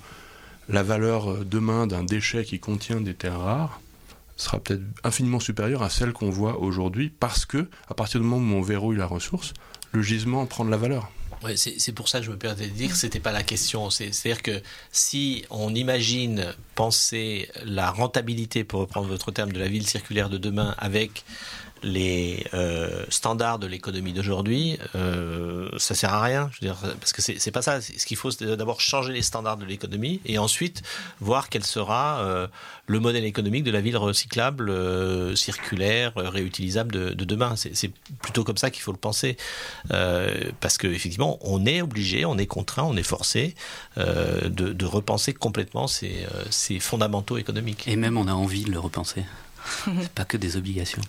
la 0.69 0.83
valeur 0.83 1.45
demain 1.45 1.87
d'un 1.87 2.03
déchet 2.03 2.43
qui 2.43 2.59
contient 2.59 3.01
des 3.01 3.13
terres 3.13 3.39
rares 3.39 3.79
sera 4.35 4.59
peut-être 4.59 4.83
infiniment 5.03 5.39
supérieure 5.39 5.83
à 5.83 5.89
celle 5.89 6.11
qu'on 6.11 6.29
voit 6.29 6.59
aujourd'hui, 6.59 7.09
parce 7.09 7.45
que 7.45 7.69
à 7.89 7.93
partir 7.93 8.19
du 8.19 8.25
moment 8.25 8.55
où 8.55 8.59
on 8.59 8.61
verrouille 8.61 8.97
la 8.97 9.05
ressource, 9.05 9.53
le 9.91 10.01
gisement 10.01 10.45
prend 10.45 10.65
de 10.65 10.71
la 10.71 10.77
valeur. 10.77 11.09
C'est 11.55 11.91
pour 11.91 12.07
ça 12.07 12.19
que 12.19 12.25
je 12.25 12.31
me 12.31 12.37
permets 12.37 12.67
de 12.67 12.73
dire 12.73 12.89
que 12.89 12.97
c'était 12.97 13.19
pas 13.19 13.31
la 13.31 13.43
question. 13.43 13.89
C'est-à-dire 13.89 14.41
que 14.41 14.61
si 14.91 15.45
on 15.49 15.73
imagine 15.73 16.53
penser 16.75 17.49
la 17.65 17.91
rentabilité, 17.91 18.63
pour 18.63 18.81
reprendre 18.81 19.07
votre 19.07 19.31
terme, 19.31 19.51
de 19.51 19.59
la 19.59 19.67
ville 19.67 19.87
circulaire 19.87 20.29
de 20.29 20.37
demain 20.37 20.75
avec 20.77 21.23
les 21.83 22.45
euh, 22.53 23.05
standards 23.09 23.59
de 23.59 23.67
l'économie 23.67 24.13
d'aujourd'hui, 24.13 24.79
euh, 24.95 25.69
ça 25.77 25.95
sert 25.95 26.13
à 26.13 26.21
rien. 26.21 26.49
Je 26.53 26.65
veux 26.65 26.73
dire, 26.73 26.79
parce 26.99 27.13
que 27.13 27.21
c'est 27.21 27.51
pas 27.51 27.61
ça. 27.61 27.81
Ce 27.81 28.05
qu'il 28.05 28.17
faut, 28.17 28.31
c'est 28.31 28.45
d'abord 28.55 28.81
changer 28.81 29.13
les 29.13 29.21
standards 29.21 29.57
de 29.57 29.65
l'économie 29.65 30.21
et 30.25 30.37
ensuite 30.37 30.81
voir 31.19 31.49
quel 31.49 31.63
sera 31.63 32.21
euh, 32.21 32.47
le 32.87 32.99
modèle 32.99 33.25
économique 33.25 33.63
de 33.63 33.71
la 33.71 33.81
ville 33.81 33.97
recyclable, 33.97 34.69
euh, 34.69 35.35
circulaire, 35.35 36.13
réutilisable 36.15 36.91
de, 36.91 37.09
de 37.09 37.25
demain. 37.25 37.55
C'est 37.55 37.91
plutôt 38.21 38.43
comme 38.43 38.57
ça 38.57 38.71
qu'il 38.71 38.81
faut 38.81 38.91
le 38.91 38.97
penser, 38.97 39.37
euh, 39.91 40.51
parce 40.59 40.77
que 40.77 40.87
effectivement, 40.87 41.37
on 41.41 41.65
est 41.65 41.81
obligé, 41.81 42.25
on 42.25 42.37
est 42.37 42.47
contraint, 42.47 42.83
on 42.83 42.95
est 42.95 43.03
forcé 43.03 43.55
de, 43.97 44.49
de, 44.49 44.85
repenser 44.85 45.33
complètement 45.33 45.87
ces, 45.87 46.25
ces 46.49 46.79
fondamentaux 46.79 47.37
économiques. 47.37 47.87
Et 47.87 47.95
même, 47.95 48.17
on 48.17 48.27
a 48.27 48.33
envie 48.33 48.63
de 48.63 48.71
le 48.71 48.79
repenser. 48.79 49.23
C'est 49.85 50.11
pas 50.11 50.25
que 50.25 50.37
des 50.37 50.57
obligations. 50.57 51.01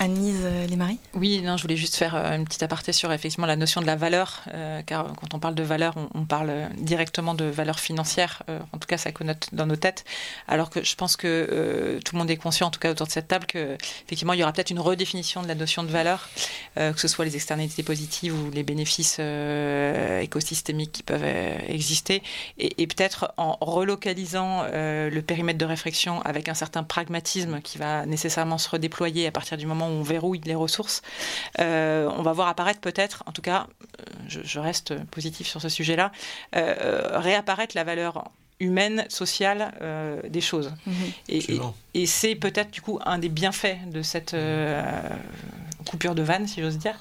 Anise 0.00 0.44
Lesmarie 0.68 1.00
Oui, 1.14 1.40
non, 1.42 1.56
je 1.56 1.62
voulais 1.62 1.76
juste 1.76 1.96
faire 1.96 2.14
euh, 2.14 2.36
une 2.36 2.44
petite 2.44 2.62
aparté 2.62 2.92
sur 2.92 3.12
effectivement 3.12 3.48
la 3.48 3.56
notion 3.56 3.80
de 3.80 3.86
la 3.86 3.96
valeur, 3.96 4.44
euh, 4.54 4.80
car 4.82 5.12
quand 5.20 5.34
on 5.34 5.40
parle 5.40 5.56
de 5.56 5.62
valeur, 5.64 5.94
on, 6.14 6.24
parle 6.24 6.68
directement 6.76 7.34
de 7.34 7.44
valeur 7.44 7.80
financière, 7.80 8.44
euh, 8.48 8.60
en 8.72 8.78
tout 8.78 8.86
cas 8.86 8.96
ça 8.96 9.10
connote 9.10 9.48
dans 9.52 9.66
nos 9.66 9.74
têtes, 9.74 10.04
alors 10.46 10.70
que 10.70 10.84
je 10.84 10.94
pense 10.94 11.16
que 11.16 11.98
tout 12.04 12.14
le 12.14 12.18
monde 12.18 12.30
est 12.30 12.36
conscient, 12.36 12.68
en 12.68 12.70
tout 12.70 12.78
cas 12.78 12.92
autour 12.92 13.08
de 13.08 13.12
cette 13.12 13.26
table, 13.26 13.46
qu'effectivement 13.46 14.34
il 14.34 14.38
y 14.38 14.42
aura 14.44 14.52
peut-être 14.52 14.70
une 14.70 14.78
redéfinition 14.78 15.42
de 15.42 15.48
la 15.48 15.56
notion 15.56 15.82
de 15.82 15.88
valeur, 15.88 16.28
que 16.76 17.00
ce 17.00 17.08
soit 17.08 17.24
les 17.24 17.34
externalités 17.34 17.82
positives 17.82 18.34
ou 18.34 18.50
les 18.50 18.62
bénéfices 18.62 19.18
écosystémiques 20.20 20.92
qui 20.92 21.02
peuvent 21.02 21.24
exister, 21.66 22.22
et, 22.58 22.82
et 22.82 22.86
peut-être 22.86 23.32
en 23.36 23.56
relocalisant 23.60 24.64
le 24.72 25.20
périmètre 25.20 25.58
de 25.58 25.64
réflexion 25.64 26.20
avec 26.22 26.48
un 26.48 26.54
certain 26.54 26.82
pragmatisme 26.82 27.60
qui 27.62 27.78
va 27.78 28.06
nécessairement 28.06 28.58
se 28.58 28.68
redéployer 28.68 29.26
à 29.26 29.32
partir 29.32 29.56
du 29.56 29.66
moment 29.66 29.87
on 29.88 30.02
verrouille 30.02 30.40
les 30.44 30.54
ressources, 30.54 31.02
euh, 31.58 32.08
on 32.16 32.22
va 32.22 32.32
voir 32.32 32.48
apparaître 32.48 32.80
peut-être, 32.80 33.22
en 33.26 33.32
tout 33.32 33.42
cas, 33.42 33.66
euh, 34.00 34.04
je, 34.28 34.58
reste 34.58 34.94
positif 35.06 35.46
sur 35.46 35.60
ce 35.60 35.68
sujet-là, 35.68 36.12
euh, 36.56 37.18
réapparaître 37.18 37.76
la 37.76 37.84
valeur 37.84 38.30
humaine, 38.60 39.06
sociale 39.08 39.72
des 40.28 40.40
choses. 40.40 40.74
Mhm. 40.84 41.72
Et, 41.94 42.06
c'est 42.06 42.34
peut-être 42.34 42.72
du 42.72 42.80
coup 42.80 42.98
un 43.04 43.18
des 43.18 43.28
bienfaits 43.28 43.86
de 43.86 44.02
cette 44.02 44.34
coupure 45.86 46.16
de 46.16 46.22
vanne, 46.22 46.48
si 46.48 46.60
j'ose 46.60 46.78
dire, 46.78 46.96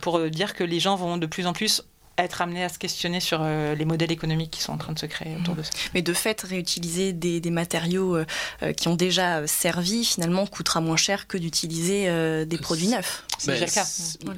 pour 0.00 0.18
dire 0.30 0.54
que 0.54 0.64
les 0.64 0.80
gens 0.80 0.96
vont 0.96 1.18
de 1.18 1.26
plus 1.26 1.46
en 1.46 1.52
plus 1.52 1.82
être 2.24 2.42
amené 2.42 2.64
à 2.64 2.68
se 2.68 2.78
questionner 2.78 3.20
sur 3.20 3.40
euh, 3.42 3.74
les 3.74 3.84
modèles 3.84 4.12
économiques 4.12 4.50
qui 4.50 4.62
sont 4.62 4.72
en 4.72 4.76
train 4.76 4.92
de 4.92 4.98
se 4.98 5.06
créer 5.06 5.36
autour 5.38 5.54
de 5.54 5.62
ça. 5.62 5.70
Mais 5.94 6.02
de 6.02 6.12
fait, 6.12 6.40
réutiliser 6.42 7.12
des, 7.12 7.50
matériaux 7.50 8.16
euh, 8.16 8.26
euh, 8.62 8.72
qui 8.72 8.88
ont 8.88 8.94
déjà 8.94 9.46
servi, 9.46 10.04
finalement, 10.04 10.46
coûtera 10.46 10.80
moins 10.80 10.96
cher 10.96 11.26
que 11.26 11.38
d'utiliser 11.38 11.90
des 12.46 12.58
produits 12.58 12.88
neufs. 12.88 13.24
C'est 13.38 13.52
déjà 13.52 13.66
le 13.66 13.70
cas. 13.70 13.84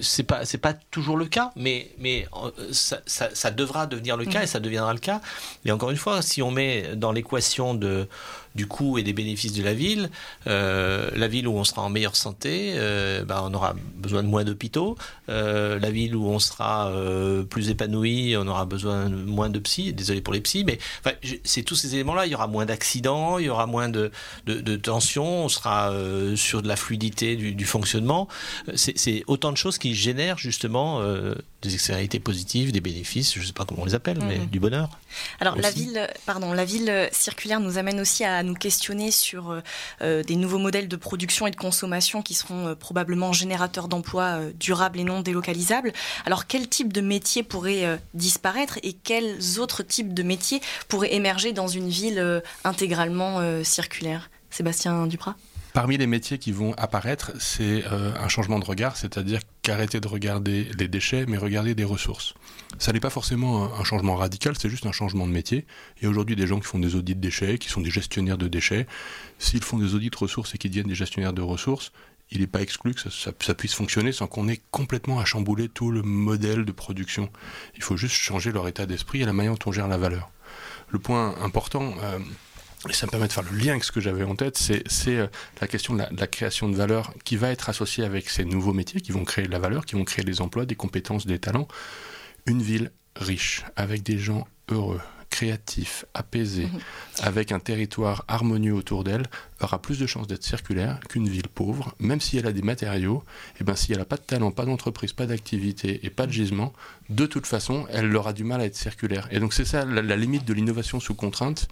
C'est 0.01 0.23
pas, 0.23 0.45
c'est 0.45 0.59
pas 0.59 0.75
toujours 0.75 1.17
le 1.17 1.27
cas, 1.27 1.51
mais, 1.57 1.91
mais 1.99 2.27
ça, 2.73 3.01
ça 3.07 3.51
devra 3.51 3.87
devenir 3.87 4.17
le 4.17 4.25
cas 4.25 4.41
mm. 4.41 4.45
et 4.45 4.47
ça 4.47 4.61
deviendra 4.61 4.93
le 4.93 5.01
cas. 5.01 5.21
Et 5.65 5.73
encore 5.73 5.91
une 5.91 5.97
fois, 5.97 6.23
si 6.23 6.43
on 6.43 6.51
met 6.51 6.97
dans 6.97 7.13
l'équation 7.13 7.75
de 7.75 8.09
du 8.55 8.67
coût 8.67 8.99
et 8.99 9.03
des 9.03 9.13
bénéfices 9.13 9.53
de 9.53 9.63
la 9.63 9.75
ville. 9.75 10.11
Euh, 10.47 11.11
la 11.15 11.29
ville 11.29 11.49
où 11.49 11.55
on 11.55 11.65
sera 11.65 11.83
en 11.83 11.91
meilleure 11.91 12.17
santé, 12.17 12.75
euh, 12.77 13.25
ben, 13.25 13.43
on 13.45 13.55
aura 13.55 13.75
besoin 13.97 14.23
de 14.23 14.29
moins 14.29 14.45
d'hôpitaux. 14.45 14.97
Euh, 15.29 15.79
la 15.79 15.91
ville 15.91 16.17
où 16.17 16.27
on 16.27 16.39
sera 16.39 16.93
plus 17.49 17.71
épanoui, 17.71 18.37
on 18.37 18.47
aura 18.47 18.67
besoin 18.67 19.09
de 19.09 19.17
moins 19.17 19.51
de 19.51 19.59
psy. 19.59 19.93
Désolé 19.93 20.21
pour 20.21 20.35
les 20.35 20.41
psys, 20.41 20.65
mais 20.65 20.79
c'est 21.45 21.63
tous 21.63 21.77
ces 21.77 21.95
éléments-là. 21.95 22.27
Il 22.27 22.33
y 22.33 22.35
aura 22.35 22.47
moins 22.47 22.67
d'accidents, 22.67 23.39
il 23.39 23.47
y 23.47 23.49
aura 23.49 23.67
moins 23.67 23.89
de, 23.89 24.11
de, 24.47 24.77
tensions, 24.77 25.45
on 25.45 25.49
sera 25.49 25.93
sur 26.37 26.63
de 26.63 26.69
la 26.69 26.77
fluidité 26.77 27.37
du 27.37 27.65
fonctionnement. 27.65 28.29
C'est 28.75 29.25
autant 29.27 29.53
de 29.53 29.57
choses 29.57 29.79
qui 29.79 29.95
génèrent 29.95 30.39
justement 30.39 31.01
des 31.63 31.75
externalités 31.75 32.21
positives, 32.21 32.73
des 32.73 32.81
bénéfices, 32.81 33.35
je 33.35 33.41
ne 33.41 33.45
sais 33.45 33.53
pas 33.53 33.65
comment 33.65 33.83
on 33.83 33.85
les 33.87 33.95
appelle, 33.95 34.19
mais 34.27 34.39
mhm. 34.39 34.47
du 34.47 34.61
bonheur. 34.61 34.99
Alors 35.41 35.57
la 35.57 35.71
ville, 35.71 36.09
pardon, 36.27 36.53
la 36.53 36.65
ville 36.65 37.09
circulaire 37.13 37.61
nous 37.61 37.79
amène 37.79 38.01
aussi 38.01 38.25
à 38.25 38.43
nous 38.43 38.55
questionner 38.55 39.11
sur 39.11 39.51
euh, 39.51 39.61
euh, 40.03 40.23
des 40.23 40.37
nouveaux 40.37 40.59
modèles 40.59 40.89
de 40.89 40.97
production 40.97 41.47
et 41.47 41.51
de 41.51 41.57
consommation 41.57 42.23
qui 42.23 42.35
seront 42.35 42.69
euh, 42.69 42.75
probablement 42.75 43.33
générateurs 43.33 43.89
d'emplois 43.89 44.41
durables 44.59 44.99
et 45.01 45.05
non 45.05 45.21
délocalisables. 45.21 45.93
Alors 46.27 46.47
quel 46.47 46.69
type 46.69 46.93
de 46.93 47.01
métier 47.01 47.43
pourrait 47.43 48.01
disparaître 48.15 48.79
et 48.83 48.93
quels 48.93 49.59
autres 49.59 49.83
types 49.83 50.13
de 50.13 50.23
métiers 50.23 50.61
pourraient 50.89 51.15
émerger 51.15 51.53
dans 51.53 51.69
une 51.69 51.89
ville 51.89 52.43
intégralement 52.65 53.63
circulaire? 53.63 54.31
Sébastien 54.51 55.07
Duprat? 55.07 55.37
Parmi 55.73 55.97
les 55.97 56.07
métiers 56.07 56.37
qui 56.37 56.53
vont 56.53 56.75
apparaître, 56.75 57.33
c'est 57.39 57.83
euh, 57.91 58.13
un 58.21 58.29
changement 58.29 58.59
de 58.59 58.65
regard, 58.65 58.97
c'est-à-dire 58.97 59.41
qu'arrêter 59.63 60.01
de 60.01 60.09
regarder 60.09 60.69
les 60.79 60.89
déchets, 60.89 61.25
mais 61.27 61.39
regarder 61.39 61.75
des 61.75 61.85
ressources. 61.85 62.35
Ça 62.79 62.93
n'est 62.93 63.01
pas 63.01 63.11
forcément 63.11 63.73
un, 63.79 63.85
changement 63.85 64.17
radical, 64.17 64.55
c'est 64.59 64.69
juste 64.69 64.87
un 64.87 64.93
changement 64.93 65.27
de 65.27 65.33
métier. 65.33 65.67
Il 65.97 66.05
y 66.05 66.07
a 66.07 66.11
aujourd'hui 66.11 66.35
des 66.35 66.49
gens 66.49 66.59
qui 66.59 66.67
font 66.67 66.81
des 66.81 66.97
audits 66.97 67.15
de 67.15 67.21
déchets, 67.21 67.59
qui 67.59 67.69
sont 67.69 67.81
des 67.81 67.91
gestionnaires 67.91 68.39
de 68.39 68.49
déchets. 68.49 68.87
S'ils 69.39 69.63
font 69.63 69.79
des 69.79 69.95
audits 69.95 70.11
de 70.11 70.17
ressources 70.17 70.55
et 70.55 70.59
qu'ils 70.59 70.71
deviennent 70.71 70.89
des 70.89 70.97
gestionnaires 70.97 71.33
de 71.33 71.43
ressources, 71.43 71.93
il 72.33 72.41
n'est 72.41 72.47
pas 72.47 72.63
exclu 72.63 72.95
que 72.95 73.11
ça, 73.11 73.55
puisse 73.55 73.75
fonctionner 73.75 74.11
sans 74.11 74.27
qu'on 74.27 74.49
ait 74.49 74.61
complètement 74.71 75.21
à 75.21 75.25
chambouler 75.25 75.69
tout 75.69 75.91
le 75.91 76.03
modèle 76.03 76.65
de 76.65 76.73
production. 76.73 77.31
Il 77.77 77.83
faut 77.83 77.97
juste 77.97 78.15
changer 78.15 78.51
leur 78.53 78.67
état 78.67 78.87
d'esprit 78.87 79.23
et 79.23 79.27
la 79.27 79.33
manière 79.33 79.53
dont 79.53 79.69
on 79.71 79.73
gère 79.73 79.87
la 79.87 79.99
valeur. 79.99 80.31
Le 80.89 80.99
point 80.99 81.37
important, 81.43 81.95
euh, 82.03 82.19
et 82.89 82.93
ça 82.93 83.07
me 83.07 83.11
permet 83.11 83.29
de 83.29 83.33
faire 83.33 83.45
le 83.45 83.57
lien 83.57 83.73
avec 83.73 83.85
ce 83.85 83.93
que 83.93 84.01
j'avais 84.01 84.25
en 84.25 84.35
tête, 84.35 84.57
c'est 84.57 84.83
euh, 85.09 85.27
la 85.61 85.69
question 85.69 85.95
de 85.95 86.03
la, 86.11 86.27
création 86.27 86.69
de 86.69 86.75
valeur 86.75 87.13
qui 87.25 87.37
va 87.37 87.51
être 87.51 87.69
associée 87.69 88.05
avec 88.05 88.29
ces 88.29 88.45
nouveaux 88.45 88.73
métiers 88.73 89.01
qui 89.01 89.13
vont 89.13 89.25
créer 89.25 89.47
de 89.47 89.53
la 89.53 89.59
valeur, 89.59 89.87
qui 89.87 89.95
vont 89.95 90.05
créer 90.05 90.25
des 90.25 90.41
emplois, 90.41 90.67
des 90.67 90.75
compétences, 90.75 91.27
des 91.27 91.39
talents. 91.39 91.69
Une 92.47 92.63
ville 92.63 92.91
riche, 93.15 93.65
avec 93.77 94.03
des 94.03 94.19
gens 94.19 94.49
heureux, 94.69 95.01
créatifs, 95.31 96.05
apaisés, 96.13 96.67
mhm. 96.67 96.81
avec 97.21 97.53
un 97.53 97.61
territoire 97.61 98.25
harmonieux 98.27 98.75
autour 98.75 99.05
d'elle, 99.05 99.27
aura 99.61 99.81
plus 99.81 99.99
de 99.99 100.07
chances 100.07 100.27
d'être 100.27 100.45
circulaire 100.45 100.99
qu'une 101.09 101.29
ville 101.29 101.49
pauvre, 101.49 101.95
même 102.01 102.21
si 102.21 102.37
elle 102.37 102.47
a 102.47 102.53
des 102.53 102.63
matériaux, 102.63 103.23
et 103.55 103.59
eh 103.61 103.65
ben 103.65 103.77
si 103.77 103.93
elle 103.93 103.99
n'a 103.99 104.05
pas 104.05 104.17
de 104.17 104.23
talent, 104.23 104.51
pas 104.51 104.65
d'entreprise, 104.65 105.13
pas 105.13 105.27
d'activité 105.27 106.01
et 106.05 106.11
pas 106.11 106.27
de 106.27 106.33
gisement, 106.33 106.73
de 107.11 107.27
toute 107.27 107.47
façon, 107.47 107.87
elle 107.91 108.15
aura 108.17 108.33
du 108.33 108.45
mal 108.45 108.61
à 108.61 108.67
être 108.67 108.77
circulaire. 108.77 109.29
Et 109.31 109.39
donc 109.39 109.55
c'est 109.55 109.65
ça 109.65 109.85
la 109.85 110.17
limite 110.17 110.45
de 110.45 110.53
l'innovation 110.53 110.99
sous 110.99 111.15
contrainte, 111.15 111.69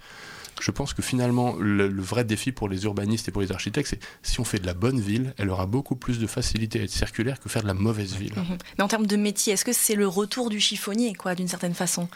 Je 0.61 0.71
pense 0.71 0.95
que 0.95 1.03
finalement, 1.03 1.57
le, 1.59 1.89
vrai 2.01 2.25
défi 2.25 2.53
pour 2.53 2.69
les 2.69 2.85
urbanistes 2.85 3.29
et 3.29 3.33
pour 3.33 3.43
les 3.43 3.53
architectes, 3.53 3.89
c'est 3.91 4.01
si 4.23 4.41
on 4.41 4.45
fait 4.45 4.59
de 4.59 4.67
la 4.67 4.75
bonne 4.75 5.01
ville, 5.01 5.35
elle 5.39 5.51
aura 5.51 5.67
beaucoup 5.67 5.97
plus 5.97 6.19
de 6.19 6.27
facilité 6.27 6.81
à 6.81 6.83
être 6.85 6.91
circulaire 6.91 7.41
que 7.41 7.49
faire 7.49 7.63
de 7.63 7.67
la 7.67 7.75
mauvaise 7.75 8.15
ville. 8.15 8.35
Mais 8.79 8.85
en 8.85 8.89
termes 8.89 9.07
de 9.07 9.17
métier, 9.17 9.55
est-ce 9.55 9.65
que 9.65 9.73
c'est 9.73 9.95
le 9.95 10.07
retour 10.07 10.51
du 10.51 10.61
chiffonnier, 10.61 11.15
quoi, 11.15 11.35
d'une 11.35 11.49
certaine 11.49 11.75
façon? 11.75 12.09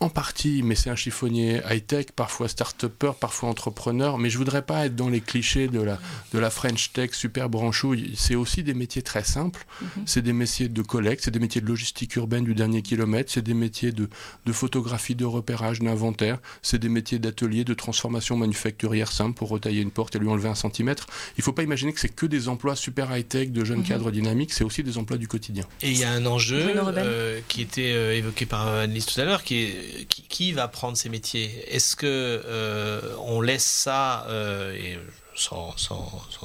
En 0.00 0.08
partie, 0.08 0.62
mais 0.62 0.74
c'est 0.74 0.90
un 0.90 0.96
chiffonnier 0.96 1.60
high-tech, 1.68 2.06
parfois 2.14 2.48
start-upper, 2.48 3.12
parfois 3.18 3.48
entrepreneur. 3.48 4.18
Mais 4.18 4.30
je 4.30 4.38
voudrais 4.38 4.62
pas 4.62 4.86
être 4.86 4.94
dans 4.94 5.08
les 5.08 5.20
clichés 5.20 5.68
de 5.68 5.80
la, 5.80 5.98
de 6.32 6.38
la 6.38 6.50
French 6.50 6.92
Tech 6.92 7.10
super 7.14 7.48
branchouille. 7.48 8.14
C'est 8.16 8.36
aussi 8.36 8.62
des 8.62 8.74
métiers 8.74 9.02
très 9.02 9.24
simples. 9.24 9.66
Mhm. 9.80 9.88
C'est 10.06 10.22
des 10.22 10.32
métiers 10.32 10.68
de 10.68 10.82
collecte, 10.82 11.24
c'est 11.24 11.30
des 11.30 11.40
métiers 11.40 11.60
de 11.60 11.66
logistique 11.66 12.14
urbaine 12.16 12.44
du 12.44 12.54
dernier 12.54 12.82
kilomètre, 12.82 13.32
c'est 13.32 13.42
des 13.42 13.54
métiers 13.54 13.92
de, 13.92 14.08
de 14.46 14.52
photographie, 14.52 15.14
de 15.14 15.24
repérage, 15.24 15.80
d'inventaire, 15.80 16.38
c'est 16.62 16.78
des 16.78 16.88
métiers 16.88 17.18
d'atelier, 17.18 17.64
de 17.64 17.74
transformation 17.74 18.36
manufacturière 18.36 19.10
simple 19.10 19.34
pour 19.34 19.48
retailler 19.48 19.82
une 19.82 19.90
porte 19.90 20.14
et 20.16 20.18
lui 20.18 20.28
enlever 20.28 20.48
un 20.48 20.54
centimètre. 20.54 21.06
Il 21.36 21.40
ne 21.40 21.44
faut 21.44 21.52
pas 21.52 21.62
imaginer 21.62 21.92
que 21.92 22.00
c'est 22.00 22.08
que 22.08 22.26
des 22.26 22.48
emplois 22.48 22.76
super 22.76 23.16
high-tech 23.16 23.50
de 23.50 23.64
jeunes 23.64 23.78
mhm. 23.78 23.84
cadres 23.84 24.10
dynamiques, 24.10 24.52
c'est 24.52 24.64
aussi 24.64 24.82
des 24.82 24.96
emplois 24.98 25.18
du 25.18 25.26
quotidien. 25.26 25.64
Et 25.82 25.90
il 25.90 25.98
y 25.98 26.04
a 26.04 26.12
un 26.12 26.24
enjeu 26.26 26.72
euh, 26.76 27.40
qui 27.48 27.62
était 27.62 27.92
euh, 27.92 28.16
évoqué 28.16 28.46
par 28.46 28.68
Annelise 28.68 29.06
tout 29.06 29.20
à 29.20 29.24
l'heure, 29.24 29.42
qui 29.42 29.56
est 29.56 29.87
qui, 30.08 30.52
va 30.52 30.68
prendre 30.68 30.96
ces 30.96 31.08
métiers? 31.08 31.64
Est-ce 31.74 31.96
que 31.96 32.06
euh, 32.06 33.00
on 33.20 33.40
laisse 33.40 33.64
ça 33.64 34.26
euh, 34.28 34.96
sans, 35.34 35.74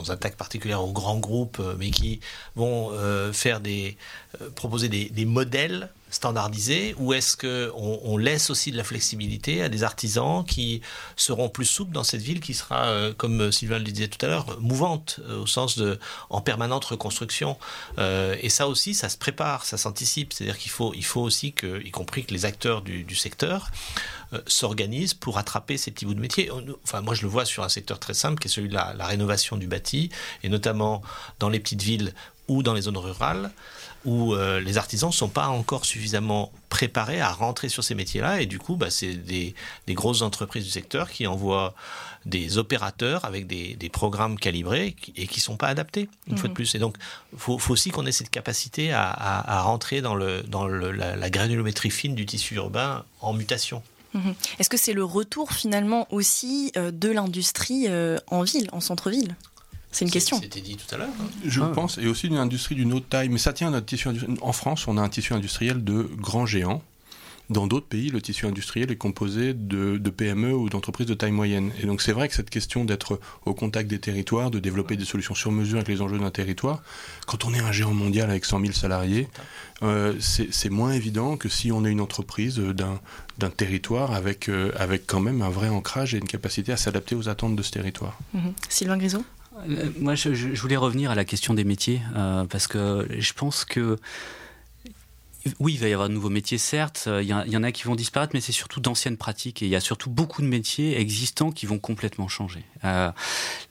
attaque 0.10 0.36
particulière 0.36 0.84
aux 0.84 0.92
grands 0.92 1.20
groupes, 1.20 1.60
euh, 1.60 1.76
mais 1.78 1.92
qui 1.92 2.20
vont 2.56 2.92
faire 3.34 3.60
des 3.60 3.98
proposer 4.56 4.90
des 4.90 5.26
modèles 5.26 5.90
standardisé 6.14 6.96
ou 6.98 7.14
est-ce 7.14 7.36
qu'on 7.36 8.00
on 8.04 8.18
laisse 8.18 8.50
aussi 8.50 8.72
de 8.72 8.78
la 8.78 8.84
flexibilité 8.84 9.64
à 9.64 9.70
des 9.70 9.84
artisans 9.84 10.46
qui 10.46 10.82
seront 11.16 11.50
plus 11.50 11.66
souples 11.66 11.92
dans 11.92 12.04
cette 12.04 12.22
ville 12.22 12.40
qui 12.40 12.54
sera, 12.54 12.86
euh, 12.86 13.14
comme 13.14 13.52
Sylvain 13.52 13.80
le 13.80 13.84
disait 13.84 14.08
tout 14.08 14.24
à 14.26 14.30
l'heure, 14.30 14.60
mouvante 14.62 15.20
euh, 15.28 15.42
au 15.42 15.48
sens 15.48 15.78
de 15.78 16.00
en 16.30 16.42
permanente 16.42 16.86
reconstruction 16.86 17.58
euh, 17.98 18.36
Et 18.42 18.50
ça 18.50 18.68
aussi, 18.68 18.94
ça 18.94 19.10
se 19.10 19.18
prépare, 19.18 19.66
ça 19.66 19.78
s'anticipe. 19.78 20.34
C'est-à-dire 20.34 20.58
qu'il 20.58 20.72
faut, 20.72 20.94
il 20.94 21.06
faut 21.06 21.22
aussi 21.22 21.54
y 21.64 21.92
compris 21.92 22.26
que 22.26 22.34
les 22.34 22.46
acteurs 22.46 22.82
du, 22.82 23.16
secteur 23.16 23.70
s'organisent 24.48 25.14
pour 25.14 25.38
attraper 25.38 25.78
ces 25.78 25.92
petits 25.92 26.06
bouts 26.06 26.16
de 26.16 26.20
métier. 26.20 26.50
Enfin, 26.84 27.02
moi, 27.02 27.14
je 27.14 27.22
le 27.22 27.28
vois 27.28 27.46
sur 27.46 27.64
un 27.64 27.70
secteur 27.70 28.00
très 28.00 28.16
simple 28.16 28.40
qui 28.40 28.48
est 28.48 28.52
celui 28.52 28.70
de 28.70 28.74
la 28.74 29.06
rénovation 29.06 29.58
du 29.58 29.68
bâti 29.68 30.10
et 30.44 30.50
notamment 30.50 31.04
dans 31.40 31.50
les 31.50 31.60
petites 31.60 31.84
villes 31.84 32.14
ou 32.48 32.64
dans 32.64 32.74
les 32.74 32.82
zones 32.82 32.98
rurales 32.98 33.52
où 34.06 34.34
euh, 34.34 34.60
les 34.60 34.78
artisans 34.78 35.10
ne 35.10 35.14
sont 35.14 35.30
pas 35.30 35.48
encore 35.48 35.86
suffisamment 35.86 36.52
préparés 36.70 37.22
à 37.22 37.32
rentrer 37.32 37.70
sur 37.70 37.84
ces 37.84 37.96
métiers-là. 37.96 38.42
Et 38.42 38.46
du 38.46 38.60
coup, 38.60 38.76
bah, 38.76 38.90
c'est 38.90 39.14
des, 39.14 39.56
grosses 39.90 40.22
entreprises 40.22 40.66
du 40.66 40.72
secteur 40.72 41.10
qui 41.10 41.28
envoient 41.28 41.74
des 42.26 42.58
opérateurs 42.58 43.26
avec 43.26 43.48
des, 43.48 43.90
programmes 43.92 44.38
calibrés 44.38 44.96
et 45.16 45.28
qui 45.28 45.40
ne 45.40 45.44
sont 45.44 45.58
pas 45.58 45.68
adaptés, 45.68 46.10
une 46.28 46.38
fois 46.38 46.48
de 46.48 46.54
mhm. 46.54 46.56
plus. 46.56 46.76
Et 46.76 46.80
donc, 46.80 46.98
il 47.32 47.40
faut, 47.40 47.60
aussi 47.70 47.92
qu'on 47.92 48.06
ait 48.06 48.12
cette 48.12 48.30
capacité 48.30 48.92
à, 48.92 49.62
rentrer 49.62 50.02
dans, 50.02 50.16
le, 50.16 50.42
dans 50.44 50.68
la, 50.68 51.30
granulométrie 51.30 51.92
fine 51.92 52.16
du 52.16 52.26
tissu 52.26 52.56
urbain 52.56 53.06
en 53.22 53.34
mutation. 53.34 53.84
Mhm. 54.14 54.36
Est-ce 54.60 54.70
que 54.70 54.78
c'est 54.78 54.94
le 54.94 55.04
retour 55.04 55.54
finalement 55.54 56.08
aussi 56.12 56.72
euh, 56.78 56.92
de 56.92 57.10
l'industrie 57.10 57.86
euh, 57.88 58.20
en 58.28 58.44
ville, 58.44 58.70
en 58.72 58.80
centre-ville? 58.80 59.36
C'est 59.94 60.06
une 60.06 60.12
question. 60.12 60.42
C'était 60.42 60.60
dit 60.60 60.76
tout 60.76 60.94
à 60.94 60.98
l'heure. 60.98 61.10
Hein. 61.22 61.28
Je 61.46 61.62
ah. 61.62 61.72
pense, 61.74 61.98
et 62.00 62.08
aussi 62.08 62.28
d'une 62.28 62.38
industrie 62.38 62.76
d'une 62.76 62.94
autre 62.94 63.08
taille. 63.08 63.30
Mais 63.30 63.38
ça 63.38 63.54
tient 63.54 63.68
à 63.68 63.72
notre 63.72 63.86
tissu 63.86 64.10
En 64.42 64.52
France, 64.52 64.88
on 64.88 64.98
a 64.98 65.02
un 65.02 65.10
tissu 65.10 65.34
industriel 65.34 65.84
de 65.84 66.10
grands 66.18 66.48
géants. 66.48 66.82
Dans 67.50 67.68
d'autres 67.68 67.86
pays, 67.86 68.10
le 68.10 68.22
tissu 68.22 68.48
industriel 68.48 68.90
est 68.90 68.96
composé 68.96 69.54
de, 69.54 69.98
PME 70.10 70.54
ou 70.54 70.70
d'entreprises 70.70 71.08
de 71.08 71.14
taille 71.14 71.34
moyenne. 71.34 71.72
Et 71.82 71.86
donc 71.86 72.02
c'est 72.02 72.14
vrai 72.14 72.30
que 72.30 72.34
cette 72.34 72.50
question 72.50 72.86
d'être 72.86 73.20
au 73.46 73.54
contact 73.54 73.90
des 73.90 74.00
territoires, 74.00 74.50
de 74.50 74.60
développer 74.60 74.96
des 74.96 75.04
solutions 75.04 75.36
sur 75.36 75.52
mesure 75.52 75.76
avec 75.78 75.90
les 75.90 76.02
enjeux 76.02 76.18
d'un 76.18 76.32
territoire, 76.32 76.82
quand 77.28 77.44
on 77.44 77.54
est 77.54 77.60
un 77.60 77.74
géant 77.74 77.94
mondial 77.94 78.30
avec 78.30 78.46
100 78.46 78.62
000 78.62 78.72
salariés, 78.72 79.28
euh, 79.84 80.14
c'est 80.20 80.70
moins 80.70 80.94
évident 80.94 81.36
que 81.36 81.50
si 81.50 81.72
on 81.74 81.84
est 81.84 81.92
une 81.92 82.02
entreprise 82.02 82.60
d'un 82.60 83.50
territoire 83.50 84.14
avec, 84.14 84.48
euh, 84.48 84.72
avec 84.78 85.06
quand 85.06 85.20
même 85.20 85.42
un 85.42 85.50
vrai 85.50 85.68
ancrage 85.68 86.16
et 86.16 86.20
une 86.20 86.28
capacité 86.28 86.72
à 86.72 86.78
s'adapter 86.78 87.14
aux 87.14 87.28
attentes 87.28 87.58
de 87.58 87.62
ce 87.62 87.72
territoire. 87.72 88.18
Mhm. 88.34 88.54
Sylvain 88.70 88.98
Grisot? 88.98 89.26
Moi, 90.00 90.16
je, 90.16 90.30
voulais 90.60 90.76
revenir 90.76 91.12
à 91.12 91.16
la 91.16 91.26
question 91.26 91.54
des 91.54 91.64
métiers, 91.64 92.02
euh, 92.16 92.46
parce 92.46 92.68
que 92.68 93.08
je 93.18 93.34
pense 93.34 93.66
que 93.66 93.98
oui, 95.60 95.74
il 95.74 95.80
va 95.80 95.88
y 95.90 95.94
avoir 95.94 96.08
de 96.08 96.14
nouveaux 96.14 96.30
métiers, 96.30 96.58
certes. 96.58 97.10
Il 97.22 97.28
y, 97.28 97.34
en 97.34 97.64
a 97.64 97.72
qui 97.72 97.84
vont 97.84 97.96
disparaître, 97.96 98.32
mais 98.34 98.40
c'est 98.40 98.54
surtout 98.54 98.80
d'anciennes 98.80 99.18
pratiques. 99.18 99.62
Et 99.62 99.66
il 99.66 99.72
y 99.72 99.76
a 99.76 99.82
surtout 99.82 100.10
beaucoup 100.10 100.42
de 100.42 100.48
métiers 100.48 101.00
existants 101.00 101.52
qui 101.52 101.66
vont 101.66 101.80
complètement 101.80 102.28
changer. 102.28 102.64
Euh, 102.86 103.12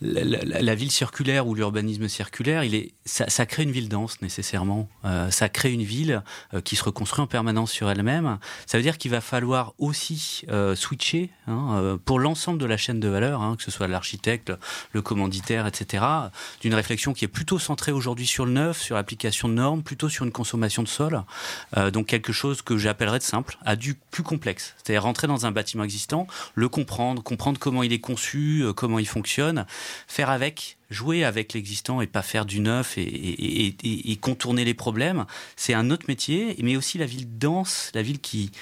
la, 0.00 0.74
ville 0.74 0.90
circulaire 0.90 1.46
ou 1.46 1.54
l'urbanisme 1.54 2.08
circulaire, 2.08 2.64
il 2.64 2.74
est, 2.74 2.92
ça, 3.04 3.46
crée 3.46 3.62
une 3.62 3.70
ville 3.70 3.88
dense 3.88 4.20
nécessairement. 4.20 4.88
Euh, 5.04 5.30
ça 5.30 5.48
crée 5.48 5.72
une 5.72 5.82
ville 5.82 6.22
euh, 6.52 6.60
qui 6.60 6.76
se 6.76 6.84
reconstruit 6.84 7.22
en 7.22 7.26
permanence 7.26 7.72
sur 7.72 7.90
elle-même. 7.90 8.38
Ça 8.66 8.76
veut 8.76 8.82
dire 8.82 8.98
qu'il 8.98 9.10
va 9.10 9.20
falloir 9.20 9.74
aussi 9.78 10.44
switcher 10.74 11.30
hein, 11.46 11.98
pour 12.04 12.18
l'ensemble 12.18 12.58
de 12.58 12.66
la 12.66 12.76
chaîne 12.76 13.00
de 13.00 13.08
valeur, 13.08 13.42
hein, 13.42 13.56
que 13.56 13.62
ce 13.62 13.70
soit 13.70 13.88
l'architecte, 13.88 14.52
le 14.92 15.02
commanditaire, 15.02 15.66
etc., 15.66 16.04
d'une 16.60 16.74
réflexion 16.74 17.12
qui 17.12 17.24
est 17.24 17.28
plutôt 17.28 17.58
centrée 17.58 17.92
aujourd'hui 17.92 18.26
sur 18.26 18.44
le 18.44 18.52
neuf, 18.52 18.80
sur 18.80 18.96
l'application 18.96 19.48
de 19.48 19.54
normes, 19.54 19.82
plutôt 19.82 20.08
sur 20.08 20.24
une 20.24 20.32
consommation 20.32 20.82
de 20.82 20.88
sol. 20.88 21.22
Euh, 21.76 21.90
donc 21.90 22.06
quelque 22.06 22.32
chose 22.32 22.62
que 22.62 22.76
j'appellerais 22.76 23.18
de 23.18 23.24
simple 23.24 23.58
à 23.64 23.76
du 23.76 23.94
plus 23.94 24.22
complexe. 24.22 24.74
C'est-à-dire 24.76 25.02
rentrer 25.02 25.26
dans 25.26 25.46
un 25.46 25.52
bâtiment 25.52 25.84
existant, 25.84 26.26
le 26.54 26.68
comprendre, 26.68 27.22
comprendre 27.22 27.58
comment 27.58 27.82
il 27.82 27.92
est 27.92 28.00
conçu, 28.00 28.62
euh, 28.62 28.72
comment 28.72 28.98
il 28.98 29.06
fonctionne, 29.06 29.66
faire 30.06 30.30
avec, 30.30 30.76
jouer 30.90 31.24
avec 31.24 31.52
l'existant 31.52 32.00
et 32.00 32.06
pas 32.06 32.22
faire 32.22 32.44
du 32.44 32.60
neuf 32.60 32.94
et 32.96 34.18
contourner 34.20 34.64
les 34.64 34.74
problèmes. 34.74 35.24
C'est 35.56 35.74
un 35.74 35.90
autre 35.90 36.04
métier, 36.08 36.56
mais 36.62 36.76
aussi 36.76 36.98
la 36.98 37.06
ville 37.06 37.38
dense, 37.38 37.90
la 37.94 38.02
ville 38.02 38.20
qui 38.20 38.52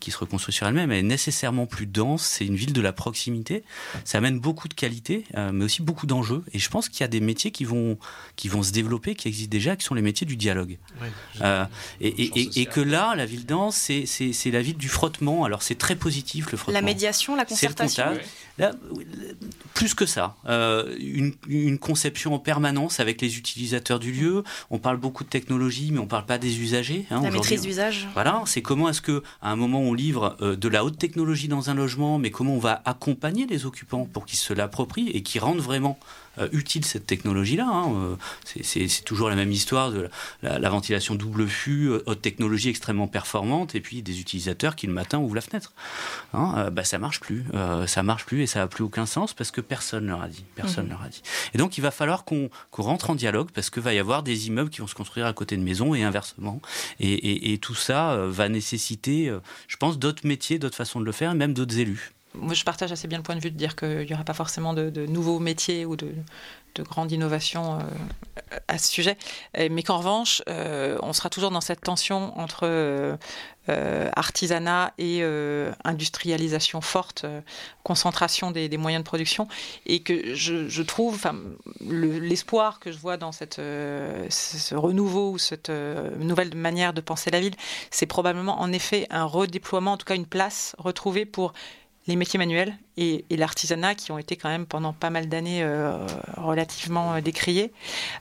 qui 0.00 0.10
se 0.10 0.18
reconstruit 0.18 0.52
sur 0.52 0.66
elle-même, 0.66 0.90
elle 0.90 0.98
est 0.98 1.02
nécessairement 1.02 1.66
plus 1.66 1.86
dense, 1.86 2.22
c'est 2.22 2.46
une 2.46 2.56
ville 2.56 2.72
de 2.72 2.80
la 2.80 2.92
proximité, 2.92 3.64
ça 4.04 4.18
amène 4.18 4.38
beaucoup 4.38 4.68
de 4.68 4.74
qualité, 4.74 5.24
euh, 5.36 5.52
mais 5.52 5.64
aussi 5.64 5.82
beaucoup 5.82 6.06
d'enjeux, 6.06 6.44
et 6.52 6.58
je 6.58 6.68
pense 6.68 6.88
qu'il 6.88 7.00
y 7.00 7.04
a 7.04 7.08
des 7.08 7.20
métiers 7.20 7.50
qui 7.50 7.64
vont, 7.64 7.98
qui 8.36 8.48
vont 8.48 8.62
se 8.62 8.72
développer, 8.72 9.14
qui 9.14 9.28
existent 9.28 9.50
déjà, 9.50 9.76
qui 9.76 9.84
sont 9.84 9.94
les 9.94 10.02
métiers 10.02 10.26
du 10.26 10.36
dialogue. 10.36 10.78
Euh, 11.40 11.64
et, 12.00 12.60
et, 12.60 12.66
que 12.66 12.80
là, 12.80 13.14
la 13.14 13.26
ville 13.26 13.46
dense, 13.46 13.76
c'est 13.76 14.50
la 14.50 14.62
ville 14.62 14.76
du 14.76 14.88
frottement, 14.88 15.44
alors 15.44 15.62
c'est 15.62 15.76
très 15.76 15.96
positif 15.96 16.50
le 16.50 16.58
frottement. 16.58 16.78
La 16.78 16.84
médiation, 16.84 17.36
la 17.36 17.44
concertation 17.44 18.04
Là, 18.58 18.72
plus 19.76 19.92
que 19.92 20.06
ça, 20.06 20.34
euh, 20.48 20.96
une, 20.98 21.34
une, 21.48 21.78
conception 21.78 22.32
en 22.32 22.38
permanence 22.38 22.98
avec 23.00 23.20
les 23.20 23.36
utilisateurs 23.36 23.98
du 23.98 24.10
lieu. 24.10 24.42
On 24.70 24.78
parle 24.78 24.96
beaucoup 24.96 25.22
de 25.22 25.28
technologie, 25.28 25.90
mais 25.92 25.98
on 25.98 26.04
ne 26.04 26.08
parle 26.08 26.24
pas 26.24 26.38
des 26.38 26.60
usagers. 26.60 27.04
Hein, 27.10 27.20
la 27.22 27.30
maîtrise 27.30 27.60
d'usage. 27.60 28.08
Voilà, 28.14 28.42
c'est 28.46 28.62
comment 28.62 28.88
est-ce 28.88 29.02
que 29.02 29.22
à 29.42 29.50
un 29.50 29.56
moment 29.56 29.80
on 29.80 29.92
livre 29.92 30.38
euh, 30.40 30.56
de 30.56 30.68
la 30.68 30.82
haute 30.82 30.98
technologie 30.98 31.48
dans 31.48 31.68
un 31.68 31.74
logement, 31.74 32.18
mais 32.18 32.30
comment 32.30 32.54
on 32.54 32.58
va 32.58 32.80
accompagner 32.86 33.46
les 33.46 33.66
occupants 33.66 34.08
pour 34.10 34.24
qu'ils 34.24 34.38
se 34.38 34.54
l'approprient 34.54 35.10
et 35.10 35.22
qu'ils 35.22 35.42
rendent 35.42 35.60
vraiment 35.60 35.98
euh, 36.38 36.48
utile 36.52 36.84
cette 36.86 37.06
technologie-là. 37.06 37.66
Hein. 37.68 38.16
C'est 38.44 39.04
toujours 39.04 39.28
la 39.28 39.36
même 39.36 39.52
histoire 39.52 39.90
de 39.90 40.08
la, 40.42 40.70
ventilation 40.70 41.14
double 41.14 41.46
fût, 41.48 41.90
haute 42.06 42.22
technologie 42.22 42.70
extrêmement 42.70 43.08
performante, 43.08 43.74
et 43.74 43.80
puis 43.80 44.00
des 44.02 44.20
utilisateurs 44.20 44.76
qui 44.76 44.86
le 44.86 44.92
matin 44.92 45.18
ouvrent 45.18 45.34
la 45.34 45.40
fenêtre. 45.40 45.72
Hein, 46.34 46.70
bah, 46.70 46.84
ça 46.84 46.98
marche 46.98 47.20
plus, 47.20 47.44
ça 47.86 48.02
marche 48.02 48.26
plus 48.26 48.42
et 48.42 48.45
ça 48.46 48.60
n'a 48.60 48.66
plus 48.66 48.84
aucun 48.84 49.06
sens 49.06 49.34
parce 49.34 49.50
que 49.50 49.60
personne 49.60 50.06
leur 50.06 50.22
a 50.22 50.28
dit, 50.28 50.44
personne 50.54 50.84
mhm. 50.84 50.90
leur 50.90 51.02
a 51.02 51.08
dit. 51.08 51.22
Et 51.54 51.58
donc 51.58 51.78
il 51.78 51.80
va 51.80 51.90
falloir 51.90 52.24
qu'on 52.24 52.50
rentre 52.72 53.10
en 53.10 53.14
dialogue 53.14 53.50
parce 53.52 53.70
que 53.70 53.80
va 53.80 53.94
y 53.94 53.98
avoir 53.98 54.22
des 54.22 54.48
immeubles 54.48 54.70
qui 54.70 54.80
vont 54.80 54.86
se 54.86 54.94
construire 54.94 55.26
à 55.26 55.32
côté 55.32 55.56
de 55.56 55.62
maisons 55.62 55.94
et 55.94 56.02
inversement. 56.02 56.60
Et, 57.00 57.52
et 57.52 57.58
tout 57.58 57.74
ça 57.74 58.16
va 58.26 58.48
nécessiter, 58.48 59.32
je 59.68 59.76
pense, 59.76 59.98
d'autres 59.98 60.26
métiers, 60.26 60.58
d'autres 60.58 60.76
façons 60.76 61.00
de 61.00 61.04
le 61.04 61.12
faire, 61.12 61.32
et 61.32 61.34
même 61.34 61.54
d'autres 61.54 61.78
élus 61.78 62.12
moi, 62.38 62.54
je 62.54 62.64
partage 62.64 62.92
assez 62.92 63.08
bien 63.08 63.18
le 63.18 63.22
point 63.22 63.34
de 63.34 63.40
vue 63.40 63.50
de 63.50 63.56
dire 63.56 63.76
qu'il 63.76 64.06
n'y 64.06 64.14
aura 64.14 64.24
pas 64.24 64.34
forcément 64.34 64.74
de, 64.74 65.06
nouveaux 65.06 65.38
métiers 65.38 65.84
ou 65.84 65.96
de, 65.96 66.12
de 66.76 66.82
grandes 66.82 67.10
innovations 67.12 67.78
euh, 67.78 68.58
à 68.68 68.78
ce 68.78 68.88
sujet, 68.88 69.16
mais 69.58 69.82
qu'en 69.82 69.98
revanche, 69.98 70.42
euh, 70.48 70.98
on 71.02 71.12
sera 71.12 71.30
toujours 71.30 71.50
dans 71.50 71.60
cette 71.60 71.80
tension 71.80 72.38
entre 72.38 72.60
euh, 72.64 73.16
artisanat 74.14 74.92
et 74.98 75.24
industrialisation 75.84 76.80
forte, 76.80 77.26
concentration 77.82 78.50
des, 78.50 78.76
moyens 78.76 79.02
de 79.02 79.06
production, 79.06 79.48
et 79.86 80.00
que 80.02 80.34
je, 80.34 80.82
trouve, 80.82 81.20
l'espoir 81.80 82.78
que 82.78 82.92
je 82.92 82.98
vois 82.98 83.16
dans 83.16 83.32
cette, 83.32 83.56
ce 83.56 84.74
renouveau 84.74 85.32
ou 85.32 85.38
cette 85.38 85.70
nouvelle 86.18 86.54
manière 86.54 86.92
de 86.92 87.00
penser 87.00 87.30
la 87.30 87.40
ville, 87.40 87.54
c'est 87.90 88.06
probablement 88.06 88.60
en 88.60 88.72
effet 88.72 89.06
un 89.10 89.24
redéploiement, 89.24 89.92
en 89.92 89.96
tout 89.96 90.06
cas 90.06 90.14
une 90.14 90.26
place 90.26 90.76
retrouvée 90.78 91.24
pour 91.24 91.52
les 92.06 92.16
métiers 92.16 92.38
manuels 92.38 92.74
et, 92.96 93.24
l'artisanat 93.30 93.94
qui 93.94 94.12
ont 94.12 94.18
été 94.18 94.36
quand 94.36 94.48
même 94.48 94.66
pendant 94.66 94.92
pas 94.92 95.10
mal 95.10 95.28
d'années 95.28 95.62
euh, 95.62 96.06
relativement 96.36 97.14
euh, 97.14 97.20
décriés. 97.20 97.72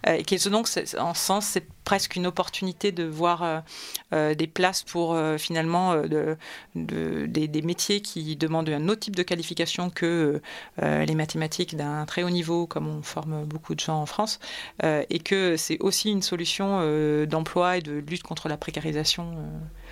Euh, 0.07 0.13
et 0.15 0.23
qui 0.23 0.35
donc, 0.49 0.67
en 0.97 1.13
ce 1.13 1.21
sens, 1.21 1.45
c'est 1.45 1.65
presque 1.85 2.15
une 2.15 2.27
opportunité 2.27 2.91
de 2.91 3.03
voir 3.03 3.63
des 4.11 4.47
places 4.47 4.81
pour 4.81 5.15
finalement 5.37 5.95
de, 5.95 6.35
des, 6.73 7.61
métiers 7.61 8.01
qui 8.01 8.35
demandent 8.35 8.69
un 8.69 8.89
autre 8.89 9.01
type 9.01 9.15
de 9.15 9.21
qualification 9.21 9.91
que 9.91 10.41
les 10.81 11.15
mathématiques 11.15 11.75
d'un 11.75 12.05
très 12.05 12.23
haut 12.23 12.31
niveau, 12.31 12.65
comme 12.65 12.87
on 12.87 13.03
forme 13.03 13.45
beaucoup 13.45 13.75
de 13.75 13.79
gens 13.79 14.01
en 14.01 14.07
France, 14.07 14.39
et 14.83 15.19
que 15.19 15.57
c'est 15.57 15.79
aussi 15.79 16.09
une 16.09 16.23
solution 16.23 16.81
d'emploi 17.27 17.77
et 17.77 17.81
de 17.81 17.93
lutte 17.93 18.23
contre 18.23 18.49
la 18.49 18.57
précarisation 18.57 19.35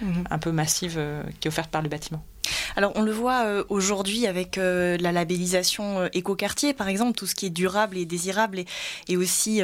mmh 0.02 0.24
un 0.32 0.40
peu 0.40 0.52
massive 0.52 1.00
qui 1.40 1.48
est 1.48 1.50
offerte 1.50 1.70
par 1.70 1.84
le 1.84 1.90
bâtiment. 1.90 2.24
Alors 2.76 2.92
on 2.96 3.02
le 3.02 3.12
voit 3.12 3.46
euh, 3.46 3.64
aujourd'hui 3.70 4.28
avec 4.28 4.58
euh, 4.58 4.98
la 4.98 5.12
labellisation 5.12 6.00
euh, 6.02 6.08
écoquartier 6.14 6.74
par 6.74 6.88
exemple, 6.88 7.18
tout 7.18 7.28
ce 7.28 7.36
qui 7.36 7.46
est 7.46 7.52
durable 7.52 7.98
et 7.98 8.06
désirable 8.06 8.64
est, 9.08 9.16
aussi 9.16 9.62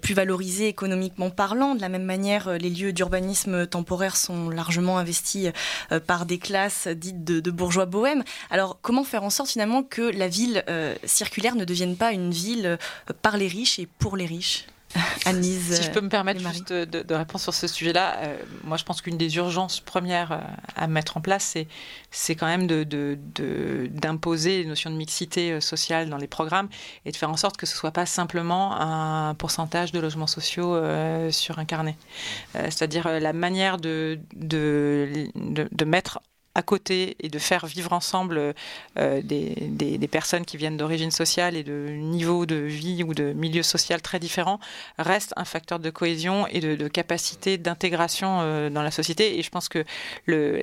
plus 0.00 0.14
valorisé 0.14 0.68
économiquement 0.68 1.30
parlant. 1.30 1.74
De 1.74 1.80
la 1.80 1.88
même 1.88 2.04
manière, 2.04 2.58
les 2.58 2.70
lieux 2.70 2.92
d'urbanisme 2.92 3.66
temporaire 3.66 4.16
sont 4.16 4.48
largement 4.48 4.98
investis 4.98 5.48
par 6.06 6.26
des 6.26 6.38
classes 6.38 6.86
dites 6.86 7.24
de, 7.24 7.50
bourgeois 7.50 7.86
bohèmes. 7.86 8.22
Alors 8.50 8.78
comment 8.80 9.02
faire 9.02 9.24
en 9.24 9.30
sorte 9.30 9.50
finalement 9.50 9.82
que 9.82 10.02
la 10.02 10.28
ville 10.28 10.64
circulaire 11.04 11.56
ne 11.56 11.64
devienne 11.64 11.96
pas 11.96 12.12
une 12.12 12.30
ville 12.30 12.78
par 13.20 13.36
les 13.36 13.48
riches 13.48 13.80
et 13.80 13.88
pour 13.98 14.16
les 14.16 14.26
riches? 14.26 14.66
Si 15.24 15.82
je 15.82 15.90
peux 15.90 16.00
me 16.00 16.08
permettre 16.08 16.40
juste 16.40 16.72
de, 16.72 17.14
répondre 17.14 17.40
sur 17.40 17.54
ce 17.54 17.66
sujet-là, 17.66 18.16
euh, 18.18 18.36
moi 18.62 18.76
je 18.76 18.84
pense 18.84 19.02
qu'une 19.02 19.16
des 19.16 19.36
urgences 19.36 19.80
premières 19.80 20.32
euh, 20.32 20.38
à 20.76 20.86
mettre 20.86 21.16
en 21.16 21.20
place, 21.20 21.56
c'est 22.10 22.34
quand 22.34 22.46
même 22.46 22.66
d'imposer 22.66 24.64
de, 24.64 24.68
notion 24.68 24.90
de 24.90 24.96
mixité 24.96 25.52
euh, 25.52 25.60
sociale 25.60 26.10
dans 26.10 26.16
les 26.16 26.26
programmes 26.26 26.68
et 27.04 27.12
de 27.12 27.16
faire 27.16 27.30
en 27.30 27.36
sorte 27.36 27.56
que 27.56 27.66
ce 27.66 27.74
ne 27.74 27.78
soit 27.78 27.90
pas 27.92 28.06
simplement 28.06 28.80
un 28.80 29.34
pourcentage 29.34 29.92
de 29.92 30.00
logements 30.00 30.26
sociaux 30.26 30.78
sur 31.30 31.58
un 31.58 31.64
carnet. 31.64 31.96
C'est-à-dire 32.54 33.08
la 33.08 33.32
manière 33.32 33.78
de, 33.78 34.18
de 34.34 35.84
mettre 35.84 36.20
à 36.54 36.62
côté 36.62 37.16
et 37.20 37.28
de 37.28 37.38
faire 37.38 37.66
vivre 37.66 37.92
ensemble 37.92 38.54
euh, 38.98 39.22
des, 39.22 40.08
personnes 40.10 40.44
qui 40.44 40.56
viennent 40.56 40.76
d'origine 40.76 41.10
sociale 41.10 41.56
et 41.56 41.64
de 41.64 41.88
niveau 41.88 42.46
de 42.46 42.54
vie 42.54 43.02
ou 43.02 43.14
de 43.14 43.32
milieu 43.32 43.62
social 43.62 44.00
très 44.00 44.20
différents 44.20 44.60
reste 44.98 45.32
un 45.36 45.44
facteur 45.44 45.80
de 45.80 45.90
cohésion 45.90 46.46
et 46.46 46.60
de, 46.60 46.88
capacité 46.88 47.58
d'intégration 47.58 48.40
euh, 48.42 48.70
dans 48.70 48.82
la 48.82 48.90
société. 48.90 49.38
Et 49.38 49.42
je 49.42 49.50
pense 49.50 49.68
que 49.68 49.84
le, 50.26 50.60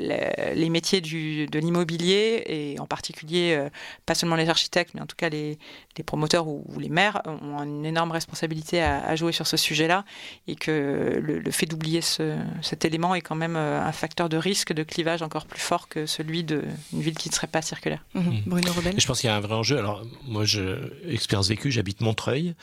les 0.53 0.69
métiers 0.69 1.01
de 1.01 1.59
l'immobilier, 1.59 2.43
et 2.45 2.79
en 2.79 2.85
particulier 2.85 3.55
euh, 3.57 3.69
pas 4.05 4.15
seulement 4.15 4.35
les 4.37 4.47
architectes, 4.47 4.93
mais 4.93 5.01
en 5.01 5.07
tout 5.07 5.17
cas 5.17 5.29
les, 5.29 5.57
promoteurs 6.05 6.47
ou, 6.47 6.63
les 6.79 6.89
maires, 6.89 7.21
ont 7.25 7.61
une 7.63 7.85
énorme 7.85 8.11
responsabilité 8.11 8.81
à, 8.81 9.15
jouer 9.15 9.31
sur 9.33 9.45
ce 9.45 9.57
sujet-là 9.57 10.03
et 10.47 10.55
que 10.55 11.19
le, 11.21 11.51
fait 11.51 11.65
d'oublier 11.65 12.01
ce, 12.01 12.37
cet 12.61 12.85
élément 12.85 13.13
est 13.13 13.21
quand 13.21 13.35
même 13.35 13.55
un 13.55 13.91
facteur 13.91 14.29
de 14.29 14.37
risque 14.37 14.73
de 14.73 14.83
clivage 14.83 15.21
encore 15.21 15.45
plus 15.45 15.59
fort 15.59 15.80
que 15.87 16.05
celui 16.05 16.43
d'une 16.43 16.61
ville 16.91 17.15
qui 17.15 17.29
ne 17.29 17.33
serait 17.33 17.47
pas 17.47 17.61
circulaire. 17.61 18.03
Mhm. 18.13 18.23
Mhm. 18.23 18.41
Bruno 18.45 18.73
Rebel 18.73 18.95
Je 18.97 19.05
pense 19.05 19.21
qu'il 19.21 19.29
y 19.29 19.31
a 19.31 19.35
un 19.35 19.39
vrai 19.39 19.55
enjeu. 19.55 19.77
Alors, 19.77 20.03
moi, 20.27 20.45
je, 20.45 20.91
expérience 21.07 21.47
vécue, 21.49 21.71
j'habite 21.71 22.01
Montreuil, 22.01 22.55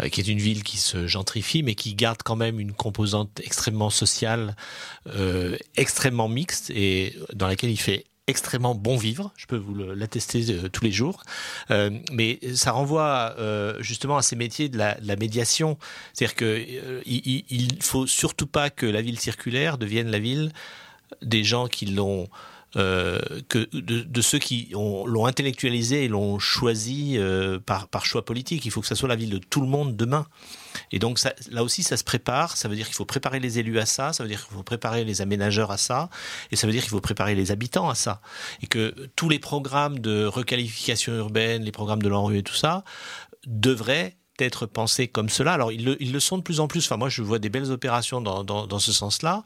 euh, 0.00 0.08
qui 0.08 0.20
est 0.20 0.28
une 0.28 0.38
ville 0.38 0.62
qui 0.62 0.78
se 0.78 1.06
gentrifie, 1.06 1.62
mais 1.62 1.74
qui 1.74 1.94
garde 1.94 2.22
quand 2.22 2.36
même 2.36 2.60
une 2.60 2.72
composante 2.72 3.40
extrêmement 3.42 3.90
sociale, 3.90 4.56
euh, 5.08 5.56
extrêmement 5.76 6.28
mixte, 6.28 6.70
et 6.70 7.16
dans 7.32 7.46
laquelle 7.46 7.70
il 7.70 7.80
fait 7.80 8.04
extrêmement 8.26 8.74
bon 8.74 8.96
vivre, 8.96 9.32
je 9.36 9.46
peux 9.46 9.56
vous 9.56 9.74
l'attester 9.74 10.44
euh, 10.50 10.68
tous 10.68 10.84
les 10.84 10.92
jours, 10.92 11.22
euh, 11.70 11.90
mais 12.10 12.38
ça 12.54 12.72
renvoie 12.72 13.34
euh, 13.38 13.76
justement 13.82 14.16
à 14.16 14.22
ces 14.22 14.36
métiers 14.36 14.68
de 14.68 14.78
la, 14.78 14.94
de 14.94 15.06
la 15.06 15.16
médiation, 15.16 15.78
c'est-à-dire 16.12 16.34
que 16.34 16.64
il, 17.04 17.44
il, 17.50 17.82
faut 17.82 18.06
surtout 18.06 18.46
pas 18.46 18.70
que 18.70 18.86
la 18.86 19.02
ville 19.02 19.18
circulaire 19.18 19.76
devienne 19.76 20.10
la 20.10 20.18
ville 20.18 20.52
des 21.20 21.44
gens 21.44 21.68
qui 21.68 21.86
l'ont 21.86 22.28
euh, 22.76 23.18
que 23.48 23.68
de, 23.72 24.20
ceux 24.20 24.38
qui 24.38 24.70
l'ont 24.72 25.26
intellectualisé 25.26 26.04
et 26.04 26.08
l'ont 26.08 26.38
choisi 26.38 27.14
euh, 27.18 27.58
par, 27.60 28.06
choix 28.06 28.24
politique. 28.24 28.64
Il 28.64 28.70
faut 28.70 28.80
que 28.80 28.86
ça 28.86 28.94
soit 28.94 29.08
la 29.08 29.16
ville 29.16 29.30
de 29.30 29.38
tout 29.38 29.60
le 29.60 29.66
monde 29.66 29.96
demain. 29.96 30.26
Et 30.90 30.98
donc 30.98 31.20
là 31.50 31.62
aussi, 31.62 31.82
ça 31.82 31.96
se 31.96 32.04
prépare. 32.04 32.56
Ça 32.56 32.68
veut 32.68 32.76
dire 32.76 32.86
qu'il 32.86 32.96
faut 32.96 33.04
préparer 33.04 33.38
les 33.38 33.58
élus 33.58 33.78
à 33.78 33.86
ça. 33.86 34.12
Ça 34.12 34.24
veut 34.24 34.28
dire 34.28 34.44
qu'il 34.44 34.54
faut 34.54 34.62
préparer 34.62 35.04
les 35.04 35.20
aménageurs 35.20 35.70
à 35.70 35.76
ça. 35.76 36.10
Et 36.50 36.56
ça 36.56 36.66
veut 36.66 36.72
dire 36.72 36.82
qu'il 36.82 36.90
faut 36.90 37.00
préparer 37.00 37.34
les 37.34 37.50
habitants 37.52 37.88
à 37.88 37.94
ça. 37.94 38.20
Et 38.62 38.66
que 38.66 38.94
tous 39.14 39.28
les 39.28 39.38
programmes 39.38 40.00
de 40.00 40.24
requalification 40.26 41.14
urbaine, 41.14 41.62
les 41.62 41.72
programmes 41.72 42.02
de 42.02 42.08
l'enrue 42.08 42.38
et 42.38 42.42
tout 42.42 42.54
ça, 42.54 42.84
devraient 43.46 44.16
être 44.38 44.66
pensés 44.66 45.08
comme 45.08 45.28
cela. 45.28 45.52
Alors, 45.52 45.72
ils 45.72 45.84
le, 45.84 46.02
ils 46.02 46.12
le, 46.12 46.20
sont 46.20 46.38
de 46.38 46.42
plus 46.42 46.60
en 46.60 46.68
plus. 46.68 46.84
Enfin, 46.84 46.96
moi, 46.96 47.08
je 47.08 47.22
vois 47.22 47.38
des 47.38 47.48
belles 47.48 47.70
opérations 47.70 48.20
dans, 48.20 48.44
dans, 48.44 48.66
dans 48.66 48.78
ce 48.78 48.92
sens-là, 48.92 49.44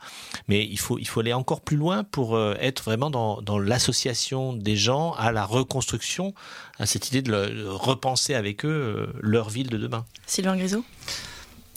mais 0.49 0.65
il 0.65 0.79
faut, 0.79 0.99
il 0.99 1.07
faut 1.07 1.21
aller 1.21 1.33
encore 1.33 1.61
plus 1.61 1.77
loin 1.77 2.05
pour 2.05 2.37
euh, 2.37 2.57
être 2.61 2.85
vraiment 2.85 3.11
dans, 3.11 3.43
dans 3.43 3.59
l'association 3.59 4.53
des 4.53 4.77
gens 4.77 5.13
à 5.13 5.33
la 5.33 5.45
reconstruction, 5.45 6.35
à 6.79 6.87
cette 6.87 7.09
idée 7.09 7.23
de, 7.23 7.67
repenser 7.67 8.35
avec 8.35 8.65
eux 8.65 8.69
euh, 8.69 9.07
leur 9.21 9.51
ville 9.51 9.69
de 9.69 9.77
demain. 9.77 10.05
Sylvain 10.27 10.57
Grisot 10.57 10.85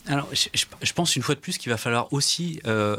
alors, 0.07 0.27
je, 0.33 0.47
je, 0.81 0.93
pense 0.93 1.15
une 1.15 1.21
fois 1.21 1.35
de 1.35 1.39
plus 1.39 1.59
qu'il 1.59 1.71
va 1.71 1.77
falloir 1.77 2.11
aussi 2.11 2.59
euh, 2.65 2.97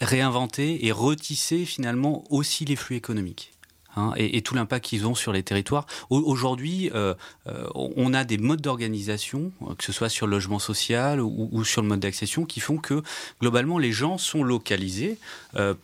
réinventer 0.00 0.84
et 0.84 0.90
retisser 0.90 1.64
finalement 1.64 2.24
aussi 2.28 2.64
les 2.64 2.74
flux 2.74 2.96
économiques. 2.96 3.52
Hein, 3.96 4.12
et, 4.16 4.40
tout 4.42 4.54
l'impact 4.54 4.84
qu'ils 4.84 5.06
ont 5.06 5.14
sur 5.14 5.32
les 5.32 5.42
territoires. 5.42 5.86
Aujourd'hui, 6.10 6.90
euh, 6.94 7.14
euh, 7.48 7.66
on 7.74 8.14
a 8.14 8.24
des 8.24 8.38
modes 8.38 8.60
d'organisation, 8.60 9.52
euh, 9.62 9.74
que 9.74 9.84
ce 9.84 9.92
soit 9.92 10.08
sur 10.08 10.26
le 10.26 10.32
logement 10.32 10.58
social 10.58 11.20
ou, 11.20 11.64
sur 11.64 11.82
le 11.82 11.88
mode 11.88 12.00
d'accession, 12.00 12.44
qui 12.44 12.60
font 12.60 12.76
que 12.78 13.02
globalement 13.40 13.78
les 13.78 13.92
gens 13.92 14.18
sont 14.18 14.42
localisés 14.42 15.18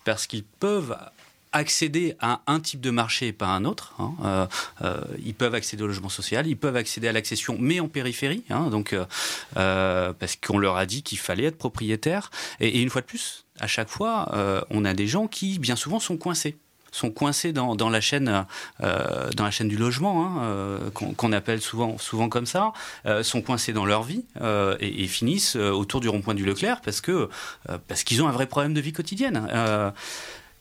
parce 0.05 0.27
qu'ils 0.27 0.45
peuvent 0.45 0.97
accéder 1.53 2.15
à 2.21 2.43
un 2.47 2.61
type 2.61 2.81
de 2.81 2.91
marché 2.91 3.29
et 3.29 3.33
pas 3.33 3.47
à 3.47 3.51
un 3.51 3.65
autre. 3.65 3.95
Hein. 3.99 4.49
ils 5.25 5.35
peuvent 5.35 5.55
accéder 5.55 5.83
au 5.83 5.87
logement 5.87 6.09
social, 6.09 6.47
ils 6.47 6.57
peuvent 6.57 6.77
accéder 6.77 7.09
à 7.09 7.13
l'accession, 7.13 7.57
mais 7.59 7.81
en 7.81 7.89
périphérie, 7.89 8.43
hein, 8.51 8.69
donc 8.71 8.95
parce 9.55 10.37
qu'on 10.37 10.59
leur 10.59 10.77
a 10.77 10.87
dit 10.87 11.03
qu'il 11.03 11.19
fallait 11.19 11.45
être 11.45 11.59
propriétaire. 11.59 12.31
Et, 12.61 12.69
et, 12.69 12.83
une 12.83 12.91
fois 12.91 13.01
de 13.01 13.07
plus, 13.07 13.47
à 13.59 13.67
chaque 13.67 13.89
fois, 13.89 14.65
on 14.71 14.85
a 14.85 14.95
des 14.95 15.07
gens 15.07 15.27
qui, 15.27 15.59
bien 15.59 15.77
souvent, 15.77 16.01
sont 16.01 16.17
coincés 16.17 16.57
sont 16.97 17.11
coincés 17.11 17.53
dans, 17.53 17.77
dans 17.77 17.91
la 17.91 18.01
chaîne 18.01 18.47
euh, 18.83 19.31
dans 19.37 19.45
la 19.45 19.51
chaîne 19.51 19.69
du 19.69 19.77
logement 19.77 20.25
hein, 20.25 20.43
euh, 20.43 20.91
qu'on 20.91 21.33
appelle 21.33 21.61
souvent 21.61 21.99
souvent 21.99 22.29
comme 22.29 22.47
ça 22.47 22.73
euh, 23.05 23.23
sont 23.23 23.43
coincés 23.43 23.73
dans 23.73 23.85
leur 23.85 24.03
vie 24.03 24.25
et, 24.81 25.07
finissent 25.07 25.57
autour 25.57 26.01
du 26.01 26.09
rond-point 26.09 26.35
du 26.35 26.45
Leclerc 26.45 26.81
parce 26.81 27.01
qu'ils 27.01 28.23
ont 28.23 28.29
un 28.29 28.33
vrai 28.33 28.47
problème 28.47 28.75
de 28.75 28.81
vie 28.81 28.93
quotidienne 28.93 29.49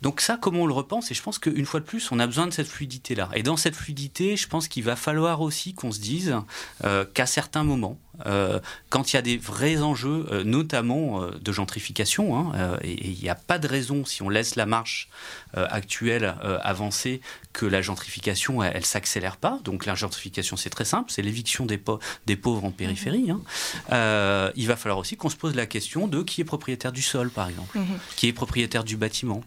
donc 0.02 0.22
ça, 0.22 0.38
comment 0.40 0.64
on 0.64 0.68
le 0.68 0.74
repense? 0.74 1.10
Et 1.10 1.16
je 1.16 1.24
pense 1.24 1.40
qu'une 1.40 1.66
fois 1.66 1.80
de 1.80 1.86
plus, 1.86 2.12
on 2.12 2.20
a 2.20 2.28
besoin 2.28 2.46
de 2.46 2.52
cette 2.52 2.68
fluidité-là. 2.68 3.30
Et 3.34 3.42
dans 3.42 3.58
cette 3.58 3.76
fluidité, 3.76 4.36
je 4.36 4.48
pense 4.48 4.68
qu'il 4.68 4.84
va 4.84 4.96
falloir 4.96 5.42
aussi 5.42 5.74
qu'on 5.74 5.92
se 5.92 6.00
dise 6.00 6.36
qu'à 7.14 7.26
certains 7.26 7.64
moments, 7.64 7.98
euh, 8.26 8.60
quand 8.90 9.12
il 9.12 9.16
y 9.16 9.20
a 9.20 9.22
des 9.22 9.38
vrais 9.38 9.82
enjeux, 9.82 10.26
euh, 10.32 10.44
notamment 10.44 11.22
euh, 11.22 11.32
de 11.42 11.52
gentrification, 11.52 12.38
hein, 12.38 12.78
et 12.84 13.08
il 13.08 13.20
n'y 13.22 13.30
a 13.30 13.36
pas 13.36 13.60
de 13.60 13.68
raison, 13.68 14.06
si 14.06 14.22
on 14.22 14.30
laisse 14.30 14.56
la 14.56 14.66
marche 14.66 15.10
actuelle 15.54 16.36
avancer, 16.64 17.22
que 17.54 17.66
la 17.66 17.82
gentrification, 17.82 18.62
elle, 18.62 18.76
ne 18.76 18.82
s'accélère 18.82 19.38
pas. 19.38 19.60
Donc 19.64 19.86
la 19.86 19.96
gentrification, 19.96 20.58
c'est 20.58 20.70
très 20.70 20.84
simple, 20.84 21.10
c'est 21.12 21.22
l'éviction 21.22 21.66
des, 21.66 21.80
des, 22.26 22.36
pauvres 22.36 22.66
en 22.66 22.72
périphérie. 22.72 23.32
Hein. 23.32 24.52
il 24.56 24.68
va 24.68 24.76
falloir 24.76 24.98
aussi 24.98 25.16
qu'on 25.16 25.30
se 25.30 25.38
pose 25.38 25.56
la 25.56 25.66
question 25.66 26.08
de 26.08 26.24
qui 26.24 26.42
est 26.42 26.46
propriétaire 26.46 26.92
du 26.92 27.02
sol, 27.02 27.30
par 27.30 27.48
exemple, 27.48 27.78
mhm. 27.78 27.86
qui 28.18 28.28
est 28.28 28.34
propriétaire 28.34 28.84
du 28.84 28.98
bâtiment. 28.98 29.44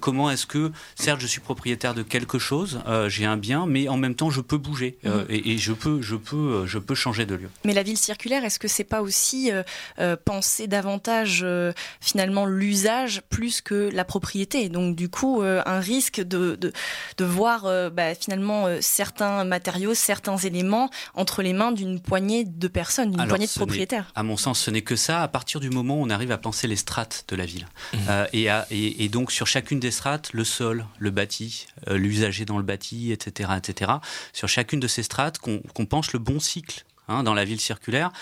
comment 0.00 0.28
est-ce 0.30 0.46
que, 0.46 0.72
certes, 0.96 1.20
je 1.20 1.28
suis 1.28 1.40
propriétaire 1.40 1.94
de 1.94 2.02
quelque 2.02 2.40
chose, 2.40 2.80
j'ai 3.06 3.24
un 3.24 3.36
bien, 3.36 3.66
mais 3.66 3.88
en 3.88 3.96
même 3.96 4.16
temps, 4.16 4.30
je 4.30 4.40
peux 4.40 4.58
bouger 4.58 4.98
mhm. 5.04 5.26
et, 5.28 5.52
et, 5.52 5.58
je 5.58 5.72
peux, 5.72 6.02
je 6.02 6.16
peux, 6.16 6.66
je 6.66 6.78
peux 6.78 6.96
changer 6.96 7.26
de 7.26 7.36
lieu. 7.36 7.50
Mais 7.64 7.74
la 7.74 7.84
ville 7.88 7.98
circulaire, 7.98 8.44
est-ce 8.44 8.58
que 8.58 8.68
c'est 8.68 8.84
pas 8.84 9.00
aussi 9.00 9.50
euh, 9.50 9.62
euh, 9.98 10.16
penser 10.22 10.66
davantage 10.66 11.40
euh, 11.42 11.72
finalement 12.00 12.44
l'usage 12.44 13.22
plus 13.30 13.60
que 13.62 13.90
la 13.92 14.04
propriété? 14.04 14.68
Donc 14.68 14.94
du 14.94 15.08
coup, 15.08 15.42
un 15.42 15.80
risque 15.80 16.20
de, 16.20 16.56
de, 16.56 17.24
voir 17.24 17.62
bah, 17.90 18.14
finalement 18.14 18.66
certains 18.80 19.44
matériaux, 19.44 19.94
certains 19.94 20.36
éléments 20.36 20.90
entre 21.14 21.42
les 21.42 21.52
mains 21.52 21.72
d'une 21.72 22.00
poignée 22.00 22.44
de 22.44 22.68
personnes, 22.68 23.10
d'une 23.12 23.26
poignée 23.26 23.46
de 23.46 23.52
propriétaires. 23.52 24.10
À 24.14 24.22
mon 24.22 24.36
sens, 24.36 24.60
ce 24.60 24.70
n'est 24.70 24.82
que 24.82 24.96
ça. 24.96 25.22
À 25.22 25.28
partir 25.28 25.60
du 25.60 25.70
moment 25.70 25.96
où 25.96 26.04
on 26.04 26.10
arrive 26.10 26.32
à 26.32 26.38
penser 26.38 26.66
les 26.66 26.76
strates 26.76 27.24
de 27.28 27.36
la 27.36 27.46
ville, 27.46 27.66
mmh. 27.92 27.98
et, 28.32 29.04
et, 29.04 29.08
donc 29.08 29.32
sur 29.32 29.46
chacune 29.46 29.80
des 29.80 29.90
strates, 29.90 30.32
le 30.32 30.44
sol, 30.44 30.86
le 30.98 31.10
bâti, 31.10 31.66
l'usager 31.86 32.44
dans 32.44 32.58
le 32.58 32.64
bâti, 32.64 33.12
etc., 33.12 33.50
etc. 33.56 33.92
Sur 34.32 34.48
chacune 34.48 34.80
de 34.80 34.88
ces 34.88 35.02
strates, 35.02 35.38
qu'on 35.38 35.86
pense 35.86 36.12
le 36.12 36.18
bon 36.18 36.40
cycle 36.40 36.84
Hein, 37.08 37.22
dans 37.22 37.34
la 37.34 37.44
ville 37.44 37.60
circulaire, 37.60 38.12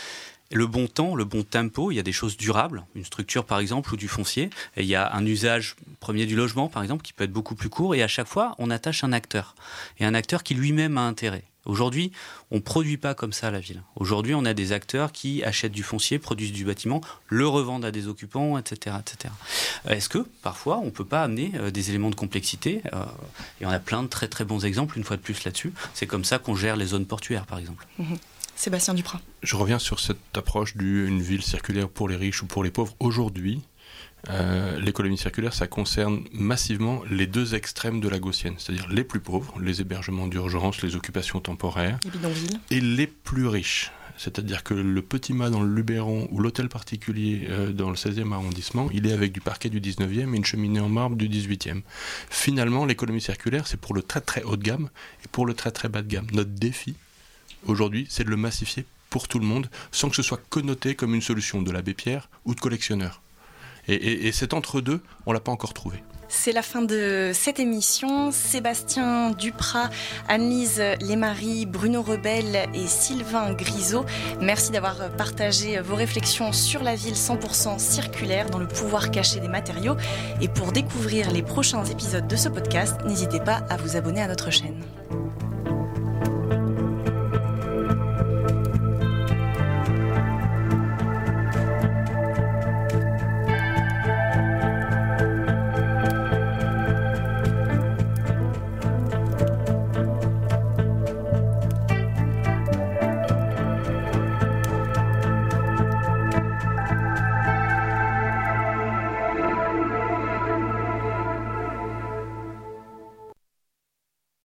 le 0.53 0.66
bon 0.66 0.87
temps, 0.87 1.14
le 1.14 1.24
bon 1.24 1.43
tempo. 1.43 1.91
Il 1.91 1.97
y 1.97 1.99
a 1.99 2.05
des 2.05 2.12
choses 2.12 2.37
durables, 2.37 2.84
une 2.95 3.05
structure 3.05 3.45
par 3.45 3.59
exemple 3.59 3.93
ou 3.93 3.97
du 3.97 4.09
foncier. 4.09 4.51
Et 4.76 4.82
il 4.82 4.87
y 4.87 4.95
a 4.95 5.12
un 5.14 5.24
usage 5.26 5.76
premier 6.01 6.26
du 6.26 6.37
logement 6.37 6.68
par 6.68 6.82
exemple 6.82 7.03
qui 7.03 7.12
peut 7.12 7.24
être 7.24 7.32
beaucoup 7.32 7.55
plus 7.55 7.68
court. 7.68 7.95
Et 7.95 8.03
à 8.03 8.09
chaque 8.09 8.28
fois, 8.28 8.55
on 8.59 8.70
attache 8.70 9.05
un 9.05 9.12
acteur. 9.12 9.55
Et 9.99 10.05
un 10.05 10.14
acteur 10.14 10.43
qui 10.43 10.55
lui-même 10.55 10.99
a 10.99 11.03
intérêt. 11.03 11.45
Aujourd'hui, 11.64 12.12
on 12.53 12.57
ne 12.57 12.61
produit 12.61 12.97
pas 12.97 13.14
comme 13.14 13.32
ça 13.32 13.51
la 13.51 13.59
ville. 13.59 13.82
Aujourd'hui, 13.97 14.34
on 14.34 14.45
a 14.45 14.55
des 14.55 14.70
acteurs 14.70 15.11
qui 15.11 15.43
achètent 15.43 15.72
du 15.72 15.82
foncier, 15.82 16.20
produisent 16.20 16.53
du 16.53 16.64
bâtiment, 16.64 17.01
le 17.26 17.47
revendent 17.47 17.84
à 17.84 17.91
des 17.91 18.07
occupants, 18.07 18.57
etc. 18.57 18.95
etc. 19.01 19.34
Est-ce 19.89 20.09
que 20.09 20.18
parfois 20.43 20.78
on 20.78 20.87
ne 20.87 20.91
peut 20.91 21.05
pas 21.05 21.24
amener 21.24 21.51
euh, 21.57 21.72
des 21.72 21.91
éléments 21.91 22.11
de 22.11 22.14
complexité 22.14 22.82
euh, 22.95 23.05
Et 23.61 23.66
on 23.66 23.70
a 23.70 23.80
plein 23.80 24.05
de 24.05 24.09
très 24.09 24.28
très 24.28 24.45
bons 24.45 24.64
exemples, 24.64 24.97
une 24.97 25.03
fois 25.03 25.16
de 25.16 25.22
plus 25.22 25.43
là-dessus. 25.43 25.72
C'est 25.93 26.07
comme 26.07 26.24
ça 26.24 26.39
qu'on 26.39 26.55
gère 26.55 26.76
les 26.76 26.87
zones 26.87 27.07
portuaires, 27.07 27.47
par 27.47 27.59
exemple. 27.59 27.84
Mhm. 27.99 28.16
Sébastien 28.57 28.94
Duprat. 28.94 29.20
Je 29.42 29.54
reviens 29.54 29.78
sur 29.78 30.00
cette 30.00 30.36
approche 30.36 30.76
d'une 30.76 31.20
ville 31.20 31.42
circulaire 31.42 31.88
pour 31.88 32.09
les 32.09 32.16
riches 32.16 32.42
ou 32.42 32.46
pour 32.46 32.64
les 32.64 32.70
pauvres. 32.70 32.96
Aujourd'hui, 32.98 33.62
euh, 34.30 34.80
l'économie 34.80 35.18
circulaire, 35.18 35.52
ça 35.52 35.66
concerne 35.66 36.24
massivement 36.32 37.02
les 37.11 37.26
deux 37.26 37.54
extrêmes 37.54 38.00
de 38.00 38.09
la 38.09 38.18
gaussienne, 38.18 38.54
c'est-à-dire 38.59 38.88
les 38.88 39.04
plus 39.04 39.20
pauvres, 39.20 39.61
les 39.61 39.80
hébergements 39.80 40.26
d'urgence, 40.26 40.82
les 40.82 40.96
occupations 40.96 41.40
temporaires, 41.40 41.98
et 42.70 42.80
les 42.80 43.07
plus 43.07 43.46
riches. 43.46 43.92
C'est-à-dire 44.18 44.64
que 44.64 44.72
le 44.72 45.02
petit 45.02 45.34
mât 45.34 45.50
dans 45.50 45.61
le 45.61 45.72
Luberon 45.74 46.26
ou 46.30 46.40
l'hôtel 46.40 46.70
particulier 46.70 47.46
euh, 47.50 47.70
dans 47.70 47.90
le 47.90 47.96
16e 47.96 48.32
arrondissement, 48.32 48.88
il 48.92 49.07
est 49.07 49.12
avec 49.12 49.30
du 49.32 49.40
parquet 49.40 49.68
du 49.68 49.78
19e 49.78 50.32
et 50.32 50.36
une 50.36 50.44
cheminée 50.44 50.80
en 50.80 50.88
marbre 50.88 51.16
du 51.16 51.28
18e. 51.28 51.82
Finalement, 52.30 52.86
l'économie 52.86 53.20
circulaire, 53.20 53.66
c'est 53.66 53.78
pour 53.78 53.94
le 53.94 54.02
très 54.02 54.22
très 54.22 54.42
haut 54.42 54.57
de 54.57 54.62
gamme 54.62 54.88
et 55.22 55.28
pour 55.28 55.44
le 55.44 55.52
très 55.52 55.70
très 55.70 55.90
bas 55.90 56.00
de 56.00 56.09
gamme. 56.09 56.26
Notre 56.32 56.50
défi, 56.50 56.94
aujourd'hui, 57.66 58.07
c'est 58.09 58.24
de 58.24 58.30
le 58.30 58.36
massifier 58.36 58.84
pour 59.11 59.28
tout 59.28 59.38
le 59.38 59.46
monde, 59.46 59.70
sans 59.92 60.11
que 60.11 60.16
ce 60.16 60.22
soit 60.22 60.40
connoté 60.50 60.94
comme 60.94 61.14
une 61.14 61.22
solution 61.22 61.62
de 61.62 61.70
l'abbé 61.70 61.94
Pierre 61.94 62.28
ou 62.44 62.54
de 62.54 62.61
collectionneur. 62.61 63.22
Et, 63.88 64.32
cet 64.32 64.52
entre-deux, 64.52 65.00
on 65.26 65.32
l'a 65.32 65.38
pas 65.38 65.52
encore 65.52 65.72
trouvé. 65.72 66.02
C'est 66.28 66.50
la 66.50 66.62
fin 66.62 66.82
de 66.82 67.30
cette 67.32 67.61
émission. 67.61 68.32
Sébastien 68.32 69.30
Duprat, 69.30 69.90
Annelise 70.26 70.82
Lesmarie, 71.00 71.66
Bruno 71.66 72.02
Rebel 72.02 72.68
et 72.74 72.86
Sylvain 72.88 73.52
Grisot, 73.52 74.04
merci 74.40 74.72
d'avoir 74.72 75.11
partagé 75.16 75.78
vos 75.78 75.94
réflexions 75.94 76.52
sur 76.52 76.82
la 76.82 76.96
ville 76.96 77.14
100% 77.14 77.78
circulaire 77.78 78.50
dans 78.50 78.59
le 78.59 78.66
pouvoir 78.66 79.12
caché 79.12 79.38
des 79.38 79.46
matériaux. 79.46 79.96
Et 80.40 80.48
pour 80.48 80.72
découvrir 80.72 81.30
les 81.30 81.42
prochains 81.42 81.84
épisodes 81.84 82.26
de 82.26 82.36
ce 82.36 82.48
podcast, 82.48 82.96
n'hésitez 83.07 83.38
pas 83.38 83.62
à 83.70 83.76
vous 83.76 83.96
abonner 83.96 84.20
à 84.20 84.26
notre 84.26 84.50
chaîne. 84.50 84.82